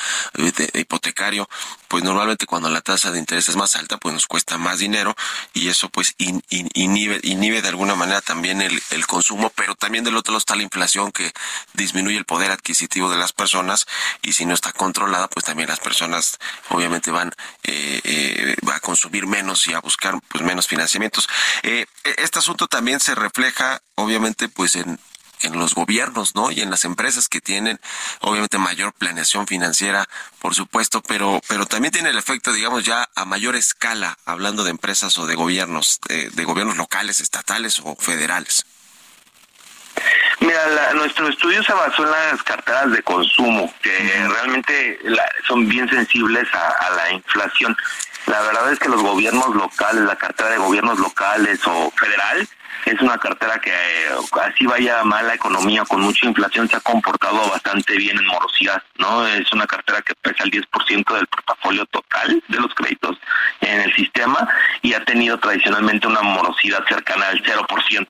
hipotecario, 0.74 1.48
pues 1.88 2.02
normalmente 2.02 2.46
cuando 2.46 2.68
la 2.70 2.80
tasa 2.80 3.10
de 3.10 3.18
interés 3.18 3.48
es 3.48 3.56
más 3.56 3.76
alta, 3.76 3.98
pues 3.98 4.14
nos 4.14 4.26
cuesta 4.26 4.58
más 4.58 4.78
dinero 4.78 5.14
y 5.52 5.68
eso 5.68 5.88
pues 5.88 6.14
inhibe, 6.18 7.20
inhibe 7.22 7.62
de 7.62 7.68
alguna 7.68 7.94
manera 7.94 8.20
también 8.22 8.60
el, 8.62 8.82
el 8.90 9.06
consumo, 9.06 9.50
pero 9.54 9.74
también 9.74 10.04
del 10.04 10.16
otro 10.16 10.32
lado 10.32 10.38
está 10.38 10.56
la 10.56 10.62
inflación 10.62 11.12
que 11.12 11.32
disminuye 11.74 12.16
el 12.16 12.24
poder 12.24 12.50
adquisitivo 12.50 13.10
de 13.10 13.18
las 13.18 13.32
personas 13.32 13.86
y 14.22 14.32
si 14.32 14.46
no 14.46 14.54
está 14.54 14.72
controlada, 14.72 15.28
pues 15.28 15.44
también 15.44 15.68
las 15.68 15.80
personas 15.80 16.38
obviamente 16.70 17.10
van 17.10 17.30
eh, 17.62 18.00
eh, 18.04 18.56
a 18.72 18.80
consumir 18.80 19.26
menos 19.26 19.66
y 19.66 19.74
a 19.74 19.80
buscar 19.80 20.18
pues 20.28 20.42
menos 20.42 20.66
financiamientos. 20.66 21.28
Eh, 21.62 21.86
este 22.16 22.38
asunto 22.38 22.68
también 22.70 23.00
se 23.00 23.14
refleja 23.14 23.82
obviamente 23.96 24.48
pues 24.48 24.76
en 24.76 24.98
en 25.42 25.58
los 25.58 25.74
gobiernos, 25.74 26.34
¿no? 26.34 26.50
Y 26.50 26.60
en 26.60 26.70
las 26.70 26.84
empresas 26.84 27.28
que 27.28 27.40
tienen, 27.40 27.80
obviamente, 28.20 28.58
mayor 28.58 28.92
planeación 28.92 29.46
financiera, 29.46 30.06
por 30.38 30.54
supuesto, 30.54 31.02
pero, 31.02 31.40
pero 31.48 31.66
también 31.66 31.92
tiene 31.92 32.10
el 32.10 32.18
efecto, 32.18 32.52
digamos, 32.52 32.84
ya 32.84 33.08
a 33.14 33.24
mayor 33.24 33.56
escala, 33.56 34.18
hablando 34.24 34.64
de 34.64 34.70
empresas 34.70 35.16
o 35.18 35.26
de 35.26 35.34
gobiernos, 35.34 36.00
de 36.08 36.44
gobiernos 36.44 36.76
locales, 36.76 37.20
estatales 37.20 37.80
o 37.82 37.96
federales. 37.96 38.66
Mira, 40.40 40.94
nuestro 40.94 41.28
estudio 41.28 41.62
se 41.62 41.72
basó 41.72 42.04
en 42.04 42.10
las 42.10 42.42
carteras 42.42 42.90
de 42.92 43.02
consumo, 43.02 43.72
que 43.82 44.26
realmente 44.28 44.98
son 45.46 45.68
bien 45.68 45.88
sensibles 45.88 46.48
a, 46.54 46.90
la 46.96 47.12
inflación. 47.12 47.76
La 48.26 48.40
verdad 48.42 48.72
es 48.72 48.78
que 48.78 48.88
los 48.88 49.02
gobiernos 49.02 49.54
locales, 49.54 50.04
la 50.04 50.16
cartera 50.16 50.50
de 50.50 50.58
gobiernos 50.58 50.98
locales 50.98 51.60
o 51.66 51.90
federal, 51.90 52.48
es 52.86 53.00
una 53.00 53.18
cartera 53.18 53.58
que 53.60 53.70
eh, 53.70 54.08
así 54.42 54.66
vaya 54.66 55.02
mal 55.04 55.26
la 55.26 55.34
economía 55.34 55.84
con 55.84 56.00
mucha 56.00 56.26
inflación 56.26 56.68
se 56.68 56.76
ha 56.76 56.80
comportado 56.80 57.48
bastante 57.50 57.96
bien 57.96 58.18
en 58.18 58.26
morosidad, 58.26 58.82
¿no? 58.98 59.26
Es 59.26 59.52
una 59.52 59.66
cartera 59.66 60.02
que 60.02 60.14
pesa 60.14 60.44
el 60.44 60.50
10% 60.50 61.14
del 61.14 61.26
portafolio 61.26 61.86
total 61.86 62.42
de 62.48 62.60
los 62.60 62.74
créditos 62.74 63.18
en 63.60 63.80
el 63.80 63.94
sistema 63.94 64.48
y 64.82 64.94
ha 64.94 65.04
tenido 65.04 65.38
tradicionalmente 65.38 66.06
una 66.06 66.22
morosidad 66.22 66.84
cercana 66.88 67.28
al 67.28 67.42
0%. 67.42 68.08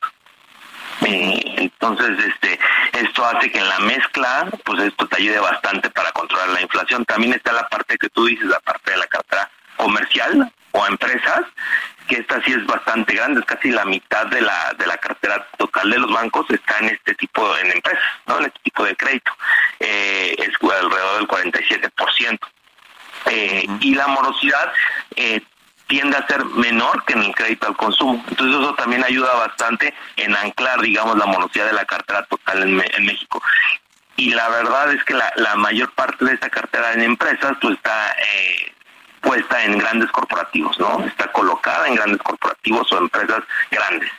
Eh, 1.03 1.55
entonces, 1.57 2.11
este, 2.27 2.59
esto 2.93 3.25
hace 3.25 3.51
que 3.51 3.59
en 3.59 3.68
la 3.68 3.79
mezcla, 3.81 4.49
pues 4.64 4.83
esto 4.83 5.07
te 5.07 5.16
ayude 5.16 5.39
bastante 5.41 5.89
para 5.91 6.12
controlar 6.12 6.51
la 6.51 6.61
inflación. 6.61 7.05
También 7.05 7.33
está 7.33 7.53
la 7.53 7.68
parte 7.68 7.97
que 7.97 8.09
tú 8.11 8.27
dices, 8.27 8.45
la 8.47 8.61
parte 8.61 8.91
de 8.91 8.99
la 8.99 9.07
cartera 9.07 9.51
comercial 9.77 10.53
o 10.73 10.87
empresas, 10.87 11.41
que 12.11 12.17
esta 12.17 12.43
sí 12.43 12.53
es 12.53 12.67
bastante 12.67 13.15
grande, 13.15 13.39
es 13.39 13.47
casi 13.47 13.71
la 13.71 13.85
mitad 13.85 14.27
de 14.27 14.41
la 14.41 14.75
de 14.77 14.85
la 14.85 14.97
cartera 14.97 15.47
total 15.57 15.91
de 15.91 15.99
los 15.99 16.13
bancos 16.13 16.45
está 16.51 16.79
en 16.79 16.87
este 16.87 17.15
tipo 17.15 17.57
en 17.59 17.71
empresas, 17.71 18.03
¿no? 18.27 18.39
En 18.39 18.47
este 18.47 18.59
tipo 18.65 18.85
de 18.85 18.97
crédito. 18.97 19.31
Eh, 19.79 20.35
es 20.37 20.51
alrededor 20.61 21.19
del 21.19 21.29
47%. 21.29 22.39
Eh, 23.27 23.67
Y 23.81 23.95
la 23.95 24.09
morosidad 24.09 24.73
eh, 25.15 25.41
tiende 25.87 26.17
a 26.17 26.27
ser 26.27 26.45
menor 26.47 27.05
que 27.05 27.13
en 27.13 27.23
el 27.23 27.35
crédito 27.35 27.69
al 27.69 27.77
consumo. 27.77 28.25
Entonces 28.29 28.61
eso 28.61 28.75
también 28.75 29.05
ayuda 29.05 29.33
bastante 29.35 29.95
en 30.17 30.35
anclar, 30.35 30.81
digamos, 30.81 31.17
la 31.17 31.27
morosidad 31.27 31.67
de 31.67 31.75
la 31.75 31.85
cartera 31.85 32.25
total 32.25 32.63
en, 32.63 32.83
en 32.93 33.07
México 33.07 33.41
y 34.17 34.31
la 34.33 34.51
verdad 34.51 34.93
es 34.93 35.03
que 35.05 35.15
la, 35.15 35.33
la, 35.37 35.55
mayor 35.55 35.91
parte 35.95 36.27
de 36.27 36.35
esta 36.35 36.51
cartera 36.51 36.93
en 36.93 37.03
empresas 37.03 37.53
pues 37.61 37.77
está 37.77 38.13
eh, 38.19 38.70
puesta 39.21 39.62
en 39.64 39.79
grandes 39.79 40.11
corporativos, 40.11 40.79
¿no? 40.79 41.05
Está 41.05 41.31
colocada 41.33 41.89
en 41.89 41.95
grandes 41.95 42.23
corporativos 42.23 42.91
o 42.93 42.99
empresas 42.99 43.43
grandes. 43.71 44.11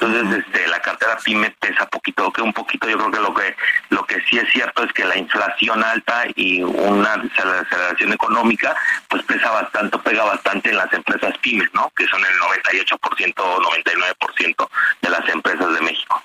Entonces, 0.00 0.44
este, 0.44 0.66
la 0.68 0.80
cartera 0.80 1.16
pyme 1.24 1.50
pesa 1.58 1.86
poquito, 1.86 2.30
que 2.30 2.42
un 2.42 2.52
poquito. 2.52 2.88
Yo 2.88 2.98
creo 2.98 3.10
que 3.10 3.20
lo 3.20 3.34
que 3.34 3.56
lo 3.90 4.06
que 4.06 4.20
sí 4.28 4.38
es 4.38 4.50
cierto 4.52 4.82
es 4.84 4.92
que 4.92 5.04
la 5.04 5.16
inflación 5.16 5.82
alta 5.82 6.24
y 6.34 6.62
una 6.62 7.16
desaceleración 7.16 8.12
económica, 8.12 8.74
pues 9.08 9.22
pesa 9.24 9.50
bastante, 9.50 9.98
pega 9.98 10.24
bastante 10.24 10.70
en 10.70 10.76
las 10.76 10.92
empresas 10.92 11.36
pymes, 11.38 11.68
¿no? 11.72 11.90
Que 11.96 12.06
son 12.06 12.20
el 12.20 12.38
98% 12.40 13.34
o 13.38 13.60
99% 13.60 14.68
de 15.02 15.10
las 15.10 15.28
empresas 15.28 15.72
de 15.72 15.80
México. 15.80 16.22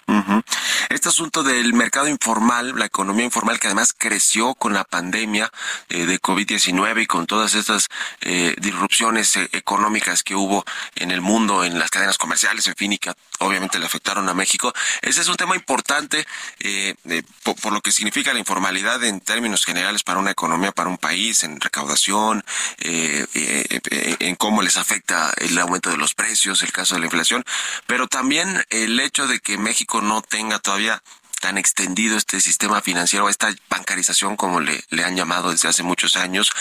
Este 0.90 1.10
asunto 1.10 1.44
del 1.44 1.74
mercado 1.74 2.08
informal, 2.08 2.74
la 2.78 2.86
economía 2.86 3.26
informal 3.26 3.60
que 3.60 3.68
además 3.68 3.96
creció 3.98 4.54
con 4.56 4.74
la 4.74 4.84
pandemia 4.84 5.50
eh, 5.90 6.06
de 6.06 6.20
COVID-19 6.20 7.04
y 7.04 7.06
con 7.06 7.26
todas 7.26 7.56
estas 7.56 7.88
eh, 8.22 8.56
disrupciones 8.60 9.36
eh, 9.38 9.50
económicas 9.54 10.24
que 10.24 10.36
hubo 10.36 10.66
en 10.96 11.12
el 11.12 11.22
mundo, 11.22 11.64
en 11.64 11.80
las 11.80 11.90
cadenas 11.90 12.18
comerciales, 12.18 12.68
en 12.68 12.76
fin, 12.76 12.94
y 12.94 12.98
que 12.98 13.12
obviamente 13.40 13.61
le 13.80 13.86
afectaron 13.86 14.28
a 14.30 14.34
México. 14.34 14.74
Ese 15.02 15.22
es 15.22 15.28
un 15.28 15.36
tema 15.36 15.56
importante 15.56 16.26
eh, 16.60 16.96
por, 17.44 17.56
por, 17.56 17.74
lo 17.74 17.82
que 17.82 17.92
significa 17.92 18.34
la 18.34 18.40
informalidad 18.40 19.04
en 19.04 19.22
términos 19.22 19.66
generales 19.66 20.04
para 20.04 20.20
una 20.20 20.32
economía, 20.32 20.72
para 20.72 20.90
un 20.90 20.98
país, 20.98 21.44
en 21.44 21.60
recaudación, 21.60 22.44
eh, 22.80 23.26
eh, 23.34 24.16
en 24.20 24.36
cómo 24.36 24.62
les 24.62 24.78
afecta 24.78 25.32
el 25.38 25.58
aumento 25.58 25.90
de 25.90 25.98
los 25.98 26.14
precios, 26.14 26.64
el 26.64 26.72
caso 26.72 26.96
de 26.96 27.02
la 27.02 27.06
inflación, 27.08 27.44
pero 27.88 28.08
también 28.08 28.64
el 28.70 29.00
hecho 29.00 29.28
de 29.28 29.40
que 29.40 29.58
México 29.58 30.02
no 30.02 30.22
tenga 30.22 30.60
todavía 30.60 31.02
tan 31.42 31.58
extendido 31.58 32.18
este 32.18 32.40
sistema 32.40 32.82
financiero, 32.82 33.28
esta 33.28 33.54
bancarización 33.68 34.38
como 34.38 34.62
le, 34.62 34.84
le, 34.92 35.04
han 35.04 35.18
llamado 35.18 35.52
desde 35.52 35.68
hace 35.68 35.84
muchos 35.84 36.16
años, 36.16 36.52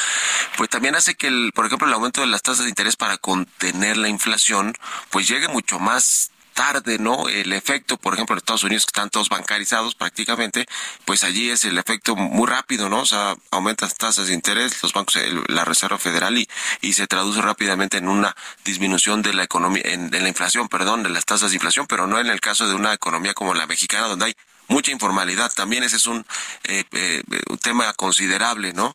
pues 0.57 0.71
también 0.71 0.97
hace 0.97 1.15
que, 1.15 1.29
el, 1.29 1.53
por 1.55 1.67
ejemplo, 1.67 1.87
el 1.87 1.95
aumento 1.95 2.23
de 2.23 2.27
las 2.27 2.43
tasas 2.43 2.65
de 2.65 2.71
interés 2.71 2.97
para 2.97 3.19
contener 3.19 3.99
la 3.99 4.09
inflación, 4.09 4.75
pues 5.11 5.29
llegue 5.29 5.49
mucho 5.49 5.79
más 5.79 6.31
tarde, 6.61 6.99
¿no? 6.99 7.27
El 7.27 7.55
efecto, 7.55 7.97
por 7.97 8.13
ejemplo, 8.13 8.35
en 8.35 8.39
Estados 8.39 8.65
Unidos, 8.65 8.85
que 8.85 8.91
están 8.91 9.09
todos 9.09 9.31
bancarizados 9.31 9.95
prácticamente, 9.95 10.67
pues 11.07 11.25
allí 11.25 11.49
es 11.49 11.65
el 11.65 11.79
efecto 11.79 12.17
muy 12.17 12.47
rápido, 12.47 12.91
¿no? 12.91 13.01
O 13.01 13.07
sea, 13.07 13.35
aumentan 13.51 13.89
tasas 13.97 14.27
de 14.27 14.35
interés, 14.35 14.83
los 14.83 14.93
bancos, 14.93 15.19
la 15.49 15.65
Reserva 15.65 15.97
Federal, 15.97 16.37
y, 16.37 16.47
y 16.83 16.93
se 16.93 17.07
traduce 17.07 17.41
rápidamente 17.41 17.97
en 17.97 18.09
una 18.09 18.37
disminución 18.63 19.23
de 19.23 19.33
la 19.33 19.45
economía, 19.45 19.83
en, 19.87 20.11
de 20.11 20.21
la 20.21 20.29
inflación, 20.29 20.69
perdón, 20.69 21.03
de 21.03 21.09
las 21.09 21.25
tasas 21.25 21.51
de 21.51 21.57
inflación, 21.57 21.87
pero 21.87 22.07
no 22.07 22.21
en 22.21 22.27
el 22.27 22.41
caso 22.43 22.69
de 22.69 22.75
una 22.75 22.93
economía 22.93 23.33
como 23.33 23.55
la 23.55 23.67
mexicana, 23.67 24.09
donde 24.09 24.27
hay 24.27 24.37
mucha 24.69 24.91
informalidad. 24.91 25.51
También 25.55 25.83
ese 25.83 25.97
es 25.97 26.07
un, 26.07 26.27
eh, 26.65 26.85
eh, 26.93 27.23
tema 27.63 27.91
considerable, 27.95 28.75
¿no? 28.75 28.95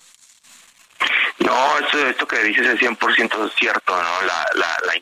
No, 1.39 1.77
esto, 1.79 2.07
esto 2.07 2.27
que 2.27 2.43
dices 2.43 2.67
es 2.67 2.79
100% 2.79 3.51
cierto, 3.57 3.95
¿no? 3.95 4.21
La, 4.21 4.47
la, 4.53 4.77
la, 4.85 4.95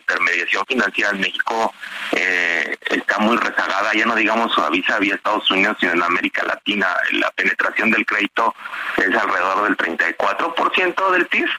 intermediación 0.44 0.66
financiera 0.68 1.12
en 1.12 1.20
México 1.22 1.74
eh, 2.12 2.78
está 2.90 3.20
muy 3.20 3.38
rezagada, 3.38 3.94
ya 3.94 4.06
no 4.06 4.16
digamos 4.16 4.58
avisa 4.58 5.00
vía 5.00 5.16
Estados 5.16 5.50
Unidos, 5.52 5.78
sino 5.80 5.94
en 5.94 6.04
América 6.04 6.44
Latina. 6.46 6.88
La 7.14 7.32
penetración 7.32 7.92
del 7.92 8.06
crédito 8.06 8.54
es 8.98 9.16
alrededor 9.16 9.64
del 9.64 9.78
34% 9.78 11.12
del 11.12 11.26
PIB, 11.28 11.50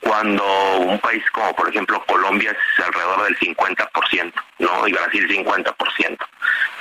cuando 0.00 0.78
un 0.78 0.98
país 0.98 1.22
como 1.32 1.54
por 1.54 1.68
ejemplo 1.68 2.02
Colombia 2.06 2.50
es 2.50 2.84
alrededor 2.84 3.24
del 3.24 3.38
50%, 3.38 4.32
¿no? 4.58 4.88
Y 4.88 4.92
Brasil 4.92 5.28
50%. 5.28 6.18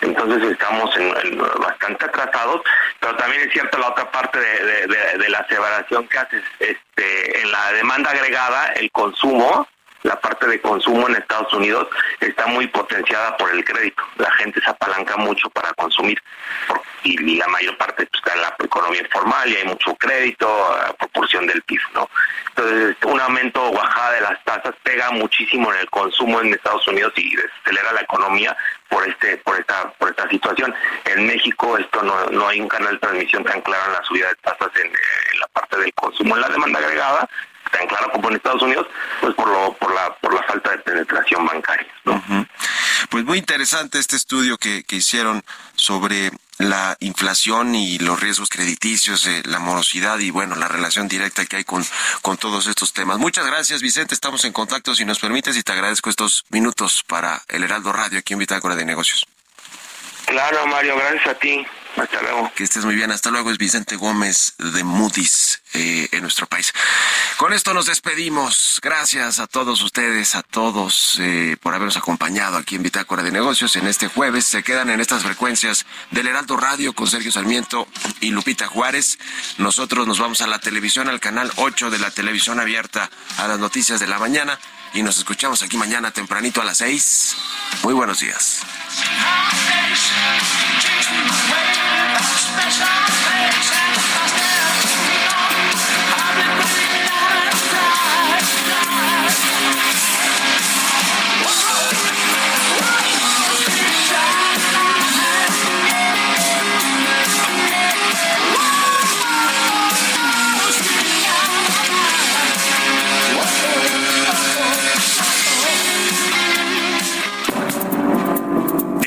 Entonces 0.01 0.51
estamos 0.51 0.95
en, 0.95 1.38
bastante 1.60 2.05
atrasados, 2.05 2.62
pero 2.99 3.16
también 3.18 3.43
es 3.43 3.53
cierto 3.53 3.78
la 3.78 3.89
otra 3.89 4.10
parte 4.12 4.39
de, 4.39 4.66
de, 4.66 4.88
de, 4.88 5.18
de 5.18 5.30
la 5.30 5.39
aseveración 5.39 6.07
que 6.07 6.18
haces, 6.18 6.43
este, 6.60 7.41
en 7.41 7.51
la 7.51 7.74
demanda 7.74 8.12
agregada, 8.12 8.68
el 8.74 8.89
consumo, 8.91 9.68
la 10.04 10.20
parte 10.20 10.47
de 10.47 10.62
consumo 10.62 11.08
en 11.08 11.16
Estados 11.16 11.54
Unidos 11.54 11.88
está 12.20 12.47
muy 12.47 12.68
potenciada 12.68 13.36
por 13.38 13.52
el 13.52 13.64
crédito. 13.64 14.02
La 14.18 14.32
gente 14.32 14.62
se 14.62 14.70
apalanca 14.70 15.18
mucho 15.18 15.50
para 15.50 15.74
consumir 15.74 16.22
y 17.04 17.38
la 17.38 17.47
mayor 17.47 17.78
parte 17.78 18.06
pues, 18.06 18.22
está 18.22 18.36
en 18.36 18.41
la 18.41 18.56
economía 18.60 19.02
informal 19.02 19.50
y 19.50 19.56
hay 19.56 19.66
mucho 19.66 19.95
crédito 19.95 20.47
a 20.74 20.93
proporción 20.93 21.47
del 21.47 21.62
PIB, 21.64 21.80
¿no? 21.93 22.10
Entonces, 22.50 22.95
un 23.06 23.20
aumento 23.20 23.70
o 23.70 23.74
bajada 23.74 24.12
de 24.14 24.22
las 24.22 24.43
tasas 24.43 24.76
pega 24.84 25.12
muchísimo 25.12 25.74
en 25.74 25.80
el 25.80 25.89
consumo 25.89 26.41
en 26.41 26.54
Estados 26.54 26.86
Unidos 26.88 27.14
y 27.16 27.36
desacelera 27.36 27.93
la 27.93 28.02
economía 28.02 28.56
por 28.89 29.08
este 29.08 29.38
por 29.38 29.58
esta 29.60 29.91
por 29.93 30.10
esta 30.10 30.30
situación. 30.30 30.74
En 31.06 31.28
México 31.28 31.78
esto 31.78 32.02
no, 32.04 32.26
no 32.28 32.47
hay 32.47 32.60
un 32.60 32.68
canal 32.68 32.93
de 32.93 33.00
transmisión 33.00 33.43
tan 33.43 33.62
claro 33.62 33.86
en 33.88 33.93
la 33.93 34.04
subida 34.04 34.28
de 34.28 34.36
tasas 34.36 34.70
en, 34.76 34.88
en 34.88 35.39
la 35.39 35.47
parte 35.47 35.78
del 35.78 35.93
consumo 35.93 36.36
en 36.36 36.41
la 36.41 36.50
demanda 36.50 36.80
agregada 36.80 37.30
tan 37.72 37.88
claro 37.88 38.12
como 38.12 38.30
en 38.30 38.36
Estados 38.36 38.62
Unidos, 38.62 38.88
pues 39.22 39.34
por 39.36 39.48
lo 39.48 39.74
por 39.74 39.94
la 39.94 40.14
por 40.16 40.34
la 40.34 40.44
falta 40.44 40.72
de 40.72 40.78
penetración 40.80 41.46
bancaria. 41.46 41.88
¿no? 42.06 42.14
Uh 42.14 42.22
-huh. 42.28 42.48
Pues 43.10 43.26
muy 43.26 43.38
interesante 43.38 44.00
este 44.00 44.16
estudio 44.16 44.58
que, 44.58 44.84
que 44.84 44.98
hicieron 44.98 45.44
sobre 45.76 46.32
la 46.60 46.98
inflación 47.00 47.74
y 47.74 47.98
los 48.00 48.20
riesgos 48.20 48.50
crediticios, 48.50 49.26
eh, 49.26 49.42
la 49.46 49.60
morosidad 49.60 50.20
y 50.20 50.30
bueno, 50.30 50.56
la 50.56 50.68
relación 50.68 51.08
directa 51.08 51.46
que 51.46 51.56
hay 51.56 51.64
con, 51.64 51.86
con 52.22 52.38
todos 52.38 52.68
estos 52.68 52.92
temas. 52.92 53.18
Muchas 53.18 53.46
gracias, 53.46 53.82
Vicente. 53.82 54.14
Estamos 54.14 54.44
en 54.44 54.52
contacto, 54.52 54.94
si 54.94 55.06
nos 55.06 55.20
permites, 55.20 55.56
y 55.56 55.64
te 55.64 55.72
agradezco 55.72 56.10
estos 56.10 56.46
minutos 56.50 57.04
para 57.08 57.42
el 57.48 57.64
Heraldo 57.64 57.94
Radio 57.94 58.20
aquí 58.20 58.34
en 58.34 58.40
Bitácora 58.40 58.76
de 58.76 58.84
Negocios. 58.84 59.26
Claro, 60.26 60.68
Mario, 60.68 60.98
gracias 60.98 61.28
a 61.28 61.34
ti. 61.36 61.66
Hasta 62.00 62.22
luego. 62.22 62.52
Que 62.56 62.64
estés 62.64 62.86
muy 62.86 62.95
bien. 62.95 63.12
Hasta 63.12 63.30
luego. 63.30 63.52
Es 63.52 63.58
Vicente 63.58 63.95
Gómez 63.95 64.54
de 64.58 64.84
Moody's 64.84 65.62
eh, 65.74 66.08
en 66.12 66.22
nuestro 66.22 66.47
país. 66.47 66.74
Con 67.38 67.54
esto 67.54 67.74
nos 67.74 67.88
despedimos. 67.88 68.80
Gracias 68.82 69.39
a 69.39 69.47
todos 69.47 69.82
ustedes, 69.82 70.36
a 70.36 70.43
todos 70.43 71.18
eh, 71.20 71.58
por 71.62 71.74
habernos 71.74 71.97
acompañado 71.97 72.58
aquí 72.58 72.76
en 72.76 72.84
Bitácora 72.84 73.24
de 73.24 73.32
Negocios 73.32 73.76
en 73.76 73.88
este 73.88 74.08
jueves. 74.08 74.45
Se 74.45 74.64
quedan 74.64 74.89
en 74.89 75.02
estas 75.02 75.24
frecuencias 75.24 75.86
del 76.12 76.28
Heraldo 76.28 76.58
Radio 76.58 76.93
con 76.93 77.08
Sergio 77.08 77.32
Sarmiento 77.32 77.88
y 78.22 78.32
Lupita 78.32 78.68
Juárez. 78.68 79.20
Nosotros 79.58 80.08
nos 80.08 80.20
vamos 80.20 80.41
a 80.41 80.47
la 80.47 80.60
televisión, 80.60 81.10
al 81.10 81.20
canal 81.20 81.52
8 81.58 81.89
de 81.89 82.00
la 82.00 82.12
televisión 82.12 82.60
abierta 82.60 83.10
a 83.38 83.47
las 83.47 83.60
noticias 83.60 84.00
de 84.00 84.08
la 84.08 84.20
mañana 84.20 84.58
y 84.93 85.04
nos 85.04 85.18
escuchamos 85.18 85.62
aquí 85.62 85.78
mañana 85.78 86.12
tempranito 86.12 86.62
a 86.62 86.66
las 86.66 86.78
6. 86.78 87.36
Muy 87.84 87.93
buenos 87.93 88.20
días. 88.20 88.62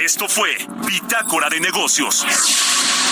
Esto 0.05 0.29
fue 0.29 0.57
Bitácora 0.87 1.49
de 1.49 1.61
Negocios 1.61 2.27